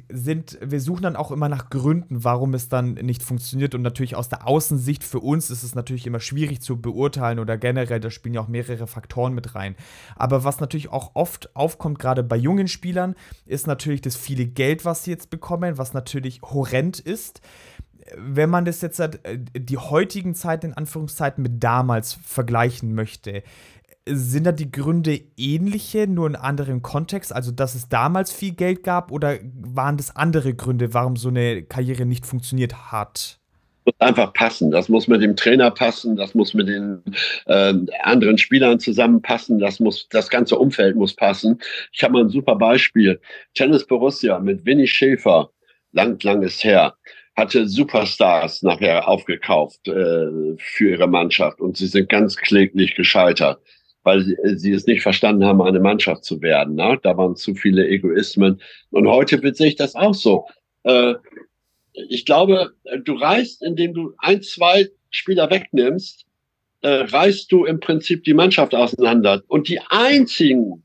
sind, 0.10 0.58
wir 0.62 0.82
suchen 0.82 1.04
dann 1.04 1.16
auch 1.16 1.32
immer 1.32 1.50
nach 1.50 1.70
Gründen, 1.70 2.24
warum 2.24 2.54
es 2.54 2.70
dann 2.70 2.94
nicht 2.94 3.24
funktioniert. 3.24 3.76
Und 3.76 3.82
natürlich 3.82 4.16
aus 4.16 4.30
der 4.30 4.48
Außensicht 4.48 5.04
für 5.04 5.20
uns 5.20 5.50
ist 5.50 5.64
es 5.64 5.76
natürlich 5.76 6.08
immer 6.08 6.20
schwierig 6.20 6.62
zu 6.62 6.82
beurteilen 6.82 7.40
oder 7.40 7.58
generell, 7.58 8.00
da 8.00 8.10
spielen 8.10 8.36
ja 8.36 8.42
auch 8.42 8.48
mehrere 8.48 8.88
Faktoren 8.88 9.34
mit 9.34 9.56
rein. 9.56 9.76
Aber 10.16 10.44
was 10.44 10.60
natürlich 10.60 10.90
auch 10.90 11.12
oft 11.14 11.56
aufkommt, 11.56 12.00
gerade 12.00 12.24
bei 12.24 12.38
jungen 12.38 12.68
Spielern, 12.68 13.16
ist 13.46 13.68
natürlich 13.68 14.02
das 14.02 14.16
viele 14.16 14.46
Geld, 14.46 14.86
was 14.86 15.04
sie 15.04 15.12
jetzt 15.12 15.30
bekommen, 15.30 15.78
was 15.78 15.94
natürlich 15.94 16.42
horrend 16.42 17.00
ist 17.00 17.42
wenn 18.18 18.50
man 18.50 18.66
das 18.66 18.82
jetzt 18.82 19.00
äh, 19.00 19.40
die 19.56 19.78
heutigen 19.78 20.36
Zeiten 20.36 20.68
in 20.68 20.74
Anführungszeiten 20.74 21.42
mit 21.42 21.64
damals 21.64 22.14
vergleichen 22.14 22.94
möchte, 22.94 23.44
sind 24.08 24.46
da 24.46 24.52
die 24.52 24.72
Gründe 24.72 25.20
ähnliche, 25.38 26.08
nur 26.08 26.28
in 26.28 26.36
anderem 26.36 26.82
Kontext? 26.82 27.34
Also, 27.34 27.52
dass 27.52 27.76
es 27.76 27.90
damals 27.90 28.32
viel 28.32 28.54
Geld 28.54 28.84
gab 28.84 29.12
oder 29.12 29.40
waren 29.44 29.98
das 29.98 30.16
andere 30.16 30.54
Gründe, 30.54 30.94
warum 30.94 31.16
so 31.16 31.30
eine 31.30 31.64
Karriere 31.64 32.06
nicht 32.06 32.26
funktioniert 32.26 32.92
hat? 32.92 33.40
muss 33.86 33.96
einfach 34.00 34.34
passen. 34.34 34.72
Das 34.72 34.90
muss 34.90 35.08
mit 35.08 35.22
dem 35.22 35.36
Trainer 35.36 35.72
passen, 35.72 36.16
das 36.16 36.34
muss 36.34 36.54
mit 36.54 36.68
den 36.68 37.02
äh, 37.46 37.74
anderen 38.04 38.38
Spielern 38.38 38.80
zusammenpassen, 38.80 39.60
das 39.60 39.80
muss, 39.80 40.08
das 40.10 40.30
ganze 40.30 40.58
Umfeld 40.58 40.96
muss 40.96 41.16
passen. 41.16 41.60
Ich 41.92 42.04
habe 42.04 42.14
mal 42.14 42.24
ein 42.24 42.30
super 42.30 42.56
Beispiel. 42.56 43.20
Tennis 43.54 43.86
Borussia 43.86 44.40
mit 44.40 44.66
Winnie 44.66 44.88
Schäfer, 44.88 45.52
lang, 45.92 46.22
lang 46.24 46.42
ist 46.42 46.64
her, 46.64 46.96
hatte 47.36 47.68
Superstars 47.68 48.64
nachher 48.64 49.08
aufgekauft 49.08 49.88
äh, 49.88 50.56
für 50.58 50.90
ihre 50.90 51.08
Mannschaft 51.08 51.60
und 51.60 51.78
sie 51.78 51.88
sind 51.88 52.10
ganz 52.10 52.38
kläglich 52.38 52.96
gescheitert 52.96 53.60
weil 54.06 54.22
sie, 54.22 54.38
sie 54.58 54.72
es 54.72 54.86
nicht 54.86 55.02
verstanden 55.02 55.44
haben, 55.44 55.62
eine 55.62 55.80
Mannschaft 55.80 56.24
zu 56.24 56.42
werden. 56.42 56.76
Ne? 56.76 56.98
Da 57.04 57.18
waren 57.18 57.36
zu 57.36 57.56
viele 57.56 57.88
Egoismen. 57.88 58.62
Und 58.92 59.08
heute 59.08 59.42
sehe 59.54 59.68
ich 59.68 59.76
das 59.76 59.96
auch 59.96 60.14
so. 60.14 60.46
Äh, 60.84 61.16
ich 61.94 62.26
glaube, 62.26 62.74
du 63.04 63.14
reißt, 63.14 63.64
indem 63.64 63.94
du 63.94 64.14
ein, 64.20 64.42
zwei 64.42 64.90
Spieler 65.10 65.50
wegnimmst, 65.50 66.26
äh, 66.82 66.88
reißt 66.88 67.52
du 67.52 67.66
im 67.66 67.80
Prinzip 67.80 68.24
die 68.26 68.34
Mannschaft 68.34 68.76
auseinander. 68.76 69.42
Und 69.48 69.70
die 69.70 69.80
einzigen, 69.90 70.84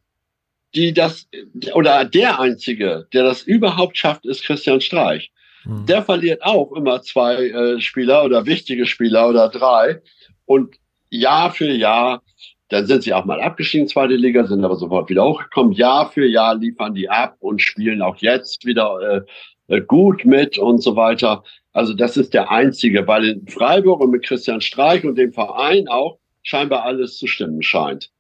die 0.75 0.95
das, 0.95 1.29
oder 1.75 2.05
der 2.05 2.41
einzige, 2.41 3.07
der 3.13 3.25
das 3.25 3.43
überhaupt 3.43 3.99
schafft, 3.99 4.25
ist 4.25 4.45
Christian 4.45 4.81
Streich. 4.81 5.31
Mhm. 5.65 5.85
Der 5.87 6.03
verliert 6.03 6.43
auch 6.43 6.73
immer 6.73 7.03
zwei 7.03 7.49
äh, 7.49 7.81
Spieler 7.81 8.25
oder 8.25 8.47
wichtige 8.47 8.87
Spieler 8.87 9.29
oder 9.29 9.49
drei. 9.49 10.01
Und 10.47 10.77
Jahr 11.11 11.53
für 11.53 11.71
Jahr 11.71 12.23
dann 12.71 12.87
sind 12.87 13.03
sie 13.03 13.13
auch 13.13 13.25
mal 13.25 13.41
abgestiegen, 13.41 13.89
zweite 13.89 14.15
Liga, 14.15 14.47
sind 14.47 14.65
aber 14.65 14.77
sofort 14.77 15.11
wieder 15.11 15.25
hochgekommen. 15.25 15.73
Jahr 15.73 16.11
für 16.11 16.27
Jahr 16.27 16.55
liefern 16.55 16.95
die 16.95 17.11
ab 17.11 17.37
und 17.41 17.61
spielen 17.61 18.01
auch 18.01 18.17
jetzt 18.17 18.65
wieder 18.65 19.27
äh, 19.69 19.77
äh, 19.77 19.81
gut 19.81 20.25
mit 20.25 20.57
und 20.57 20.83
so 20.83 20.97
weiter. 20.97 21.43
Also 21.73 21.95
das 21.95 22.17
ist 22.17 22.33
der 22.33 22.51
einzige, 22.51 23.07
weil 23.07 23.25
in 23.25 23.47
Freiburg 23.49 24.01
und 24.01 24.11
mit 24.11 24.25
Christian 24.25 24.61
Streich 24.61 25.05
und 25.05 25.17
dem 25.17 25.33
Verein 25.33 25.89
auch 25.89 26.19
scheinbar 26.43 26.85
alles 26.85 27.19
zu 27.19 27.27
stimmen 27.27 27.63
scheint. 27.63 28.11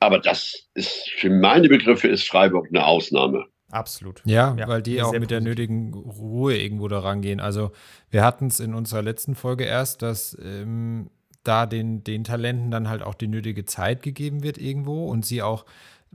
Aber 0.00 0.18
das 0.18 0.68
ist 0.74 1.10
für 1.16 1.30
meine 1.30 1.68
Begriffe 1.68 2.08
ist 2.08 2.28
Freiburg 2.28 2.68
eine 2.68 2.84
Ausnahme. 2.84 3.46
Absolut. 3.70 4.22
Ja, 4.26 4.54
ja 4.58 4.68
weil 4.68 4.82
die 4.82 5.02
auch 5.02 5.12
mit 5.12 5.30
der 5.30 5.40
nötigen 5.40 5.94
Ruhe 5.94 6.56
irgendwo 6.56 6.88
da 6.88 7.00
rangehen. 7.00 7.40
Also 7.40 7.72
wir 8.10 8.22
hatten 8.22 8.46
es 8.46 8.60
in 8.60 8.74
unserer 8.74 9.02
letzten 9.02 9.34
Folge 9.34 9.64
erst, 9.64 10.02
dass 10.02 10.36
ähm, 10.40 11.10
da 11.44 11.66
den, 11.66 12.02
den 12.04 12.24
Talenten 12.24 12.70
dann 12.70 12.88
halt 12.88 13.02
auch 13.02 13.14
die 13.14 13.28
nötige 13.28 13.64
Zeit 13.64 14.02
gegeben 14.02 14.42
wird 14.42 14.58
irgendwo 14.58 15.08
und 15.08 15.24
sie 15.24 15.42
auch 15.42 15.64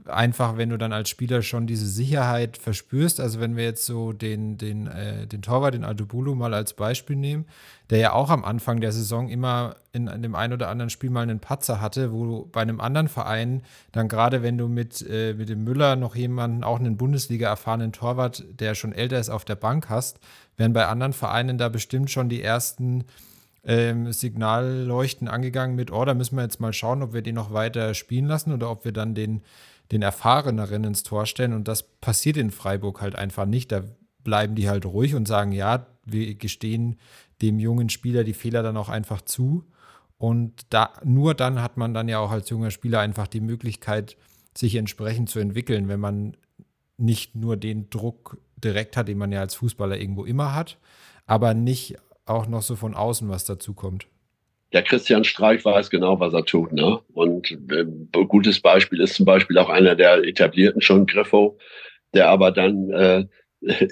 einfach, 0.06 0.56
wenn 0.56 0.70
du 0.70 0.78
dann 0.78 0.92
als 0.92 1.08
Spieler 1.08 1.42
schon 1.42 1.66
diese 1.66 1.86
Sicherheit 1.86 2.56
verspürst, 2.56 3.20
also 3.20 3.40
wenn 3.40 3.56
wir 3.56 3.64
jetzt 3.64 3.86
so 3.86 4.12
den, 4.12 4.56
den, 4.56 4.86
äh, 4.86 5.26
den 5.26 5.42
Torwart, 5.42 5.74
den 5.74 5.84
Altobulu 5.84 6.34
mal 6.34 6.54
als 6.54 6.74
Beispiel 6.74 7.16
nehmen, 7.16 7.46
der 7.90 7.98
ja 7.98 8.12
auch 8.12 8.30
am 8.30 8.44
Anfang 8.44 8.80
der 8.80 8.92
Saison 8.92 9.28
immer 9.28 9.76
in, 9.92 10.06
dem 10.06 10.34
einen 10.34 10.52
oder 10.52 10.68
anderen 10.68 10.90
Spiel 10.90 11.10
mal 11.10 11.22
einen 11.22 11.40
Patzer 11.40 11.80
hatte, 11.80 12.12
wo 12.12 12.24
du 12.24 12.48
bei 12.50 12.62
einem 12.62 12.80
anderen 12.80 13.08
Verein 13.08 13.62
dann 13.92 14.08
gerade, 14.08 14.42
wenn 14.42 14.58
du 14.58 14.68
mit, 14.68 15.04
äh, 15.08 15.34
mit 15.34 15.48
dem 15.48 15.64
Müller 15.64 15.96
noch 15.96 16.14
jemanden, 16.14 16.64
auch 16.64 16.78
einen 16.78 16.96
Bundesliga 16.96 17.48
erfahrenen 17.48 17.92
Torwart, 17.92 18.44
der 18.50 18.74
schon 18.74 18.92
älter 18.92 19.18
ist, 19.18 19.30
auf 19.30 19.44
der 19.44 19.56
Bank 19.56 19.88
hast, 19.88 20.18
werden 20.56 20.72
bei 20.72 20.86
anderen 20.86 21.12
Vereinen 21.12 21.58
da 21.58 21.68
bestimmt 21.68 22.10
schon 22.10 22.28
die 22.28 22.42
ersten 22.42 23.04
ähm, 23.64 24.12
Signalleuchten 24.12 25.28
angegangen 25.28 25.76
mit, 25.76 25.90
oh, 25.90 26.04
da 26.04 26.14
müssen 26.14 26.36
wir 26.36 26.42
jetzt 26.42 26.60
mal 26.60 26.72
schauen, 26.72 27.02
ob 27.02 27.12
wir 27.12 27.22
den 27.22 27.34
noch 27.34 27.52
weiter 27.52 27.94
spielen 27.94 28.26
lassen 28.26 28.52
oder 28.52 28.70
ob 28.70 28.84
wir 28.84 28.92
dann 28.92 29.14
den, 29.14 29.42
den 29.92 30.02
Erfahreneren 30.02 30.84
ins 30.84 31.02
Tor 31.02 31.26
stellen. 31.26 31.52
Und 31.52 31.68
das 31.68 31.82
passiert 31.82 32.36
in 32.36 32.50
Freiburg 32.50 33.00
halt 33.00 33.16
einfach 33.16 33.46
nicht. 33.46 33.70
Da 33.72 33.82
bleiben 34.24 34.54
die 34.54 34.68
halt 34.68 34.86
ruhig 34.86 35.14
und 35.14 35.28
sagen, 35.28 35.52
ja, 35.52 35.86
wir 36.04 36.34
gestehen 36.34 36.98
dem 37.42 37.58
jungen 37.58 37.88
Spieler 37.88 38.24
die 38.24 38.34
Fehler 38.34 38.62
dann 38.62 38.76
auch 38.76 38.88
einfach 38.88 39.22
zu. 39.22 39.64
Und 40.18 40.66
da, 40.70 40.92
nur 41.02 41.34
dann 41.34 41.62
hat 41.62 41.76
man 41.76 41.94
dann 41.94 42.08
ja 42.08 42.18
auch 42.18 42.30
als 42.30 42.50
junger 42.50 42.70
Spieler 42.70 43.00
einfach 43.00 43.26
die 43.26 43.40
Möglichkeit, 43.40 44.16
sich 44.56 44.74
entsprechend 44.74 45.30
zu 45.30 45.38
entwickeln, 45.38 45.88
wenn 45.88 46.00
man 46.00 46.36
nicht 46.98 47.34
nur 47.34 47.56
den 47.56 47.88
Druck 47.88 48.36
direkt 48.62 48.96
hat, 48.96 49.08
den 49.08 49.16
man 49.16 49.32
ja 49.32 49.40
als 49.40 49.54
Fußballer 49.54 49.98
irgendwo 49.98 50.24
immer 50.24 50.54
hat, 50.54 50.78
aber 51.26 51.54
nicht 51.54 51.96
auch 52.30 52.46
noch 52.46 52.62
so 52.62 52.76
von 52.76 52.94
außen 52.94 53.28
was 53.28 53.44
dazu 53.44 53.74
kommt. 53.74 54.06
Der 54.72 54.82
Christian 54.82 55.24
Streich 55.24 55.64
weiß 55.64 55.90
genau, 55.90 56.20
was 56.20 56.32
er 56.32 56.44
tut. 56.44 56.72
Ne? 56.72 57.00
Und 57.12 57.50
äh, 57.70 57.82
ein 57.82 58.28
gutes 58.28 58.60
Beispiel 58.60 59.00
ist 59.00 59.14
zum 59.14 59.26
Beispiel 59.26 59.58
auch 59.58 59.68
einer 59.68 59.96
der 59.96 60.24
etablierten 60.24 60.80
schon, 60.80 61.06
Griffo, 61.06 61.58
der 62.14 62.28
aber 62.28 62.52
dann 62.52 62.90
äh, 62.90 63.26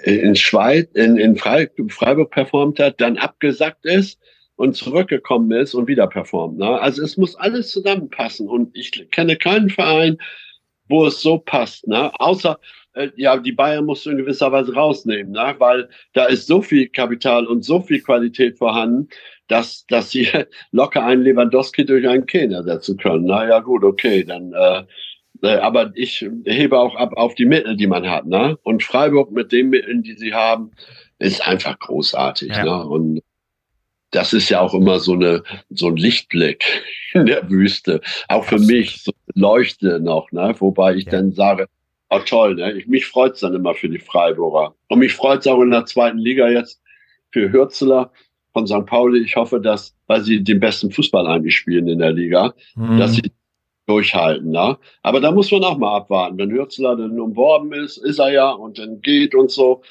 in 0.05 0.37
Schweiz, 0.37 0.89
in, 0.95 1.17
in 1.17 1.37
Freiburg 1.37 2.31
performt 2.31 2.79
hat, 2.79 3.01
dann 3.01 3.19
abgesackt 3.19 3.85
ist, 3.85 4.19
und 4.59 4.75
zurückgekommen 4.75 5.53
ist 5.53 5.73
und 5.75 5.87
wieder 5.87 6.09
performt. 6.09 6.59
Ne? 6.59 6.81
Also 6.81 7.03
es 7.03 7.17
muss 7.17 7.37
alles 7.37 7.71
zusammenpassen 7.71 8.49
und 8.49 8.77
ich 8.77 9.09
kenne 9.13 9.37
keinen 9.37 9.71
Verein, 9.71 10.19
wo 10.89 11.07
es 11.07 11.23
so 11.23 11.39
passt. 11.39 11.87
Ne? 11.87 12.11
Außer, 12.19 12.59
äh, 12.99 13.11
ja, 13.17 13.37
die 13.37 13.53
Bayern 13.53 13.85
musst 13.85 14.07
du 14.07 14.11
in 14.11 14.19
gewisser 14.19 14.53
Weise 14.53 14.75
rausnehmen, 14.75 15.33
ne? 15.33 15.55
weil 15.59 15.89
da 16.13 16.27
ist 16.27 16.47
so 16.47 16.63
viel 16.63 16.89
Kapital 16.89 17.47
und 17.47 17.65
so 17.65 17.81
viel 17.81 18.01
Qualität 18.01 18.59
vorhanden, 18.59 19.09
dass, 19.49 19.87
dass 19.87 20.11
sie 20.11 20.29
locker 20.73 21.05
einen 21.05 21.23
Lewandowski 21.23 21.85
durch 21.85 22.07
einen 22.07 22.27
Kane 22.27 22.55
ersetzen 22.55 22.97
können. 22.97 23.25
Na 23.25 23.49
ja, 23.49 23.61
gut, 23.61 23.85
okay, 23.85 24.25
dann 24.25 24.53
äh, 24.53 24.85
äh, 25.43 25.57
aber 25.59 25.93
ich 25.95 26.29
hebe 26.45 26.79
auch 26.79 26.97
ab 26.97 27.13
auf 27.17 27.35
die 27.35 27.47
Mittel, 27.47 27.77
die 27.77 27.87
man 27.87 28.09
hat. 28.09 28.27
Ne? 28.27 28.59
Und 28.63 28.83
Freiburg 28.83 29.31
mit 29.31 29.53
den 29.53 29.71
Mitteln, 29.71 30.03
die 30.03 30.15
sie 30.15 30.35
haben, 30.35 30.73
ist 31.19 31.47
einfach 31.47 31.79
großartig. 31.79 32.49
Ja. 32.49 32.65
Ne? 32.65 32.87
Und 32.87 33.23
das 34.11 34.33
ist 34.33 34.49
ja 34.49 34.61
auch 34.61 34.75
immer 34.75 35.01
so 35.01 35.13
eine 35.13 35.43
so 35.71 35.89
ein 35.89 35.97
Lichtblick 35.97 36.65
in 37.13 37.27
der 37.27 37.49
Wüste. 37.51 38.01
Auch 38.29 38.45
für 38.45 38.59
mich 38.59 39.03
so 39.03 39.13
Leuchte 39.35 40.01
noch, 40.01 40.33
ne? 40.33 40.55
Wobei 40.59 40.95
ich 40.95 41.05
ja. 41.05 41.13
dann 41.13 41.33
sage, 41.33 41.69
oh 42.11 42.21
toll, 42.21 42.55
ne? 42.55 42.73
Ich, 42.73 42.87
mich 42.87 43.07
freut's 43.07 43.41
dann 43.41 43.55
immer 43.55 43.75
für 43.75 43.89
die 43.89 43.99
Freiburger. 43.99 44.75
Und 44.89 44.99
mich 44.99 45.13
freut's 45.13 45.47
auch 45.47 45.61
in 45.61 45.71
der 45.71 45.87
zweiten 45.87 46.19
Liga 46.19 46.49
jetzt 46.49 46.81
für 47.31 47.53
Hürzeler 47.53 48.13
von 48.53 48.67
St. 48.67 48.87
Pauli. 48.87 49.23
Ich 49.23 49.37
hoffe, 49.37 49.61
dass, 49.61 49.95
weil 50.07 50.23
sie 50.23 50.43
den 50.43 50.61
besten 50.61 50.91
Fußball 50.91 51.27
eigentlich 51.27 51.57
spielen 51.57 51.89
in 51.89 51.99
der 51.99 52.13
Liga, 52.13 52.55
mhm. 52.75 52.99
dass 52.99 53.15
sie 53.15 53.33
durchhalten. 53.87 54.51
Ne? 54.51 54.79
Aber 55.03 55.21
da 55.21 55.33
muss 55.33 55.51
man 55.51 55.65
auch 55.65 55.79
mal 55.79 55.97
abwarten. 55.97 56.39
Wenn 56.39 56.51
Hürzler 56.51 56.97
dann 56.97 57.19
umworben 57.19 57.73
ist, 57.73 57.97
ist 57.99 58.19
er 58.19 58.31
ja 58.31 58.51
und 58.51 58.79
dann 58.79 59.01
geht 59.01 59.35
und 59.35 59.51
so. 59.51 59.83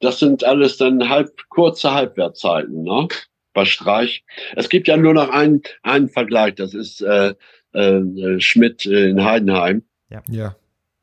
Das 0.00 0.18
sind 0.18 0.44
alles 0.44 0.78
dann 0.78 1.08
halb 1.08 1.48
kurze 1.48 1.92
Halbwertzeiten. 1.92 2.82
Ne? 2.82 3.08
Bei 3.52 3.64
Streich. 3.64 4.24
Es 4.56 4.68
gibt 4.68 4.88
ja 4.88 4.96
nur 4.96 5.14
noch 5.14 5.28
einen, 5.28 5.62
einen 5.82 6.08
Vergleich. 6.08 6.54
Das 6.54 6.74
ist 6.74 7.02
äh, 7.02 7.34
äh, 7.72 8.40
Schmidt 8.40 8.86
in 8.86 9.24
Heidenheim. 9.24 9.82
Ja. 10.08 10.22
ja. 10.28 10.56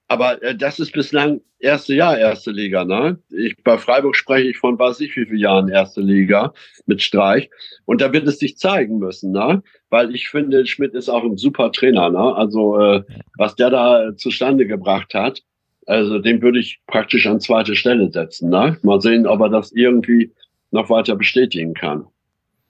Aber 0.07 0.41
äh, 0.41 0.55
das 0.55 0.79
ist 0.79 0.93
bislang 0.93 1.41
erste 1.59 1.93
Jahr 1.93 2.17
erste 2.17 2.51
Liga. 2.51 2.85
Ne? 2.85 3.19
Ich, 3.29 3.55
bei 3.63 3.77
Freiburg 3.77 4.15
spreche 4.15 4.49
ich 4.49 4.57
von 4.57 4.77
weiß 4.77 4.99
ich 5.01 5.15
wie 5.15 5.25
viele 5.25 5.39
Jahren 5.39 5.69
erste 5.69 6.01
Liga 6.01 6.53
mit 6.85 7.01
Streich. 7.01 7.49
Und 7.85 8.01
da 8.01 8.13
wird 8.13 8.27
es 8.27 8.39
sich 8.39 8.57
zeigen 8.57 8.99
müssen, 8.99 9.31
ne? 9.31 9.63
weil 9.89 10.13
ich 10.13 10.29
finde, 10.29 10.65
Schmidt 10.65 10.93
ist 10.93 11.09
auch 11.09 11.23
ein 11.23 11.37
super 11.37 11.71
Trainer. 11.71 12.09
Ne? 12.09 12.35
Also 12.35 12.79
äh, 12.79 13.03
was 13.37 13.55
der 13.55 13.69
da 13.69 14.15
zustande 14.15 14.67
gebracht 14.67 15.13
hat, 15.13 15.41
also 15.85 16.19
den 16.19 16.41
würde 16.41 16.59
ich 16.59 16.81
praktisch 16.85 17.27
an 17.27 17.39
zweite 17.39 17.75
Stelle 17.75 18.11
setzen. 18.11 18.49
Ne? 18.49 18.77
Mal 18.83 19.01
sehen, 19.01 19.25
ob 19.25 19.41
er 19.41 19.49
das 19.49 19.71
irgendwie 19.71 20.33
noch 20.71 20.89
weiter 20.89 21.15
bestätigen 21.15 21.73
kann. 21.73 22.05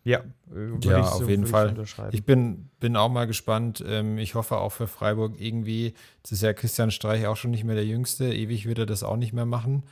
Ja, 0.08 0.22
äh, 0.56 0.88
ja 0.88 1.02
auf 1.02 1.18
so, 1.18 1.28
jeden 1.28 1.46
Fall. 1.46 1.76
Ich 2.12 2.24
bin, 2.24 2.70
bin 2.80 2.96
auch 2.96 3.10
mal 3.10 3.28
gespannt. 3.28 3.84
Ähm, 3.86 4.18
ich 4.18 4.36
hoffe 4.36 4.56
auch 4.58 4.72
für 4.72 4.88
Freiburg 4.88 5.34
irgendwie, 5.38 5.96
das 6.24 6.32
ist 6.32 6.44
ja 6.44 6.54
Christian 6.54 6.92
Streich 6.92 7.28
auch 7.28 7.36
schon 7.36 7.52
nicht 7.52 7.66
mehr 7.66 7.76
der 7.76 7.86
Jüngste, 7.86 8.34
ewig 8.34 8.66
wird 8.66 8.80
er 8.80 8.86
das 8.86 9.04
auch 9.04 9.18
nicht 9.18 9.34
mehr 9.34 9.46
machen, 9.46 9.84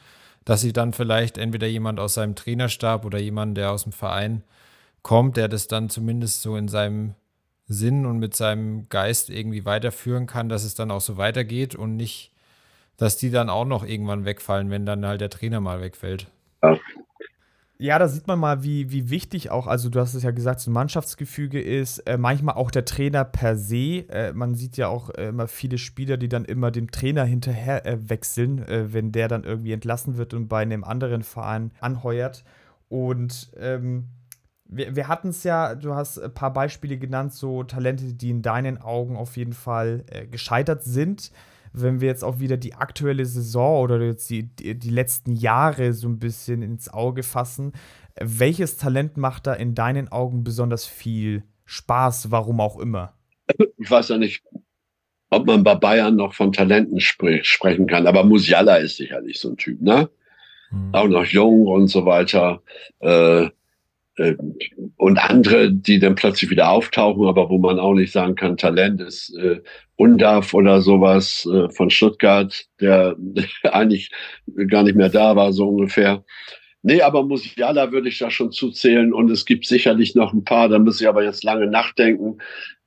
dass 0.45 0.61
sie 0.61 0.71
dann 0.71 0.93
vielleicht 0.93 1.37
entweder 1.37 1.67
jemand 1.67 1.99
aus 1.99 2.13
seinem 2.13 2.35
Trainerstab 2.35 3.03
oder 3.03 3.19
jemand, 3.19 3.57
der 3.57 3.71
aus 3.71 3.83
dem 3.83 3.91
Verein 3.91 4.45
kommt, 5.01 5.35
der 5.35 5.49
das 5.49 5.67
dann 5.67 5.89
zumindest 5.89 6.41
so 6.41 6.55
in 6.55 6.69
seinem 6.69 7.15
Sinn 7.67 8.05
und 8.05 8.17
mit 8.17 8.37
seinem 8.37 8.87
Geist 8.87 9.29
irgendwie 9.29 9.65
weiterführen 9.65 10.27
kann, 10.27 10.47
dass 10.47 10.63
es 10.63 10.75
dann 10.75 10.91
auch 10.91 11.01
so 11.01 11.17
weitergeht 11.17 11.75
und 11.75 11.97
nicht, 11.97 12.31
dass 12.95 13.17
die 13.17 13.31
dann 13.31 13.49
auch 13.49 13.65
noch 13.65 13.83
irgendwann 13.83 14.23
wegfallen, 14.23 14.69
wenn 14.69 14.85
dann 14.85 15.05
halt 15.05 15.19
der 15.19 15.29
Trainer 15.29 15.59
mal 15.59 15.81
wegfällt. 15.81 16.27
Ja, 17.77 17.99
da 17.99 18.07
sieht 18.07 18.25
man 18.25 18.39
mal, 18.39 18.63
wie, 18.63 18.89
wie 18.91 19.09
wichtig 19.09 19.51
auch, 19.51 19.67
also 19.67 19.89
du 19.89 19.99
hast 19.99 20.13
es 20.13 20.23
ja 20.23 20.31
gesagt, 20.31 20.61
so 20.61 20.71
ein 20.71 20.73
Mannschaftsgefüge 20.73 21.61
ist, 21.61 21.99
äh, 22.07 22.17
manchmal 22.17 22.55
auch 22.55 22.71
der 22.71 22.85
Trainer 22.85 23.25
per 23.25 23.57
se. 23.57 24.07
Äh, 24.09 24.31
man 24.31 24.55
sieht 24.55 24.77
ja 24.77 24.87
auch 24.87 25.09
äh, 25.09 25.27
immer 25.27 25.49
viele 25.49 25.77
Spieler, 25.77 26.15
die 26.15 26.29
dann 26.29 26.45
immer 26.45 26.71
dem 26.71 26.89
Trainer 26.89 27.25
hinterher 27.25 27.85
äh, 27.85 28.09
wechseln, 28.09 28.59
äh, 28.59 28.93
wenn 28.93 29.11
der 29.11 29.27
dann 29.27 29.43
irgendwie 29.43 29.73
entlassen 29.73 30.15
wird 30.15 30.33
und 30.33 30.47
bei 30.47 30.61
einem 30.61 30.85
anderen 30.85 31.21
Verein 31.21 31.71
anheuert. 31.81 32.45
Und 32.87 33.51
ähm, 33.57 34.05
wir, 34.63 34.95
wir 34.95 35.09
hatten 35.09 35.29
es 35.29 35.43
ja, 35.43 35.75
du 35.75 35.95
hast 35.95 36.17
ein 36.17 36.33
paar 36.33 36.53
Beispiele 36.53 36.97
genannt, 36.97 37.33
so 37.33 37.63
Talente, 37.63 38.13
die 38.13 38.29
in 38.29 38.41
deinen 38.41 38.77
Augen 38.81 39.17
auf 39.17 39.35
jeden 39.35 39.53
Fall 39.53 40.05
äh, 40.07 40.25
gescheitert 40.27 40.85
sind 40.85 41.31
wenn 41.81 42.01
wir 42.01 42.07
jetzt 42.07 42.23
auch 42.23 42.39
wieder 42.39 42.57
die 42.57 42.73
aktuelle 42.73 43.25
Saison 43.25 43.81
oder 43.81 44.01
jetzt 44.01 44.29
die, 44.29 44.43
die, 44.43 44.77
die 44.77 44.89
letzten 44.89 45.33
Jahre 45.33 45.93
so 45.93 46.07
ein 46.07 46.19
bisschen 46.19 46.61
ins 46.61 46.89
Auge 46.89 47.23
fassen, 47.23 47.73
welches 48.19 48.77
Talent 48.77 49.17
macht 49.17 49.47
da 49.47 49.53
in 49.53 49.75
deinen 49.75 50.11
Augen 50.11 50.43
besonders 50.43 50.85
viel 50.85 51.43
Spaß, 51.65 52.31
warum 52.31 52.59
auch 52.59 52.79
immer? 52.79 53.13
Ich 53.77 53.91
weiß 53.91 54.09
ja 54.09 54.17
nicht, 54.17 54.43
ob 55.29 55.45
man 55.45 55.63
bei 55.63 55.75
Bayern 55.75 56.15
noch 56.15 56.33
von 56.33 56.51
Talenten 56.51 56.99
spre 56.99 57.43
sprechen 57.43 57.87
kann, 57.87 58.07
aber 58.07 58.23
Musiala 58.23 58.77
ist 58.77 58.97
sicherlich 58.97 59.39
so 59.39 59.49
ein 59.49 59.57
Typ, 59.57 59.81
ne? 59.81 60.09
Mhm. 60.71 60.89
Auch 60.93 61.07
noch 61.07 61.25
jung 61.25 61.67
und 61.67 61.87
so 61.87 62.05
weiter. 62.05 62.61
Äh, 62.99 63.49
und 64.97 65.17
andere, 65.17 65.71
die 65.71 65.99
dann 65.99 66.15
plötzlich 66.15 66.49
wieder 66.49 66.69
auftauchen, 66.69 67.27
aber 67.27 67.49
wo 67.49 67.57
man 67.57 67.79
auch 67.79 67.93
nicht 67.93 68.11
sagen 68.11 68.35
kann, 68.35 68.55
Talent 68.55 69.01
ist 69.01 69.35
äh, 69.37 69.61
Undaf 69.97 70.53
oder 70.53 70.81
sowas 70.81 71.47
äh, 71.51 71.69
von 71.69 71.89
Stuttgart, 71.89 72.65
der 72.79 73.15
eigentlich 73.63 74.09
gar 74.67 74.83
nicht 74.83 74.95
mehr 74.95 75.09
da 75.09 75.35
war, 75.35 75.51
so 75.51 75.67
ungefähr. 75.67 76.23
Nee, 76.81 77.01
aber 77.01 77.23
Musiala 77.23 77.91
würde 77.91 78.09
ich 78.09 78.19
da 78.19 78.29
schon 78.29 78.51
zuzählen 78.51 79.11
und 79.11 79.31
es 79.31 79.45
gibt 79.45 79.65
sicherlich 79.65 80.15
noch 80.15 80.33
ein 80.33 80.43
paar, 80.43 80.69
da 80.69 80.79
muss 80.79 81.01
ich 81.01 81.07
aber 81.07 81.23
jetzt 81.23 81.43
lange 81.43 81.67
nachdenken, 81.67 82.37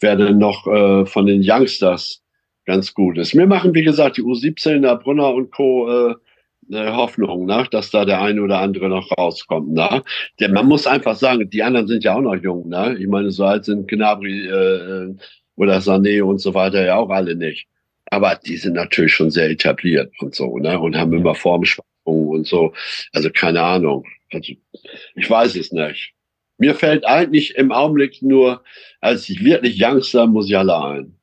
wer 0.01 0.17
denn 0.17 0.39
noch 0.39 0.67
äh, 0.67 1.05
von 1.05 1.27
den 1.27 1.43
Youngsters 1.45 2.23
ganz 2.65 2.95
gut 2.95 3.19
ist. 3.19 3.37
Wir 3.37 3.47
machen, 3.47 3.75
wie 3.75 3.83
gesagt, 3.83 4.17
die 4.17 4.23
U17, 4.23 4.81
der 4.81 4.97
Brunner 4.97 5.35
und 5.35 5.51
Co. 5.51 5.89
Äh, 5.89 6.13
äh, 6.13 6.15
Hoffnung, 6.71 7.47
ne? 7.47 7.67
dass 7.71 7.91
da 7.91 8.05
der 8.05 8.21
eine 8.21 8.43
oder 8.43 8.61
andere 8.61 8.89
noch 8.89 9.11
rauskommt. 9.17 9.73
Ne? 9.73 10.03
Denn 10.41 10.53
man 10.53 10.67
muss 10.67 10.87
einfach 10.87 11.17
sagen, 11.17 11.49
die 11.51 11.63
anderen 11.63 11.87
sind 11.87 12.05
ja 12.05 12.15
auch 12.15 12.21
noch 12.21 12.37
jung. 12.37 12.69
Ne? 12.69 12.97
Ich 12.99 13.07
meine, 13.07 13.31
so 13.31 13.45
alt 13.45 13.65
sind 13.65 13.89
Gnabry 13.89 14.47
äh, 14.47 15.15
oder 15.57 15.79
Sané 15.79 16.23
und 16.23 16.39
so 16.39 16.55
weiter 16.55 16.85
ja 16.85 16.97
auch 16.97 17.11
alle 17.11 17.35
nicht. 17.35 17.67
Aber 18.11 18.37
die 18.37 18.57
sind 18.57 18.75
natürlich 18.75 19.15
schon 19.15 19.31
sehr 19.31 19.51
etabliert 19.51 20.13
und 20.21 20.35
so, 20.35 20.57
ne? 20.59 20.79
Und 20.79 20.97
haben 20.97 21.13
immer 21.13 21.35
Formschwankungen 21.35 22.29
und 22.29 22.47
so. 22.47 22.73
Also 23.13 23.29
keine 23.31 23.63
Ahnung. 23.63 24.07
Also 24.33 24.55
ich 25.15 25.31
weiß 25.31 25.57
es 25.57 25.73
nicht. 25.73 26.15
Mir 26.57 26.75
fällt 26.75 27.07
eigentlich 27.07 27.55
im 27.57 27.71
Augenblick 27.71 28.23
nur 28.23 28.63
als 29.01 29.29
wirklich 29.29 29.83
Youngster 29.83 30.27
Musiala 30.27 30.93
ein. 30.93 31.18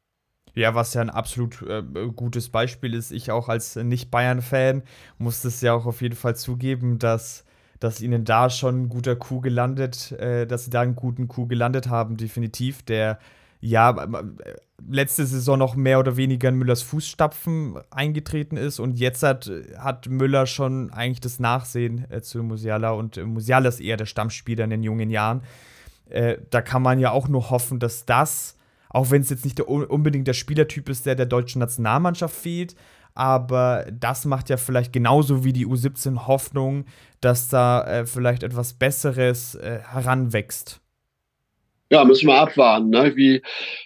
Ja, 0.55 0.73
was 0.73 0.93
ja 0.93 1.01
ein 1.01 1.09
absolut 1.09 1.61
äh, 1.63 1.83
gutes 2.15 2.49
Beispiel 2.49 2.93
ist. 2.93 3.11
Ich 3.11 3.29
auch 3.29 3.49
als 3.49 3.75
Nicht-Bayern-Fan 3.75 4.83
muss 5.17 5.41
das 5.41 5.61
ja 5.61 5.73
auch 5.73 5.85
auf 5.85 6.01
jeden 6.01 6.15
Fall 6.15 6.35
zugeben, 6.35 6.97
dass, 6.97 7.43
dass 7.79 8.01
ihnen 8.01 8.23
da 8.23 8.49
schon 8.49 8.83
ein 8.83 8.89
guter 8.89 9.17
Coup 9.17 9.41
gelandet, 9.41 10.13
äh, 10.13 10.47
dass 10.47 10.65
sie 10.65 10.69
da 10.71 10.81
einen 10.81 10.95
guten 10.95 11.27
Coup 11.27 11.49
gelandet 11.49 11.89
haben, 11.89 12.15
definitiv. 12.15 12.83
Der 12.83 13.19
ja 13.59 14.07
letzte 14.87 15.25
Saison 15.25 15.57
noch 15.57 15.75
mehr 15.75 15.99
oder 15.99 16.17
weniger 16.17 16.49
in 16.49 16.55
Müllers 16.55 16.81
Fußstapfen 16.83 17.79
eingetreten 17.89 18.57
ist 18.57 18.79
und 18.79 18.99
jetzt 18.99 19.23
hat, 19.23 19.51
hat 19.77 20.07
Müller 20.07 20.45
schon 20.45 20.91
eigentlich 20.91 21.21
das 21.21 21.39
Nachsehen 21.39 22.05
äh, 22.11 22.21
zu 22.21 22.43
Musiala 22.43 22.91
und 22.91 23.17
äh, 23.17 23.23
Musiala 23.23 23.69
ist 23.69 23.81
eher 23.81 23.97
der 23.97 24.05
Stammspieler 24.05 24.65
in 24.65 24.69
den 24.69 24.83
jungen 24.83 25.09
Jahren. 25.09 25.41
Äh, 26.09 26.37
da 26.49 26.61
kann 26.61 26.81
man 26.81 26.99
ja 26.99 27.11
auch 27.11 27.27
nur 27.27 27.49
hoffen, 27.49 27.79
dass 27.79 28.05
das 28.05 28.54
auch 28.95 29.11
wenn 29.11 29.21
es 29.21 29.29
jetzt 29.29 29.43
nicht 29.43 29.57
der, 29.57 29.67
unbedingt 29.67 30.25
der 30.25 30.33
Spielertyp 30.33 30.87
ist, 30.87 31.05
der 31.05 31.15
der 31.15 31.25
deutschen 31.25 31.59
Nationalmannschaft 31.59 32.33
fehlt. 32.33 32.75
Aber 33.13 33.85
das 33.91 34.23
macht 34.23 34.49
ja 34.49 34.55
vielleicht 34.55 34.93
genauso 34.93 35.43
wie 35.43 35.51
die 35.51 35.67
U17 35.67 36.27
Hoffnung, 36.27 36.85
dass 37.19 37.49
da 37.49 37.83
äh, 37.83 38.05
vielleicht 38.05 38.41
etwas 38.41 38.73
Besseres 38.73 39.55
äh, 39.55 39.79
heranwächst. 39.79 40.79
Ja, 41.89 42.05
müssen 42.05 42.27
wir 42.27 42.39
abwarten, 42.39 42.89
ne? 42.89 43.13
wie, 43.17 43.41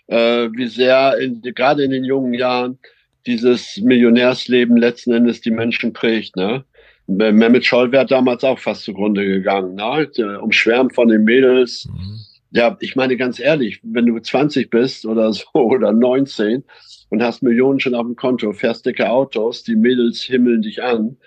äh, 0.07 0.47
wie 0.51 0.68
sehr 0.68 1.18
gerade 1.55 1.84
in 1.84 1.89
den 1.89 2.03
jungen 2.03 2.36
Jahren 2.36 2.78
dieses 3.26 3.78
Millionärsleben 3.78 4.78
letzten 4.78 5.12
Endes 5.12 5.41
die 5.41 5.51
Menschen 5.51 5.91
prägt. 5.91 6.36
Ne? 6.36 6.64
Mehmet 7.07 7.66
Scholl 7.66 7.91
wäre 7.91 8.05
damals 8.05 8.43
auch 8.43 8.60
fast 8.60 8.84
zugrunde 8.84 9.26
gegangen. 9.26 9.74
Ne? 9.74 10.07
Umschwärmt 10.39 10.93
von 10.93 11.07
den 11.07 11.24
Mädels. 11.24 11.88
Mhm 11.91 12.28
ja, 12.51 12.77
ich 12.79 12.95
meine 12.95 13.17
ganz 13.17 13.39
ehrlich, 13.39 13.79
wenn 13.83 14.05
du 14.05 14.19
20 14.19 14.69
bist 14.69 15.05
oder 15.05 15.31
so 15.33 15.45
oder 15.53 15.91
19 15.91 16.63
und 17.09 17.23
hast 17.23 17.43
Millionen 17.43 17.79
schon 17.79 17.95
auf 17.95 18.05
dem 18.05 18.15
Konto, 18.15 18.51
fährst 18.53 18.85
dicke 18.85 19.09
Autos, 19.09 19.63
die 19.63 19.75
Mädels 19.75 20.21
himmeln 20.21 20.61
dich 20.61 20.83
an. 20.83 21.17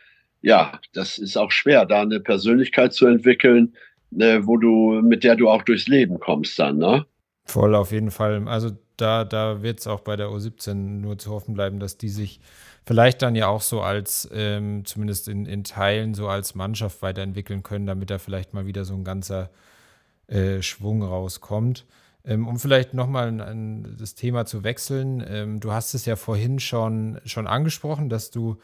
Ja, 0.41 0.81
das 0.93 1.19
ist 1.19 1.37
auch 1.37 1.53
schwer, 1.53 1.87
da 1.87 2.03
eine 2.03 2.19
Persönlichkeit 2.19 2.93
zu 2.93 3.07
entwickeln, 3.07 3.75
äh, 4.19 4.41
wo 4.43 4.57
du, 4.57 5.01
mit 5.03 5.23
der 5.23 5.37
du 5.37 5.49
auch 5.49 5.63
durchs 5.63 5.87
Leben 5.87 6.19
kommst 6.19 6.59
dann, 6.59 6.79
ne? 6.79 7.07
Voll 7.45 7.75
auf 7.75 7.93
jeden 7.93 8.11
Fall. 8.11 8.47
Also 8.47 8.71
da, 8.97 9.25
da 9.25 9.63
wird 9.63 9.81
es 9.81 9.87
auch 9.87 10.01
bei 10.01 10.17
der 10.17 10.29
U17 10.29 10.75
nur 10.75 11.19
zu 11.19 11.31
hoffen 11.31 11.55
bleiben, 11.55 11.81
dass 11.81 11.99
die 11.99 12.09
sich 12.09 12.41
vielleicht 12.87 13.23
dann 13.23 13.35
ja 13.35 13.49
auch 13.49 13.61
so 13.61 13.81
als, 13.81 14.29
ähm, 14.33 14.85
zumindest 14.85 15.29
in, 15.29 15.47
in 15.47 15.65
Teilen, 15.65 16.15
so 16.15 16.29
als 16.29 16.55
Mannschaft 16.55 17.03
weiterentwickeln 17.03 17.63
können, 17.63 17.87
damit 17.87 18.11
da 18.11 18.19
vielleicht 18.19 18.55
mal 18.55 18.67
wieder 18.67 18.85
so 18.85 18.95
ein 18.95 19.05
ganzer 19.05 19.51
äh, 20.33 20.63
Schwung 20.63 21.03
rauskommt. 21.03 21.87
Ähm, 22.25 22.47
um 22.47 22.59
vielleicht 22.59 22.95
nochmal 22.95 23.85
das 23.99 24.15
Thema 24.15 24.47
zu 24.47 24.63
wechseln, 24.63 25.25
ähm, 25.27 25.61
du 25.61 25.73
hast 25.73 25.93
es 25.95 26.07
ja 26.07 26.15
vorhin 26.17 26.61
schon, 26.61 27.21
schon 27.25 27.47
angesprochen, 27.47 28.09
dass 28.09 28.31
du 28.31 28.59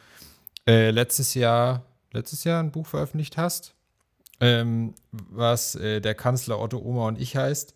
äh, 0.67 0.91
letztes 0.91 1.35
Jahr, 1.35 1.85
letztes 2.13 2.45
Jahr 2.45 2.63
ein 2.63 2.71
Buch 2.71 2.87
veröffentlicht 2.87 3.37
hast, 3.37 3.75
ähm, 4.41 4.95
was 5.11 5.75
äh, 5.75 6.01
der 6.01 6.15
Kanzler 6.15 6.61
Otto 6.61 6.79
Oma 6.79 7.09
und 7.09 7.21
ich 7.21 7.37
heißt. 7.37 7.75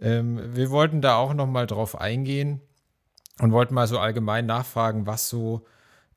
Ähm, 0.00 0.40
wir 0.56 0.70
wollten 0.70 1.00
da 1.00 1.16
auch 1.16 1.32
nochmal 1.32 1.66
drauf 1.66 2.00
eingehen 2.00 2.60
und 3.38 3.52
wollten 3.52 3.74
mal 3.74 3.86
so 3.86 4.00
allgemein 4.00 4.46
nachfragen, 4.46 5.06
was 5.06 5.28
so, 5.28 5.64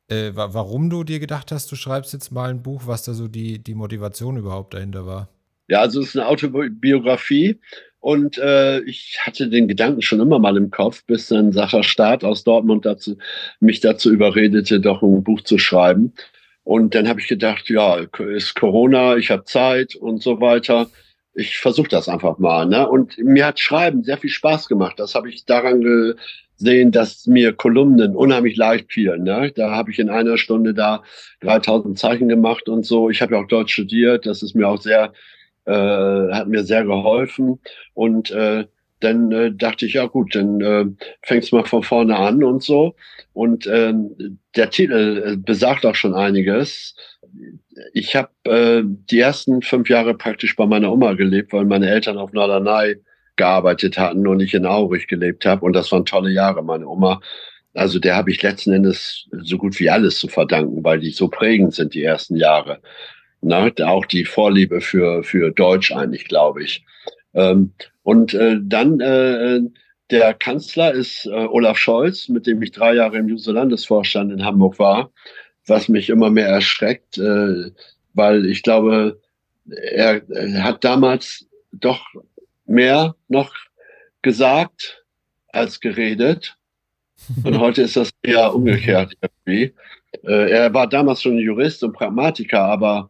äh, 0.08 0.32
warum 0.34 0.90
du 0.90 1.04
dir 1.04 1.20
gedacht 1.20 1.52
hast, 1.52 1.72
du 1.72 1.76
schreibst 1.76 2.14
jetzt 2.14 2.32
mal 2.32 2.50
ein 2.50 2.64
Buch, 2.64 2.84
was 2.88 3.04
da 3.04 3.14
so 3.14 3.28
die, 3.28 3.64
die 3.64 3.76
Motivation 3.76 4.38
überhaupt 4.38 4.74
dahinter 4.74 5.06
war. 5.06 5.30
Ja, 5.68 5.82
also 5.82 6.01
es 6.01 6.09
ist 6.09 6.18
eine 6.18 6.28
Autobiografie 6.28 7.59
und 8.03 8.38
äh, 8.38 8.82
ich 8.82 9.20
hatte 9.22 9.47
den 9.47 9.70
Gedanken 9.70 10.01
schon 10.01 10.20
immer 10.20 10.38
mal 10.38 10.57
im 10.57 10.72
Kopf, 10.72 11.05
bis 11.05 11.30
dann 11.30 11.53
Sacher 11.53 11.84
Staat 11.84 12.26
aus 12.26 12.43
Dortmund 12.43 12.86
dazu, 12.86 13.18
mich 13.61 13.80
dazu 13.80 14.11
überredete, 14.11 14.82
doch 14.82 15.01
ein 15.01 15.24
Buch 15.24 15.39
zu 15.39 15.57
schreiben. 15.57 16.14
Und 16.66 16.95
dann 16.95 17.07
habe 17.07 17.22
ich 17.22 17.30
gedacht, 17.30 17.70
ja, 17.70 17.95
ist 18.36 18.55
Corona, 18.55 19.16
ich 19.16 19.32
habe 19.32 19.45
Zeit 19.45 19.95
und 19.95 20.22
so 20.22 20.41
weiter. 20.41 20.89
Ich 21.34 21.57
versuche 21.59 21.88
das 21.88 22.09
einfach 22.09 22.39
mal. 22.39 22.66
Ne? 22.66 22.88
Und 22.89 23.18
mir 23.20 23.45
hat 23.45 23.61
Schreiben 23.61 24.03
sehr 24.03 24.18
viel 24.18 24.30
Spaß 24.30 24.68
gemacht. 24.68 24.99
Das 24.99 25.16
habe 25.16 25.30
ich 25.30 25.45
daran 25.45 26.16
gesehen, 26.57 26.91
dass 26.91 27.26
mir 27.26 27.53
Kolumnen 27.53 28.18
unheimlich 28.18 28.57
leicht 28.57 28.91
fielen. 28.91 29.24
Ne? 29.24 29.53
Da 29.55 29.72
habe 29.72 29.91
ich 29.91 29.99
in 29.99 30.09
einer 30.09 30.38
Stunde 30.38 30.74
da 30.74 31.03
3000 31.39 31.97
Zeichen 31.97 32.28
gemacht 32.28 32.68
und 32.68 32.86
so. 32.86 33.09
Ich 33.09 33.22
habe 33.22 33.36
ja 33.36 33.41
auch 33.41 33.47
Deutsch 33.47 33.74
studiert. 33.74 34.26
Das 34.26 34.43
ist 34.43 34.55
mir 34.55 34.68
auch 34.68 34.82
sehr 34.82 35.14
äh, 35.66 36.32
hat 36.32 36.47
mir 36.47 36.64
sehr 36.64 36.84
geholfen. 36.84 37.59
Und 37.93 38.32
äh, 38.32 38.66
dann 38.99 39.32
äh, 39.32 39.51
dachte 39.51 39.86
ich, 39.86 39.93
ja 39.93 40.05
gut, 40.05 40.34
dann 40.36 40.61
äh, 40.61 40.86
fängst 41.24 41.51
mal 41.51 41.66
von 41.66 41.84
vorne 41.84 42.16
an 42.16 42.43
und 42.43 42.64
so. 42.64 42.95
Und 43.34 43.68
äh, 43.68 43.93
der 44.55 44.70
Titel 44.70 45.24
äh, 45.26 45.36
besagt 45.36 45.86
auch 45.86 45.95
schon 45.95 46.14
einiges. 46.14 46.95
Ich 47.93 48.16
habe 48.16 48.30
äh, 48.45 48.84
die 48.86 49.20
ersten 49.20 49.61
fünf 49.61 49.89
Jahre 49.89 50.14
praktisch 50.16 50.55
bei 50.55 50.66
meiner 50.66 50.91
Oma 50.91 51.14
gelebt, 51.14 51.51
weil 51.51 51.66
meine 51.66 51.89
Eltern 51.89 52.18
auf 52.18 52.32
Norderney 52.32 52.97
gearbeitet 53.36 53.97
hatten 53.97 54.28
und 54.28 54.39
ich 54.39 54.53
in 54.53 54.66
Aurich 54.66 55.07
gelebt 55.07 55.45
habe. 55.45 55.66
Und 55.66 55.74
das 55.74 55.91
waren 55.91 56.05
tolle 56.05 56.32
Jahre. 56.32 56.64
Meine 56.64 56.88
Oma, 56.88 57.20
also 57.74 57.99
der 57.99 58.16
habe 58.16 58.32
ich 58.32 58.41
letzten 58.41 58.74
Endes 58.74 59.28
so 59.41 59.57
gut 59.57 59.80
wie 59.80 59.89
alles 59.89 60.20
zu 60.20 60.28
verdanken, 60.28 60.84
weil 60.84 60.99
die 60.99 61.09
so 61.09 61.28
prägend 61.28 61.74
sind, 61.74 61.93
die 61.93 62.03
ersten 62.03 62.36
Jahre. 62.36 62.80
Na, 63.44 63.70
auch 63.84 64.06
die 64.06 64.26
Vorliebe 64.26 64.82
für, 64.82 65.24
für 65.24 65.52
Deutsch 65.52 65.91
eigentlich, 65.91 66.28
glaube 66.28 66.64
ich. 66.64 66.84
Ähm, 67.34 67.74
und 68.04 68.34
äh, 68.34 68.58
dann 68.62 69.00
äh, 69.00 69.62
der 70.12 70.34
Kanzler 70.34 70.94
ist 70.94 71.26
äh, 71.26 71.30
Olaf 71.30 71.78
Scholz, 71.78 72.30
mit 72.30 72.48
dem 72.48 72.62
ich 72.62 72.72
drei 72.72 72.94
Jahre 72.94 73.18
im 73.18 73.28
Juso-Landesvorstand 73.28 74.32
in 74.32 74.46
Hamburg 74.46 74.80
war, 74.80 75.12
was 75.66 75.89
mich 75.89 76.10
immer 76.10 76.30
mehr 76.30 76.48
erschreckt, 76.48 77.18
äh, 77.18 77.72
weil 78.14 78.46
ich 78.46 78.64
glaube, 78.64 79.20
er, 79.70 80.22
er 80.30 80.64
hat 80.64 80.84
damals 80.84 81.48
doch 81.72 82.06
mehr 82.66 83.16
noch 83.28 83.54
gesagt 84.22 85.04
als 85.50 85.80
geredet. 85.80 86.56
Und 87.44 87.60
heute 87.60 87.82
ist 87.84 87.96
das 87.96 88.12
eher 88.22 88.54
umgekehrt 88.54 89.14
irgendwie. 89.22 89.74
Äh, 90.24 90.52
er 90.52 90.74
war 90.74 90.88
damals 90.88 91.22
schon 91.22 91.38
Jurist 91.38 91.84
und 91.84 91.94
Pragmatiker, 91.94 92.62
aber 92.62 93.10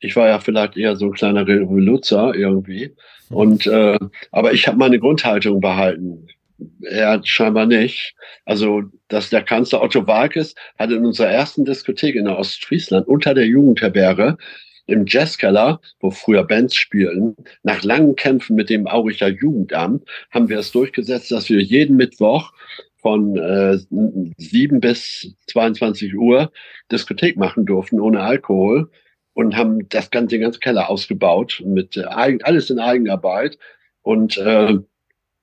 ich 0.00 0.16
war 0.16 0.28
ja 0.28 0.40
vielleicht 0.40 0.76
eher 0.76 0.96
so 0.96 1.06
ein 1.06 1.12
kleiner 1.12 1.46
Revoluzer 1.46 2.34
irgendwie. 2.34 2.94
Und 3.28 3.66
äh, 3.66 3.98
aber 4.32 4.52
ich 4.52 4.66
habe 4.66 4.78
meine 4.78 4.98
Grundhaltung 4.98 5.60
behalten. 5.60 6.26
Er 6.82 7.20
scheinbar 7.24 7.66
nicht. 7.66 8.14
Also, 8.44 8.82
dass 9.08 9.30
der 9.30 9.42
Kanzler 9.42 9.82
Otto 9.82 10.06
Walkes 10.06 10.54
hat 10.78 10.90
in 10.90 11.06
unserer 11.06 11.28
ersten 11.28 11.64
Diskothek 11.64 12.16
in 12.16 12.28
Ostfriesland 12.28 13.06
unter 13.06 13.34
der 13.34 13.46
Jugendherberge 13.46 14.36
im 14.86 15.04
Jazzkeller, 15.06 15.80
wo 16.00 16.10
früher 16.10 16.42
Bands 16.44 16.74
spielten, 16.74 17.36
nach 17.62 17.82
langen 17.84 18.16
Kämpfen 18.16 18.56
mit 18.56 18.68
dem 18.68 18.88
Auricher 18.88 19.28
Jugendamt, 19.28 20.04
haben 20.30 20.48
wir 20.48 20.58
es 20.58 20.72
durchgesetzt, 20.72 21.30
dass 21.30 21.48
wir 21.48 21.60
jeden 21.60 21.96
Mittwoch 21.96 22.52
von 23.00 23.36
äh, 23.36 23.78
7 24.36 24.80
bis 24.80 25.34
22 25.46 26.14
Uhr 26.16 26.50
Diskothek 26.90 27.36
machen 27.36 27.66
durften 27.66 28.00
ohne 28.00 28.20
Alkohol 28.20 28.90
und 29.34 29.56
haben 29.56 29.88
das 29.88 30.10
ganze, 30.10 30.36
den 30.36 30.42
ganzen 30.42 30.60
Keller 30.60 30.90
ausgebaut 30.90 31.62
mit 31.64 31.96
äh, 31.96 32.04
alles 32.04 32.70
in 32.70 32.78
Eigenarbeit. 32.78 33.58
Und 34.02 34.36
äh, 34.38 34.78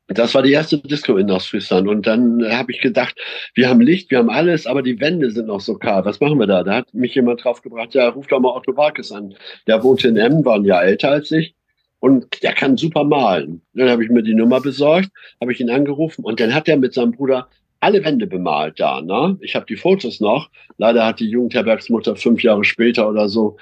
das 0.07 0.33
war 0.33 0.41
die 0.41 0.53
erste 0.53 0.77
Disco 0.77 1.17
in 1.17 1.29
Ostfriesland. 1.29 1.87
Und 1.87 2.07
dann 2.07 2.39
äh, 2.41 2.51
habe 2.51 2.71
ich 2.71 2.79
gedacht, 2.79 3.17
wir 3.53 3.69
haben 3.69 3.81
Licht, 3.81 4.09
wir 4.09 4.19
haben 4.19 4.29
alles, 4.29 4.65
aber 4.65 4.81
die 4.81 4.99
Wände 4.99 5.31
sind 5.31 5.47
noch 5.47 5.61
so 5.61 5.75
kalt. 5.75 6.05
Was 6.05 6.19
machen 6.19 6.39
wir 6.39 6.47
da? 6.47 6.63
Da 6.63 6.75
hat 6.75 6.93
mich 6.93 7.15
jemand 7.15 7.43
draufgebracht, 7.43 7.93
ja, 7.93 8.09
ruf 8.09 8.27
doch 8.27 8.39
mal 8.39 8.55
Otto 8.55 8.73
Barkes 8.73 9.11
an. 9.11 9.35
Der 9.67 9.83
wohnt 9.83 10.03
in 10.05 10.17
Emmen, 10.17 10.45
war 10.45 10.55
ein 10.55 10.65
Jahr 10.65 10.83
älter 10.83 11.11
als 11.11 11.31
ich. 11.31 11.55
Und 11.99 12.43
der 12.43 12.53
kann 12.53 12.77
super 12.77 13.03
malen. 13.03 13.61
Dann 13.73 13.89
habe 13.89 14.03
ich 14.03 14.09
mir 14.09 14.21
die 14.21 14.35
Nummer 14.35 14.61
besorgt, 14.61 15.09
habe 15.41 15.51
ich 15.51 15.59
ihn 15.59 15.71
angerufen 15.71 16.23
und 16.23 16.39
dann 16.39 16.53
hat 16.53 16.67
er 16.67 16.77
mit 16.77 16.93
seinem 16.93 17.11
Bruder 17.11 17.49
alle 17.79 18.03
Wände 18.03 18.27
bemalt 18.27 18.79
da. 18.79 19.01
Ne? 19.01 19.37
Ich 19.41 19.55
habe 19.55 19.65
die 19.65 19.75
Fotos 19.75 20.19
noch. 20.19 20.49
Leider 20.77 21.05
hat 21.05 21.19
die 21.19 21.29
Jugendherbergsmutter 21.29 22.15
fünf 22.15 22.43
Jahre 22.43 22.63
später 22.63 23.09
oder 23.09 23.29
so 23.29 23.57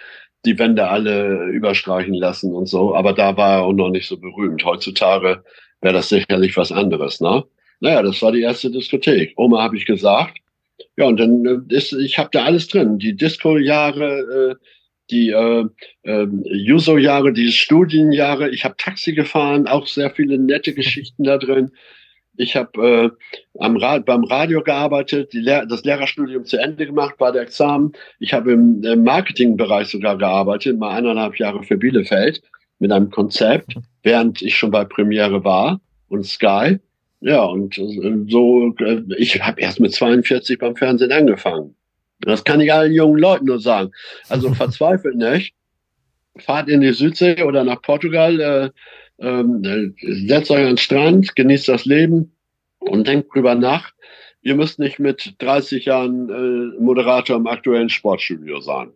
die 0.45 0.57
Wände 0.59 0.87
alle 0.87 1.45
überstreichen 1.47 2.13
lassen 2.13 2.53
und 2.53 2.67
so. 2.67 2.95
Aber 2.95 3.13
da 3.13 3.35
war 3.35 3.57
er 3.57 3.63
auch 3.63 3.73
noch 3.73 3.89
nicht 3.89 4.07
so 4.07 4.17
berühmt. 4.17 4.63
Heutzutage 4.63 5.43
wäre 5.81 5.93
das 5.93 6.09
sicherlich 6.09 6.55
was 6.55 6.71
anderes. 6.71 7.19
Ne? 7.19 7.43
Naja, 7.79 8.01
das 8.01 8.21
war 8.21 8.31
die 8.31 8.41
erste 8.41 8.71
Diskothek. 8.71 9.33
Oma 9.37 9.61
habe 9.61 9.77
ich 9.77 9.85
gesagt. 9.85 10.37
Ja, 10.97 11.05
und 11.05 11.19
dann 11.19 11.45
äh, 11.45 11.75
ist, 11.75 11.93
ich 11.93 12.17
habe 12.17 12.29
da 12.31 12.45
alles 12.45 12.67
drin. 12.67 12.99
Die 12.99 13.15
Disco-Jahre, 13.15 14.51
äh, 14.51 14.65
die 15.11 15.29
äh, 15.29 15.65
äh, 16.03 16.27
Juso-Jahre, 16.45 17.33
die 17.33 17.51
Studienjahre. 17.51 18.49
Ich 18.49 18.65
habe 18.65 18.75
Taxi 18.77 19.13
gefahren, 19.13 19.67
auch 19.67 19.87
sehr 19.87 20.11
viele 20.11 20.37
nette 20.37 20.73
Geschichten 20.73 21.23
da 21.23 21.37
drin. 21.37 21.71
Ich 22.37 22.55
habe 22.55 23.11
äh, 23.15 23.59
am 23.59 23.77
Ra 23.77 23.99
beim 23.99 24.23
Radio 24.23 24.61
gearbeitet, 24.61 25.33
Lehr 25.33 25.65
das 25.65 25.83
Lehrerstudium 25.83 26.45
zu 26.45 26.57
Ende 26.57 26.85
gemacht, 26.85 27.15
bei 27.17 27.31
der 27.31 27.43
Examen. 27.43 27.93
Ich 28.19 28.33
habe 28.33 28.53
im, 28.53 28.83
im 28.83 29.03
Marketingbereich 29.03 29.87
sogar 29.87 30.17
gearbeitet, 30.17 30.77
mal 30.77 30.95
eineinhalb 30.97 31.37
Jahre 31.37 31.63
für 31.63 31.77
Bielefeld 31.77 32.41
mit 32.79 32.91
einem 32.91 33.09
Konzept, 33.09 33.75
während 34.03 34.41
ich 34.41 34.57
schon 34.57 34.71
bei 34.71 34.83
Premiere 34.83 35.43
war 35.43 35.79
und 36.09 36.25
Sky. 36.25 36.79
Ja, 37.21 37.43
und 37.43 37.77
äh, 37.77 38.25
so, 38.27 38.75
äh, 38.79 39.01
ich 39.17 39.41
habe 39.41 39.61
erst 39.61 39.79
mit 39.79 39.93
42 39.93 40.59
beim 40.59 40.75
Fernsehen 40.75 41.11
angefangen. 41.11 41.75
Das 42.19 42.43
kann 42.43 42.61
ich 42.61 42.71
allen 42.71 42.93
jungen 42.93 43.19
Leuten 43.19 43.45
nur 43.45 43.59
sagen. 43.59 43.91
Also 44.29 44.53
verzweifelt 44.53 45.15
nicht. 45.15 45.53
Fahrt 46.37 46.67
in 46.67 46.81
die 46.81 46.91
Südsee 46.91 47.43
oder 47.43 47.63
nach 47.63 47.81
Portugal. 47.81 48.39
Äh, 48.39 48.69
ähm, 49.19 49.63
äh, 49.63 50.27
setzt 50.27 50.51
euch 50.51 50.59
an 50.59 50.67
den 50.67 50.77
Strand, 50.77 51.35
genießt 51.35 51.67
das 51.67 51.85
Leben 51.85 52.31
und 52.79 53.07
denkt 53.07 53.33
drüber 53.33 53.55
nach. 53.55 53.91
Ihr 54.41 54.55
müsst 54.55 54.77
nicht 54.79 54.99
mit 54.99 55.35
30 55.39 55.85
Jahren 55.85 56.29
äh, 56.29 56.81
Moderator 56.81 57.37
im 57.37 57.47
aktuellen 57.47 57.89
Sportstudio 57.89 58.61
sein. 58.61 58.91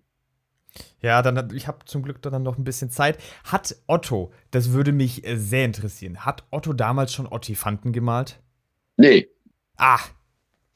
Ja, 1.01 1.21
dann 1.21 1.49
ich 1.55 1.67
habe 1.67 1.85
zum 1.85 2.03
Glück 2.03 2.21
dann 2.21 2.43
noch 2.43 2.57
ein 2.57 2.63
bisschen 2.63 2.89
Zeit. 2.89 3.17
Hat 3.43 3.75
Otto, 3.87 4.31
das 4.51 4.73
würde 4.73 4.91
mich 4.91 5.25
äh, 5.25 5.37
sehr 5.37 5.65
interessieren, 5.65 6.25
hat 6.25 6.43
Otto 6.51 6.73
damals 6.73 7.13
schon 7.13 7.27
Ottifanten 7.27 7.93
gemalt? 7.93 8.39
Nee. 8.97 9.29
Ah. 9.77 9.99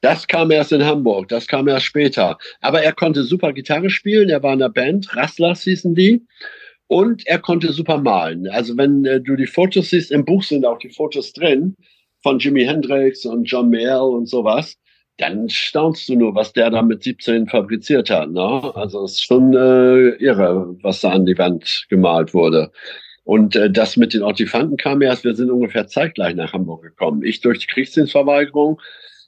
Das 0.02 0.28
kam 0.28 0.52
erst 0.52 0.72
in 0.72 0.84
Hamburg, 0.84 1.30
das 1.30 1.48
kam 1.48 1.68
erst 1.68 1.86
später. 1.86 2.38
Aber 2.60 2.82
er 2.82 2.94
konnte 2.94 3.24
super 3.24 3.54
Gitarre 3.54 3.90
spielen, 3.90 4.30
er 4.30 4.44
war 4.44 4.54
in 4.54 4.60
der 4.60 4.70
Band, 4.70 5.16
Rastlers 5.16 5.64
hießen 5.64 5.96
die. 5.96 6.26
Und 6.88 7.26
er 7.26 7.40
konnte 7.40 7.72
super 7.72 7.98
malen. 7.98 8.48
Also 8.48 8.78
wenn 8.78 9.06
äh, 9.06 9.22
du 9.22 9.36
die 9.36 9.48
Fotos 9.48 9.90
siehst, 9.90 10.12
im 10.12 10.26
Buch 10.26 10.44
sind 10.44 10.66
auch 10.66 10.80
die 10.80 10.90
Fotos 10.90 11.34
drin 11.34 11.76
von 12.22 12.40
Jimi 12.40 12.66
Hendrix 12.66 13.26
und 13.26 13.46
John 13.46 13.70
Mayall 13.70 14.10
und 14.10 14.28
sowas. 14.28 14.78
Dann 15.18 15.48
staunst 15.50 16.10
du 16.10 16.16
nur, 16.16 16.34
was 16.34 16.54
der 16.54 16.72
da 16.72 16.82
mit 16.82 17.04
17 17.04 17.48
fabriziert 17.48 18.10
hat. 18.10 18.32
Ne? 18.32 18.72
Also 18.76 19.04
es 19.04 19.14
ist 19.14 19.24
schon 19.24 19.54
äh, 19.54 20.10
irre, 20.16 20.76
was 20.82 21.02
da 21.02 21.12
an 21.12 21.26
die 21.26 21.38
Wand 21.38 21.86
gemalt 21.90 22.34
wurde. 22.34 22.72
Und 23.24 23.56
äh, 23.56 23.70
das 23.70 23.96
mit 23.96 24.14
den 24.14 24.24
Ortifanten 24.24 24.78
kam 24.78 25.02
erst, 25.02 25.24
wir 25.24 25.36
sind 25.36 25.52
ungefähr 25.52 25.88
zeitgleich 25.88 26.36
nach 26.36 26.54
Hamburg 26.54 26.84
gekommen. 26.84 27.24
Ich 27.24 27.42
durch 27.42 27.60
die 27.60 27.68
Kriegsdienstverweigerung 27.68 28.82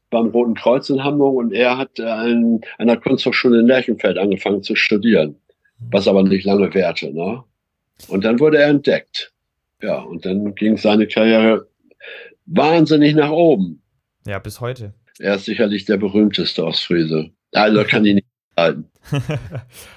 beim 0.09 0.27
Roten 0.27 0.55
Kreuz 0.55 0.89
in 0.89 1.03
Hamburg 1.03 1.35
und 1.37 1.53
er 1.53 1.77
hat 1.77 1.99
äh, 1.99 2.03
an 2.03 2.61
einer 2.77 2.97
Kunsthochschule 2.97 3.59
in 3.59 3.67
Lerchenfeld 3.67 4.17
angefangen 4.17 4.63
zu 4.63 4.75
studieren 4.75 5.39
was 5.79 6.07
aber 6.07 6.23
nicht 6.23 6.45
lange 6.45 6.73
währte. 6.73 7.13
Ne? 7.13 7.43
Und 8.07 8.23
dann 8.23 8.39
wurde 8.39 8.57
er 8.57 8.69
entdeckt. 8.69 9.31
Ja, 9.81 9.99
und 9.99 10.25
dann 10.25 10.55
ging 10.55 10.77
seine 10.77 11.07
Karriere 11.07 11.67
wahnsinnig 12.45 13.15
nach 13.15 13.29
oben. 13.29 13.81
Ja, 14.25 14.39
bis 14.39 14.61
heute. 14.61 14.93
Er 15.19 15.35
ist 15.35 15.45
sicherlich 15.45 15.85
der 15.85 15.97
berühmteste 15.97 16.65
Ostfriese. 16.65 17.29
Also 17.53 17.83
kann 17.83 18.05
ich 18.05 18.15
nicht 18.15 18.27
halten. 18.57 18.89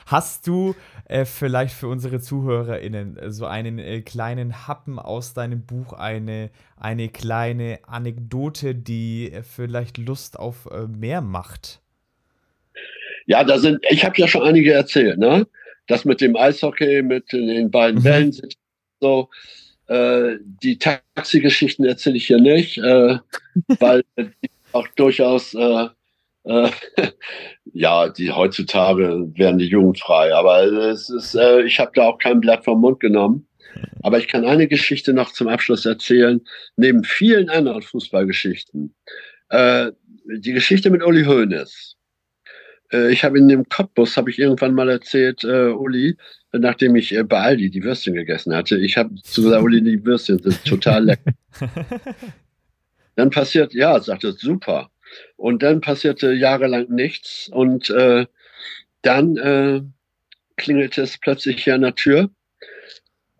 Hast 0.06 0.46
du 0.46 0.74
äh, 1.08 1.24
vielleicht 1.24 1.74
für 1.74 1.88
unsere 1.88 2.20
ZuhörerInnen 2.20 3.18
so 3.28 3.46
einen 3.46 3.78
äh, 3.78 4.02
kleinen 4.02 4.68
Happen 4.68 4.98
aus 4.98 5.34
deinem 5.34 5.64
Buch, 5.64 5.92
eine, 5.92 6.50
eine 6.76 7.08
kleine 7.08 7.80
Anekdote, 7.86 8.74
die 8.74 9.32
äh, 9.32 9.42
vielleicht 9.42 9.98
Lust 9.98 10.38
auf 10.38 10.68
äh, 10.70 10.86
mehr 10.86 11.20
macht? 11.20 11.80
Ja, 13.26 13.44
da 13.44 13.58
sind, 13.58 13.84
ich 13.90 14.04
habe 14.04 14.14
ja 14.18 14.28
schon 14.28 14.42
einige 14.42 14.72
erzählt, 14.72 15.18
ne? 15.18 15.46
Das 15.88 16.04
mit 16.04 16.20
dem 16.20 16.36
Eishockey, 16.36 17.02
mit 17.02 17.32
den 17.32 17.70
beiden 17.70 18.00
mhm. 18.00 18.04
Wellen, 18.04 18.36
so. 19.00 19.28
Äh, 19.86 20.36
die 20.62 20.78
Taxigeschichten 20.78 21.84
erzähle 21.86 22.16
ich 22.16 22.26
hier 22.26 22.40
nicht, 22.40 22.78
äh, 22.78 23.18
weil 23.80 24.04
die 24.18 24.50
auch 24.72 24.86
durchaus 24.88 25.54
äh, 25.54 25.88
äh, 26.44 26.70
ja, 27.72 28.08
die 28.08 28.32
heutzutage 28.32 29.30
werden 29.34 29.58
die 29.58 29.66
jugendfrei, 29.66 30.34
aber 30.34 30.64
es 30.64 31.10
ist, 31.10 31.34
äh, 31.34 31.62
ich 31.62 31.78
habe 31.78 31.92
da 31.94 32.04
auch 32.04 32.18
kein 32.18 32.40
Blatt 32.40 32.64
vom 32.64 32.80
Mund 32.80 33.00
genommen. 33.00 33.46
Aber 34.02 34.18
ich 34.18 34.28
kann 34.28 34.44
eine 34.44 34.66
Geschichte 34.66 35.12
noch 35.12 35.32
zum 35.32 35.46
Abschluss 35.46 35.84
erzählen, 35.84 36.40
neben 36.76 37.04
vielen 37.04 37.48
anderen 37.48 37.82
Fußballgeschichten. 37.82 38.94
Äh, 39.50 39.92
die 40.24 40.52
Geschichte 40.52 40.90
mit 40.90 41.04
Uli 41.04 41.24
Hoeneß. 41.24 41.96
Äh, 42.92 43.12
ich 43.12 43.24
habe 43.24 43.38
in 43.38 43.48
dem 43.48 43.68
Cottbus, 43.68 44.16
habe 44.16 44.30
ich 44.30 44.38
irgendwann 44.38 44.74
mal 44.74 44.88
erzählt, 44.88 45.44
äh, 45.44 45.68
Uli, 45.68 46.16
nachdem 46.52 46.96
ich 46.96 47.14
äh, 47.14 47.24
bei 47.24 47.40
Aldi 47.40 47.70
die 47.70 47.82
Würstchen 47.82 48.14
gegessen 48.14 48.54
hatte, 48.54 48.78
ich 48.78 48.96
habe 48.96 49.14
zu 49.22 49.42
gesagt, 49.42 49.62
Uli, 49.62 49.82
die 49.82 50.04
Würstchen 50.04 50.38
sind 50.42 50.64
total 50.64 51.04
lecker. 51.04 51.32
Dann 53.16 53.30
passiert, 53.30 53.74
ja, 53.74 53.98
sagt 54.00 54.24
er, 54.24 54.32
super. 54.32 54.90
Und 55.36 55.62
dann 55.64 55.80
passierte 55.80 56.32
jahrelang 56.34 56.88
nichts 56.88 57.48
und 57.52 57.90
äh, 57.90 58.26
dann 59.02 59.36
äh, 59.38 59.80
klingelte 60.56 61.02
es 61.02 61.18
plötzlich 61.18 61.64
hier 61.64 61.74
an 61.74 61.80
der 61.80 61.94
Tür. 61.94 62.30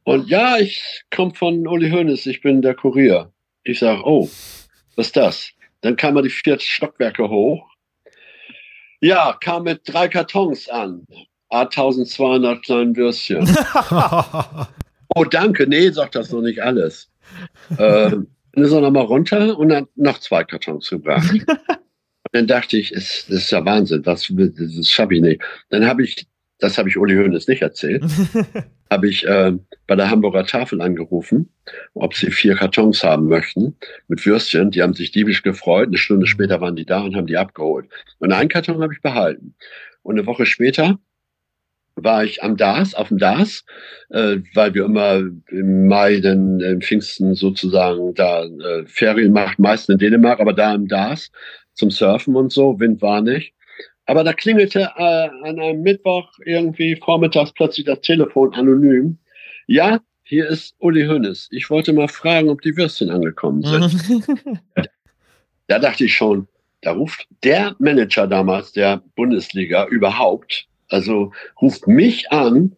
Und 0.02 0.28
ja, 0.28 0.56
ich 0.58 1.04
komme 1.14 1.34
von 1.34 1.66
Uli 1.68 1.90
Hoeneß, 1.90 2.26
ich 2.26 2.40
bin 2.40 2.62
der 2.62 2.74
Kurier. 2.74 3.32
Ich 3.62 3.78
sage, 3.78 4.02
oh, 4.04 4.28
was 4.96 5.06
ist 5.08 5.16
das? 5.16 5.50
Dann 5.82 5.96
kam 5.96 6.16
er 6.16 6.22
die 6.22 6.30
vier 6.30 6.58
Stockwerke 6.58 7.28
hoch. 7.28 7.67
Ja, 9.00 9.36
kam 9.40 9.64
mit 9.64 9.82
drei 9.84 10.08
Kartons 10.08 10.68
an. 10.68 11.06
A1200 11.50 12.60
kleinen 12.62 12.96
Würstchen. 12.96 13.48
oh, 15.14 15.24
danke. 15.24 15.66
Nee, 15.66 15.90
sagt 15.90 16.14
das 16.14 16.30
noch 16.30 16.42
nicht 16.42 16.62
alles. 16.62 17.10
ähm, 17.78 18.28
dann 18.52 18.64
ist 18.64 18.72
er 18.72 18.80
nochmal 18.80 19.04
runter 19.04 19.56
und 19.58 19.68
dann 19.68 19.86
noch 19.94 20.18
zwei 20.18 20.44
Kartons 20.44 20.90
gebracht. 20.90 21.32
und 21.48 22.32
dann 22.32 22.46
dachte 22.46 22.76
ich, 22.76 22.92
es, 22.92 23.26
das 23.28 23.38
ist 23.38 23.50
ja 23.50 23.64
Wahnsinn, 23.64 24.02
das, 24.02 24.30
das 24.30 24.88
schaffe 24.88 25.14
ich 25.14 25.20
nicht. 25.20 25.42
Dann 25.70 25.86
habe 25.86 26.02
ich, 26.02 26.26
das 26.58 26.76
habe 26.76 26.88
ich 26.88 26.96
Uli 26.96 27.14
Hoeneß 27.14 27.48
nicht 27.48 27.62
erzählt, 27.62 28.04
habe 28.90 29.08
ich 29.08 29.26
äh, 29.26 29.52
bei 29.86 29.96
der 29.96 30.10
Hamburger 30.10 30.44
Tafel 30.44 30.80
angerufen, 30.80 31.50
ob 31.94 32.14
sie 32.14 32.30
vier 32.30 32.56
Kartons 32.56 33.04
haben 33.04 33.28
möchten 33.28 33.76
mit 34.08 34.24
Würstchen. 34.26 34.70
Die 34.70 34.82
haben 34.82 34.94
sich 34.94 35.12
diebisch 35.12 35.42
gefreut. 35.42 35.88
Eine 35.88 35.98
Stunde 35.98 36.26
später 36.26 36.60
waren 36.60 36.76
die 36.76 36.84
da 36.86 37.02
und 37.02 37.14
haben 37.14 37.26
die 37.26 37.36
abgeholt. 37.36 37.88
Und 38.18 38.32
einen 38.32 38.48
Karton 38.48 38.82
habe 38.82 38.92
ich 38.92 39.02
behalten. 39.02 39.54
Und 40.02 40.18
eine 40.18 40.26
Woche 40.26 40.46
später 40.46 40.98
war 41.94 42.24
ich 42.24 42.42
am 42.42 42.56
DAS, 42.56 42.94
auf 42.94 43.08
dem 43.08 43.18
DAS, 43.18 43.64
äh, 44.10 44.38
weil 44.54 44.74
wir 44.74 44.84
immer 44.84 45.22
im 45.50 45.86
Mai, 45.86 46.20
den 46.20 46.60
im 46.60 46.80
Pfingsten 46.80 47.34
sozusagen 47.34 48.14
da 48.14 48.44
äh, 48.44 48.84
Ferien 48.86 49.32
macht, 49.32 49.58
meistens 49.58 49.94
in 49.94 49.98
Dänemark, 49.98 50.40
aber 50.40 50.52
da 50.52 50.74
im 50.74 50.88
DAS 50.88 51.30
zum 51.74 51.90
Surfen 51.90 52.36
und 52.36 52.52
so, 52.52 52.78
Wind 52.80 53.02
war 53.02 53.20
nicht. 53.20 53.54
Aber 54.08 54.24
da 54.24 54.32
klingelte 54.32 54.90
äh, 54.96 55.28
an 55.44 55.60
einem 55.60 55.82
Mittwoch 55.82 56.28
irgendwie 56.44 56.96
vormittags 56.96 57.52
plötzlich 57.52 57.86
das 57.86 58.00
Telefon 58.00 58.54
anonym. 58.54 59.18
Ja, 59.66 60.00
hier 60.24 60.48
ist 60.48 60.74
Uli 60.78 61.04
Hönes. 61.04 61.48
Ich 61.52 61.70
wollte 61.70 61.92
mal 61.92 62.08
fragen, 62.08 62.48
ob 62.48 62.62
die 62.62 62.76
Würstchen 62.76 63.10
angekommen 63.10 63.62
sind. 63.62 64.28
da 65.68 65.78
dachte 65.78 66.04
ich 66.04 66.14
schon, 66.14 66.48
da 66.80 66.92
ruft 66.92 67.26
der 67.44 67.76
Manager 67.78 68.26
damals 68.26 68.72
der 68.72 69.02
Bundesliga 69.14 69.86
überhaupt 69.86 70.68
also 70.88 71.32
ruft 71.60 71.86
mich 71.86 72.32
an, 72.32 72.76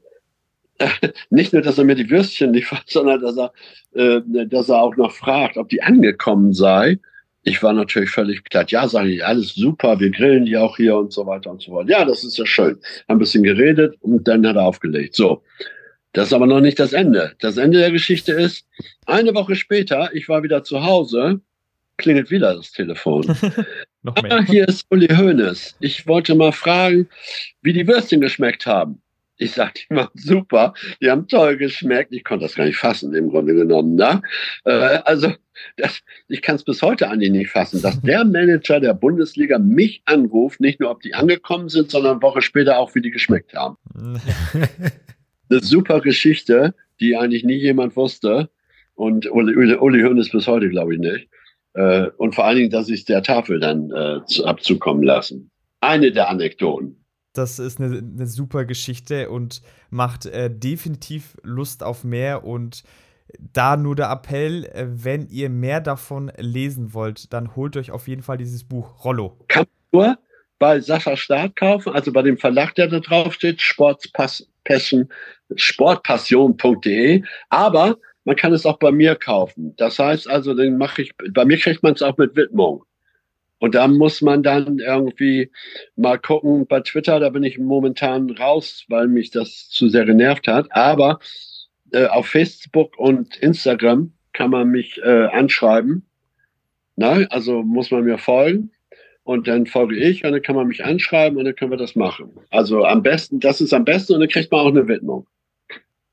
nicht 1.31 1.53
nur, 1.53 1.63
dass 1.63 1.79
er 1.79 1.85
mir 1.85 1.95
die 1.95 2.11
Würstchen 2.11 2.53
liefert, 2.53 2.85
sondern 2.87 3.21
dass 3.21 3.37
er, 3.37 3.53
äh, 3.95 4.21
dass 4.47 4.69
er 4.69 4.83
auch 4.83 4.97
noch 4.97 5.13
fragt, 5.13 5.57
ob 5.57 5.69
die 5.69 5.83
angekommen 5.83 6.53
sei. 6.53 6.99
Ich 7.43 7.63
war 7.63 7.73
natürlich 7.73 8.11
völlig 8.11 8.45
platt. 8.45 8.71
Ja, 8.71 8.87
sage 8.87 9.11
ich, 9.11 9.25
alles 9.25 9.55
super, 9.55 9.99
wir 9.99 10.11
grillen 10.11 10.45
die 10.45 10.57
auch 10.57 10.77
hier 10.77 10.97
und 10.97 11.13
so 11.13 11.27
weiter 11.27 11.51
und 11.51 11.63
so 11.63 11.73
fort. 11.73 11.89
Ja, 11.89 12.05
das 12.05 12.23
ist 12.23 12.37
ja 12.37 12.45
schön. 12.45 12.79
Ein 13.09 13.19
bisschen 13.19 13.43
geredet 13.43 13.97
und 14.01 14.29
dann 14.29 14.47
hat 14.47 14.57
er 14.57 14.65
aufgelegt. 14.65 15.15
So. 15.15 15.43
Das 16.13 16.27
ist 16.27 16.33
aber 16.33 16.47
noch 16.47 16.61
nicht 16.61 16.79
das 16.79 16.93
Ende. 16.93 17.33
Das 17.39 17.57
Ende 17.57 17.79
der 17.79 17.93
Geschichte 17.93 18.33
ist, 18.33 18.67
eine 19.07 19.35
Woche 19.35 19.55
später, 19.55 20.11
ich 20.13 20.29
war 20.29 20.43
wieder 20.43 20.65
zu 20.65 20.85
Hause, 20.85 21.41
klingelt 21.97 22.31
wieder 22.31 22.55
das 22.55 22.73
Telefon. 22.73 23.25
Noch 24.03 24.21
mehr. 24.23 24.33
Ah, 24.33 24.43
hier 24.43 24.67
ist 24.67 24.87
Uli 24.91 25.09
Hoeneß. 25.09 25.77
Ich 25.81 26.07
wollte 26.07 26.35
mal 26.35 26.53
fragen, 26.53 27.09
wie 27.63 27.73
die 27.73 27.87
Würstchen 27.87 28.21
geschmeckt 28.21 28.67
haben. 28.67 29.03
Ich 29.41 29.53
sagte 29.53 29.81
immer, 29.89 30.11
super, 30.15 30.75
die 31.01 31.11
haben 31.11 31.27
toll 31.27 31.57
geschmeckt. 31.57 32.13
Ich 32.13 32.25
konnte 32.25 32.45
das 32.45 32.55
gar 32.57 32.67
nicht 32.67 32.77
fassen, 32.77 33.15
im 33.15 33.31
Grunde 33.31 33.55
genommen. 33.55 33.95
Ne? 33.95 34.21
Äh, 34.65 34.71
also, 35.05 35.33
das, 35.79 36.01
ich 36.29 36.43
kann 36.43 36.57
es 36.57 36.65
bis 36.65 36.83
heute 36.83 37.09
eigentlich 37.09 37.31
nicht 37.31 37.51
fassen, 37.51 37.81
dass 37.81 38.01
der 38.03 38.27
Manager 38.27 38.81
der 38.81 38.93
Bundesliga 38.93 39.59
mich 39.59 40.03
anruft, 40.05 40.61
nicht 40.61 40.79
nur, 40.79 40.91
ob 40.91 41.01
die 41.01 41.15
angekommen 41.15 41.71
sind, 41.71 41.91
sondern 41.91 42.13
eine 42.13 42.23
Woche 42.23 42.43
später 42.43 42.79
auch, 42.79 42.95
wie 42.95 43.01
die 43.01 43.11
geschmeckt 43.11 43.55
haben. 43.55 43.79
Eine 45.51 45.61
super 45.63 46.01
Geschichte, 46.01 46.75
die 47.01 47.17
eigentlich 47.17 47.43
nie 47.43 47.57
jemand 47.57 47.97
wusste. 47.97 48.51
Und 48.95 49.29
Uli, 49.31 49.57
Uli, 49.57 49.75
Uli 49.75 50.03
Hoeneß 50.03 50.31
bis 50.31 50.47
heute, 50.47 50.69
glaube 50.69 50.95
ich, 50.95 51.01
nicht. 51.01 51.29
Äh, 51.73 52.09
und 52.19 52.35
vor 52.35 52.45
allen 52.45 52.59
Dingen, 52.59 52.71
dass 52.71 52.91
ich 52.91 53.07
der 53.07 53.23
Tafel 53.23 53.59
dann 53.59 53.91
äh, 53.91 54.25
zu, 54.27 54.45
abzukommen 54.45 55.03
lassen. 55.03 55.51
Eine 55.81 56.13
der 56.13 56.29
Anekdoten. 56.29 57.00
Das 57.33 57.59
ist 57.59 57.81
eine, 57.81 57.99
eine 57.99 58.27
super 58.27 58.65
Geschichte 58.65 59.31
und 59.31 59.63
macht 59.91 60.27
äh, 60.27 60.51
definitiv 60.51 61.37
Lust 61.43 61.83
auf 61.83 62.03
mehr. 62.03 62.45
Und 62.45 62.83
da 63.39 63.77
nur 63.77 63.95
der 63.95 64.11
Appell, 64.11 64.65
äh, 64.65 64.87
wenn 64.89 65.29
ihr 65.29 65.49
mehr 65.49 65.81
davon 65.81 66.33
lesen 66.37 66.93
wollt, 66.95 67.33
dann 67.33 67.55
holt 67.55 67.77
euch 67.77 67.91
auf 67.91 68.09
jeden 68.09 68.23
Fall 68.23 68.37
dieses 68.37 68.65
Buch 68.65 69.05
Rollo. 69.05 69.37
Kann 69.49 69.67
nur 69.93 70.19
bei 70.59 70.81
Sascha 70.81 71.17
Start 71.17 71.57
kaufen, 71.57 71.93
also 71.93 72.13
bei 72.13 72.23
dem 72.23 72.37
Verlag, 72.37 72.75
der 72.75 72.89
da 72.89 73.01
drauf 73.01 73.33
steht, 73.35 73.61
Sportpassion, 73.61 75.09
sportpassion.de. 75.55 77.23
Aber 77.49 77.97
man 78.25 78.37
kann 78.37 78.53
es 78.53 78.67
auch 78.67 78.79
bei 78.79 78.93
mir 78.93 79.17
kaufen. 79.17 79.75
Das 79.77 79.99
heißt 79.99 80.29
also, 80.29 80.55
dann 80.55 80.77
mache 80.77 81.03
ich, 81.03 81.13
bei 81.33 81.45
mir 81.45 81.59
kriegt 81.59 81.83
man 81.83 81.95
es 81.95 82.03
auch 82.03 82.17
mit 82.19 82.37
Widmung. 82.37 82.85
Und 83.61 83.75
da 83.75 83.87
muss 83.87 84.23
man 84.23 84.43
dann 84.43 84.79
irgendwie 84.79 85.53
mal 85.95 86.19
gucken 86.19 86.67
bei 86.67 86.81
Twitter, 86.81 87.21
da 87.21 87.29
bin 87.29 87.45
ich 87.45 87.59
momentan 87.59 88.31
raus, 88.31 88.87
weil 88.89 89.07
mich 89.07 89.31
das 89.31 89.69
zu 89.69 89.89
sehr 89.89 90.07
genervt 90.07 90.49
hat. 90.49 90.67
Aber 90.71 91.21
äh, 91.93 92.07
auf 92.07 92.27
Facebook 92.27 92.99
und 92.99 93.37
Instagram 93.37 94.13
kann 94.33 94.51
man 94.51 94.69
mich 94.69 94.99
äh, 95.03 95.27
anschreiben. 95.27 96.07
Na, 96.97 97.27
also 97.29 97.63
muss 97.63 97.91
man 97.91 98.05
mir 98.05 98.17
folgen 98.17 98.71
und 99.25 99.47
dann 99.47 99.67
folge 99.67 99.97
ich 99.97 100.25
und 100.25 100.33
dann 100.33 100.43
kann 100.43 100.57
man 100.57 100.67
mich 100.67 100.85
anschreiben 100.85 101.39
und 101.39 101.45
dann 101.45 101.55
können 101.55 101.71
wir 101.71 101.79
das 101.79 101.95
machen. 101.95 102.31
Also 102.49 102.85
am 102.85 103.03
besten, 103.03 103.41
das 103.41 103.61
ist 103.61 103.75
am 103.75 103.85
besten 103.85 104.15
und 104.15 104.21
dann 104.21 104.29
kriegt 104.29 104.51
man 104.51 104.61
auch 104.63 104.69
eine 104.69 104.89
Widmung. 104.89 105.27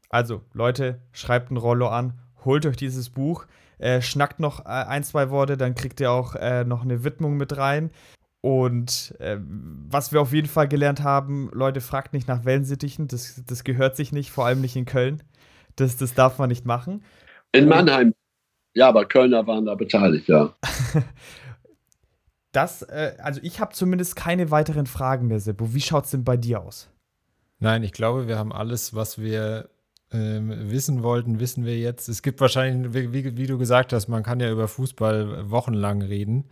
Also, 0.10 0.41
Leute, 0.54 1.00
schreibt 1.14 1.52
ein 1.52 1.58
Rollo 1.58 1.88
an, 1.88 2.14
holt 2.43 2.66
euch 2.66 2.78
dieses 2.78 3.10
Buch, 3.10 3.45
äh, 3.80 4.02
schnackt 4.02 4.40
noch 4.40 4.66
äh, 4.66 4.70
ein, 4.70 5.04
zwei 5.04 5.30
Worte, 5.30 5.58
dann 5.58 5.76
kriegt 5.76 6.00
ihr 6.00 6.12
auch 6.12 6.36
äh, 6.36 6.64
noch 6.64 6.84
eine 6.84 7.04
Widmung 7.04 7.38
mit 7.38 7.58
rein. 7.58 7.92
Und 8.42 9.16
äh, 9.20 9.38
was 9.40 10.12
wir 10.12 10.22
auf 10.22 10.34
jeden 10.34 10.48
Fall 10.48 10.68
gelernt 10.68 11.04
haben, 11.04 11.50
Leute, 11.54 11.82
fragt 11.82 12.14
nicht 12.14 12.28
nach 12.28 12.46
Wellensittichen, 12.46 13.08
das, 13.08 13.44
das 13.46 13.64
gehört 13.64 13.96
sich 13.96 14.12
nicht, 14.12 14.32
vor 14.32 14.46
allem 14.46 14.62
nicht 14.62 14.76
in 14.76 14.86
Köln. 14.86 15.24
Das, 15.76 15.98
das 15.98 16.14
darf 16.14 16.40
man 16.40 16.50
nicht 16.50 16.66
machen. 16.66 17.04
In 17.52 17.68
Mannheim, 17.68 18.14
ja, 18.74 18.88
aber 18.88 19.06
Kölner 19.06 19.48
waren 19.48 19.66
da 19.66 19.74
beteiligt, 19.74 20.28
ja. 20.28 20.54
das, 22.52 22.84
äh, 22.84 23.16
also 23.18 23.40
ich 23.44 23.60
habe 23.60 23.74
zumindest 23.74 24.16
keine 24.16 24.52
weiteren 24.52 24.86
Fragen 24.86 25.28
mehr, 25.28 25.40
Seppo. 25.40 25.74
Wie 25.74 25.82
schaut 25.82 26.06
es 26.06 26.12
denn 26.12 26.24
bei 26.24 26.38
dir 26.38 26.62
aus? 26.62 26.90
Nein, 27.60 27.82
ich 27.82 27.92
glaube, 27.92 28.28
wir 28.28 28.38
haben 28.38 28.54
alles, 28.54 28.94
was 28.94 29.20
wir 29.20 29.70
ähm, 30.12 30.72
wissen 30.72 31.03
wollten, 31.03 31.39
wissen 31.39 31.66
wir 31.66 31.78
jetzt. 31.78 32.08
Es 32.08 32.22
gibt 32.22 32.39
wahrscheinlich, 32.39 32.93
wie, 32.93 33.38
wie, 33.38 33.47
du 33.47 33.58
gesagt 33.58 33.93
hast, 33.93 34.08
man 34.08 34.24
kann 34.24 34.39
ja 34.39 34.51
über 34.51 34.68
Fußball 34.68 35.49
wochenlang 35.51 36.01
reden, 36.01 36.45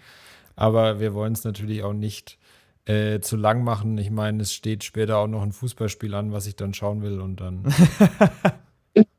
aber 0.55 0.99
wir 0.99 1.13
wollen 1.13 1.33
es 1.33 1.43
natürlich 1.43 1.83
auch 1.83 1.93
nicht 1.93 2.37
äh, 2.85 3.19
zu 3.19 3.37
lang 3.37 3.63
machen. 3.63 3.97
Ich 3.97 4.11
meine, 4.11 4.43
es 4.43 4.53
steht 4.53 4.83
später 4.83 5.17
auch 5.17 5.27
noch 5.27 5.41
ein 5.41 5.51
Fußballspiel 5.51 6.13
an, 6.13 6.31
was 6.31 6.47
ich 6.47 6.55
dann 6.55 6.73
schauen 6.73 7.01
will 7.01 7.19
und 7.19 7.39
dann. 7.41 7.63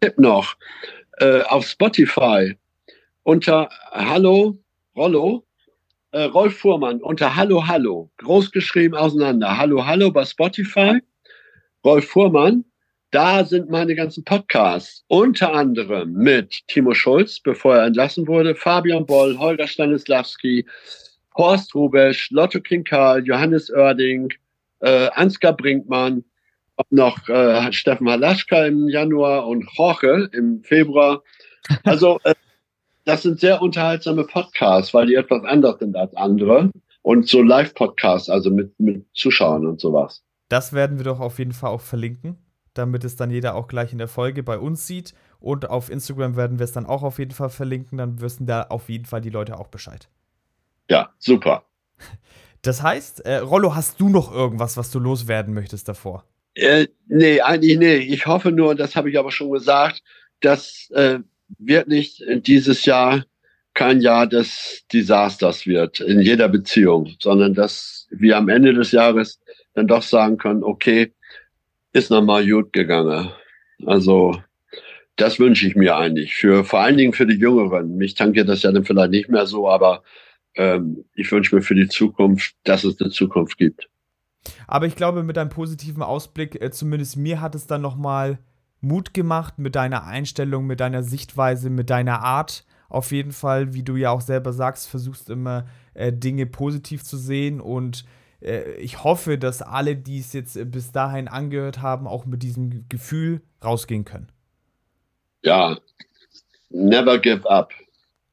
Tipp 0.01 0.19
noch 0.19 0.57
äh, 1.19 1.43
auf 1.43 1.67
Spotify 1.67 2.57
unter 3.23 3.69
Hallo 3.93 4.59
Rollo 4.95 5.47
äh, 6.13 6.23
Rolf 6.23 6.59
Fuhrmann 6.59 7.03
unter 7.03 7.37
Hallo 7.37 7.67
Hallo, 7.67 8.11
großgeschrieben 8.19 8.97
auseinander. 8.97 9.59
Hallo 9.59 9.85
Hallo 9.85 10.11
bei 10.11 10.25
Spotify. 10.25 11.01
Rolf 11.85 12.09
Fuhrmann, 12.09 12.65
da 13.11 13.45
sind 13.45 13.71
meine 13.71 13.95
ganzen 13.95 14.25
Podcasts, 14.25 15.05
unter 15.09 15.55
anderem 15.55 16.13
mit 16.13 16.67
Timo 16.69 16.95
Schulz, 16.95 17.41
bevor 17.41 17.77
er 17.77 17.87
entlassen 17.87 18.27
wurde, 18.27 18.55
Fabian 18.55 19.07
Boll, 19.07 19.39
Holger 19.39 19.67
Stanislawski, 19.67 20.67
Horst 21.37 21.75
Rubesch, 21.75 22.31
Lotto 22.31 22.61
Kinkal, 22.61 23.25
Johannes 23.25 23.71
Oerding, 23.71 24.33
äh, 24.81 25.09
Ansgar 25.15 25.53
Brinkmann, 25.53 26.25
noch 26.91 27.29
äh, 27.29 27.73
Steffen 27.73 28.09
Halaschka 28.09 28.67
im 28.67 28.89
Januar 28.89 29.47
und 29.47 29.67
Jorge 29.77 30.29
im 30.33 30.63
Februar. 30.63 31.23
Also 31.85 32.19
äh, 32.25 32.35
das 33.05 33.23
sind 33.23 33.41
sehr 33.41 33.63
unterhaltsame 33.63 34.25
Podcasts, 34.25 34.93
weil 34.93 35.07
die 35.07 35.15
etwas 35.15 35.45
anders 35.45 35.79
sind 35.79 35.97
als 35.97 36.15
andere. 36.17 36.71
Und 37.03 37.29
so 37.29 37.41
Live-Podcasts, 37.41 38.29
also 38.29 38.51
mit, 38.51 38.79
mit 38.81 39.07
Zuschauern 39.15 39.65
und 39.65 39.81
sowas. 39.81 40.25
Das 40.49 40.73
werden 40.73 40.99
wir 40.99 41.05
doch 41.05 41.21
auf 41.21 41.39
jeden 41.39 41.53
Fall 41.53 41.71
auch 41.71 41.81
verlinken, 41.81 42.37
damit 42.79 43.05
es 43.05 43.17
dann 43.17 43.31
jeder 43.31 43.55
auch 43.55 43.69
gleich 43.69 43.93
in 43.93 43.99
der 43.99 44.09
Folge 44.09 44.43
bei 44.43 44.59
uns 44.59 44.87
sieht. 44.87 45.15
Und 45.41 45.69
auf 45.69 45.91
Instagram 45.91 46.37
werden 46.37 46.59
wir 46.59 46.65
es 46.65 46.73
dann 46.73 46.87
auch 46.87 47.03
auf 47.03 47.19
jeden 47.19 47.33
Fall 47.33 47.51
verlinken. 47.51 47.99
Dann 47.99 48.21
wissen 48.21 48.47
da 48.47 48.63
auf 48.63 48.89
jeden 48.89 49.05
Fall 49.05 49.21
die 49.21 49.31
Leute 49.31 49.59
auch 49.59 49.69
Bescheid. 49.69 50.09
Ja, 50.89 51.11
super. 51.19 51.65
Das 52.63 52.83
heißt, 52.83 53.21
äh, 53.21 53.37
Rollo, 53.37 53.77
hast 53.77 54.01
du 54.01 54.09
noch 54.09 54.33
irgendwas, 54.33 54.77
was 54.77 54.91
du 54.91 54.99
loswerden 54.99 55.55
möchtest 55.55 55.89
davor? 55.89 56.25
Äh, 56.55 56.89
nee, 57.07 57.41
eigentlich 57.41 57.79
nee. 57.79 57.97
Ich 57.99 58.27
hoffe 58.27 58.51
nur, 58.51 58.75
das 58.75 58.97
habe 58.97 59.09
ich 59.09 59.17
aber 59.17 59.31
schon 59.31 59.53
gesagt, 59.53 60.03
dass 60.41 60.91
äh, 60.91 61.21
wirklich 61.59 62.25
dieses 62.45 62.85
Jahr 62.85 63.25
kein 63.75 64.01
Jahr 64.01 64.27
des 64.27 64.85
Desasters 64.93 65.67
wird 65.67 66.01
in 66.01 66.21
jeder 66.23 66.49
Beziehung, 66.49 67.15
sondern 67.21 67.55
dass 67.55 68.09
wir 68.11 68.37
am 68.37 68.49
Ende 68.49 68.73
des 68.73 68.91
Jahres 68.91 69.39
dann 69.75 69.87
doch 69.87 70.03
sagen 70.03 70.39
können, 70.39 70.65
okay, 70.65 71.13
ist 71.97 72.11
nochmal 72.11 72.47
gut 72.47 72.73
gegangen. 72.73 73.31
Also 73.87 74.39
das 75.17 75.39
wünsche 75.39 75.67
ich 75.67 75.77
mir 75.77 75.97
eigentlich 75.97 76.35
für 76.35 76.63
vor 76.65 76.81
allen 76.81 76.99
Dingen 76.99 77.15
für 77.15 77.27
die 77.27 77.39
Jüngeren. 77.39 77.97
Mich 77.97 78.15
tankiert 78.15 78.49
das 78.49 78.63
ja 78.63 78.71
dann 78.71 78.85
vielleicht 78.85 79.11
nicht 79.11 79.31
mehr 79.31 79.47
so, 79.47 79.69
aber 79.69 80.03
ähm, 80.57 81.05
ich 81.15 81.33
wünsche 81.33 81.55
mir 81.55 81.63
für 81.63 81.75
die 81.75 81.89
Zukunft, 81.89 82.55
dass 82.65 82.85
es 82.85 83.01
eine 83.01 83.11
Zukunft 83.11 83.57
gibt. 83.57 83.89
Aber 84.67 84.87
ich 84.87 84.95
glaube, 84.95 85.23
mit 85.23 85.39
einem 85.39 85.51
positiven 85.51 86.03
Ausblick, 86.03 86.61
äh, 86.61 86.71
zumindest 86.71 87.17
mir 87.17 87.41
hat 87.41 87.55
es 87.55 87.67
dann 87.67 87.81
nochmal 87.81 88.39
Mut 88.81 89.15
gemacht 89.15 89.59
mit 89.59 89.75
deiner 89.75 90.05
Einstellung, 90.05 90.67
mit 90.67 90.81
deiner 90.81 91.03
Sichtweise, 91.03 91.71
mit 91.71 91.89
deiner 91.89 92.23
Art. 92.23 92.67
Auf 92.89 93.11
jeden 93.11 93.33
Fall, 93.33 93.73
wie 93.73 93.83
du 93.83 93.97
ja 93.97 94.11
auch 94.11 94.21
selber 94.21 94.53
sagst, 94.53 94.89
versuchst 94.89 95.31
immer 95.31 95.67
äh, 95.95 96.13
Dinge 96.13 96.47
positiv 96.47 97.03
zu 97.03 97.17
sehen 97.17 97.61
und 97.61 98.05
ich 98.79 99.03
hoffe, 99.03 99.39
dass 99.39 99.63
alle, 99.63 99.97
die 99.97 100.21
es 100.21 100.33
jetzt 100.33 100.57
äh, 100.57 100.65
bis 100.65 100.93
dahin 100.93 101.29
angehört 101.29 101.83
haben, 101.83 102.07
auch 102.07 102.27
mit 102.27 102.43
diesem 102.43 102.89
Gefühl 102.89 103.43
rausgehen 103.65 104.05
können. 104.05 104.29
Ja, 105.43 105.77
never 106.71 107.19
give 107.19 107.49
up. 107.49 107.73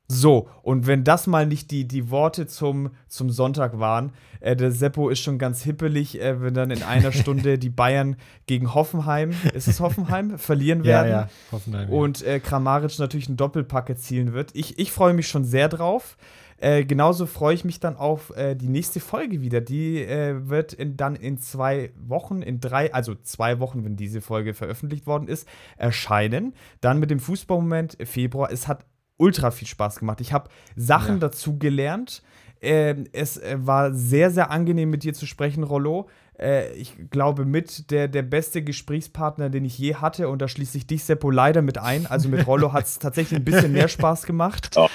So, 0.08 0.50
und 0.62 0.86
wenn 0.86 1.04
das 1.04 1.28
mal 1.28 1.48
nicht 1.48 1.72
die, 1.72 1.88
die 1.88 2.12
Worte 2.12 2.46
zum, 2.46 2.92
zum 3.08 3.30
Sonntag 3.30 3.80
waren, 3.80 4.12
äh, 4.42 4.56
der 4.56 4.72
Seppo 4.72 5.10
ist 5.10 5.22
schon 5.22 5.40
ganz 5.40 5.64
hippelig, 5.64 6.22
äh, 6.22 6.42
wenn 6.42 6.54
dann 6.54 6.70
in 6.72 6.84
einer 6.84 7.12
Stunde 7.14 7.58
die 7.58 7.70
Bayern 7.70 8.18
gegen 8.46 8.74
Hoffenheim, 8.74 9.32
ist 9.54 9.68
es 9.68 9.80
Hoffenheim, 9.80 10.38
verlieren 10.38 10.84
werden. 10.84 11.10
Ja, 11.10 11.22
ja, 11.22 11.30
Hoffenheim. 11.52 11.90
Ja. 11.90 11.96
Und 11.96 12.22
äh, 12.24 12.40
Kramaric 12.40 13.00
natürlich 13.00 13.28
einen 13.28 13.38
Doppelpack 13.38 13.90
erzielen 13.90 14.34
wird. 14.34 14.52
Ich, 14.54 14.78
ich 14.78 14.92
freue 14.92 15.14
mich 15.14 15.28
schon 15.28 15.46
sehr 15.46 15.70
drauf. 15.70 16.18
Äh, 16.64 16.86
genauso 16.86 17.26
freue 17.26 17.56
ich 17.56 17.66
mich 17.66 17.82
dann 17.82 17.98
auf 17.98 18.30
äh, 18.38 18.56
die 18.56 18.70
nächste 18.70 19.02
Folge 19.02 19.42
wieder. 19.42 19.60
Die 19.60 20.02
äh, 20.02 20.48
wird 20.48 20.72
in, 20.72 20.96
dann 20.96 21.18
in 21.18 21.38
zwei 21.38 21.92
Wochen, 21.98 22.42
in 22.42 22.62
drei, 22.62 22.94
also 22.94 23.16
zwei 23.16 23.60
Wochen, 23.60 23.84
wenn 23.84 23.98
diese 23.98 24.22
Folge 24.22 24.54
veröffentlicht 24.54 25.06
worden 25.06 25.28
ist, 25.28 25.46
erscheinen. 25.76 26.54
Dann 26.80 27.02
mit 27.02 27.12
dem 27.12 27.20
Fußballmoment 27.20 27.98
Februar. 28.06 28.50
Es 28.50 28.70
hat 28.70 28.86
ultra 29.18 29.52
viel 29.52 29.68
Spaß 29.68 30.00
gemacht. 30.00 30.22
Ich 30.22 30.32
habe 30.32 30.50
Sachen 30.78 31.16
ja. 31.16 31.20
dazu 31.20 31.60
gelernt. 31.60 32.24
Ähm, 32.62 33.08
es 33.12 33.36
äh, 33.36 33.58
war 33.60 33.94
sehr, 33.94 34.32
sehr 34.32 34.50
angenehm, 34.50 34.90
mit 34.90 35.04
dir 35.04 35.14
zu 35.14 35.26
sprechen, 35.26 35.64
Rollo. 35.64 36.08
Äh, 36.40 36.72
ich 36.76 36.96
glaube, 37.10 37.44
mit 37.44 37.92
der, 37.92 38.08
der 38.08 38.22
beste 38.22 38.64
Gesprächspartner, 38.64 39.50
den 39.50 39.66
ich 39.66 39.78
je 39.78 39.96
hatte, 39.96 40.30
und 40.30 40.42
da 40.42 40.48
schließe 40.48 40.78
ich 40.78 40.88
dich, 40.88 41.04
Seppo, 41.04 41.30
leider 41.30 41.62
mit 41.62 41.78
ein. 41.78 42.08
Also 42.08 42.30
mit 42.30 42.48
Rollo 42.48 42.72
hat 42.72 42.86
es 42.86 43.00
tatsächlich 43.00 43.42
ein 43.42 43.44
bisschen 43.44 43.74
mehr 43.74 43.90
Spaß 43.90 44.26
gemacht. 44.26 44.72
Oh. 44.78 44.88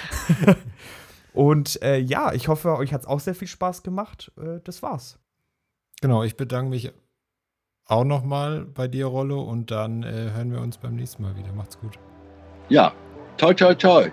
und 1.39 1.81
äh, 1.83 1.99
ja, 1.99 2.33
ich 2.33 2.49
hoffe, 2.49 2.77
euch 2.77 2.93
hat 2.93 3.03
es 3.03 3.07
auch 3.07 3.21
sehr 3.21 3.35
viel 3.35 3.49
Spaß 3.49 3.83
gemacht. 3.83 4.33
Äh, 4.37 4.61
das 4.65 4.83
war's. 4.83 5.19
Genau, 6.01 6.23
ich 6.25 6.37
bedanke 6.37 6.71
mich 6.71 6.93
auch 7.87 8.05
nochmal 8.05 8.65
bei 8.65 8.89
dir, 8.89 9.07
Rollo, 9.07 9.43
und 9.43 9.71
dann 9.71 10.03
äh, 10.03 10.33
hören 10.35 10.53
wir 10.53 10.61
uns 10.61 10.79
beim 10.79 10.97
nächsten 10.97 11.23
Mal 11.23 11.37
wieder. 11.37 11.53
Macht's 11.53 11.79
gut. 11.79 11.99
Ja, 12.69 12.93
Toi, 13.39 13.55
toi, 13.55 13.73
toi. 13.73 14.11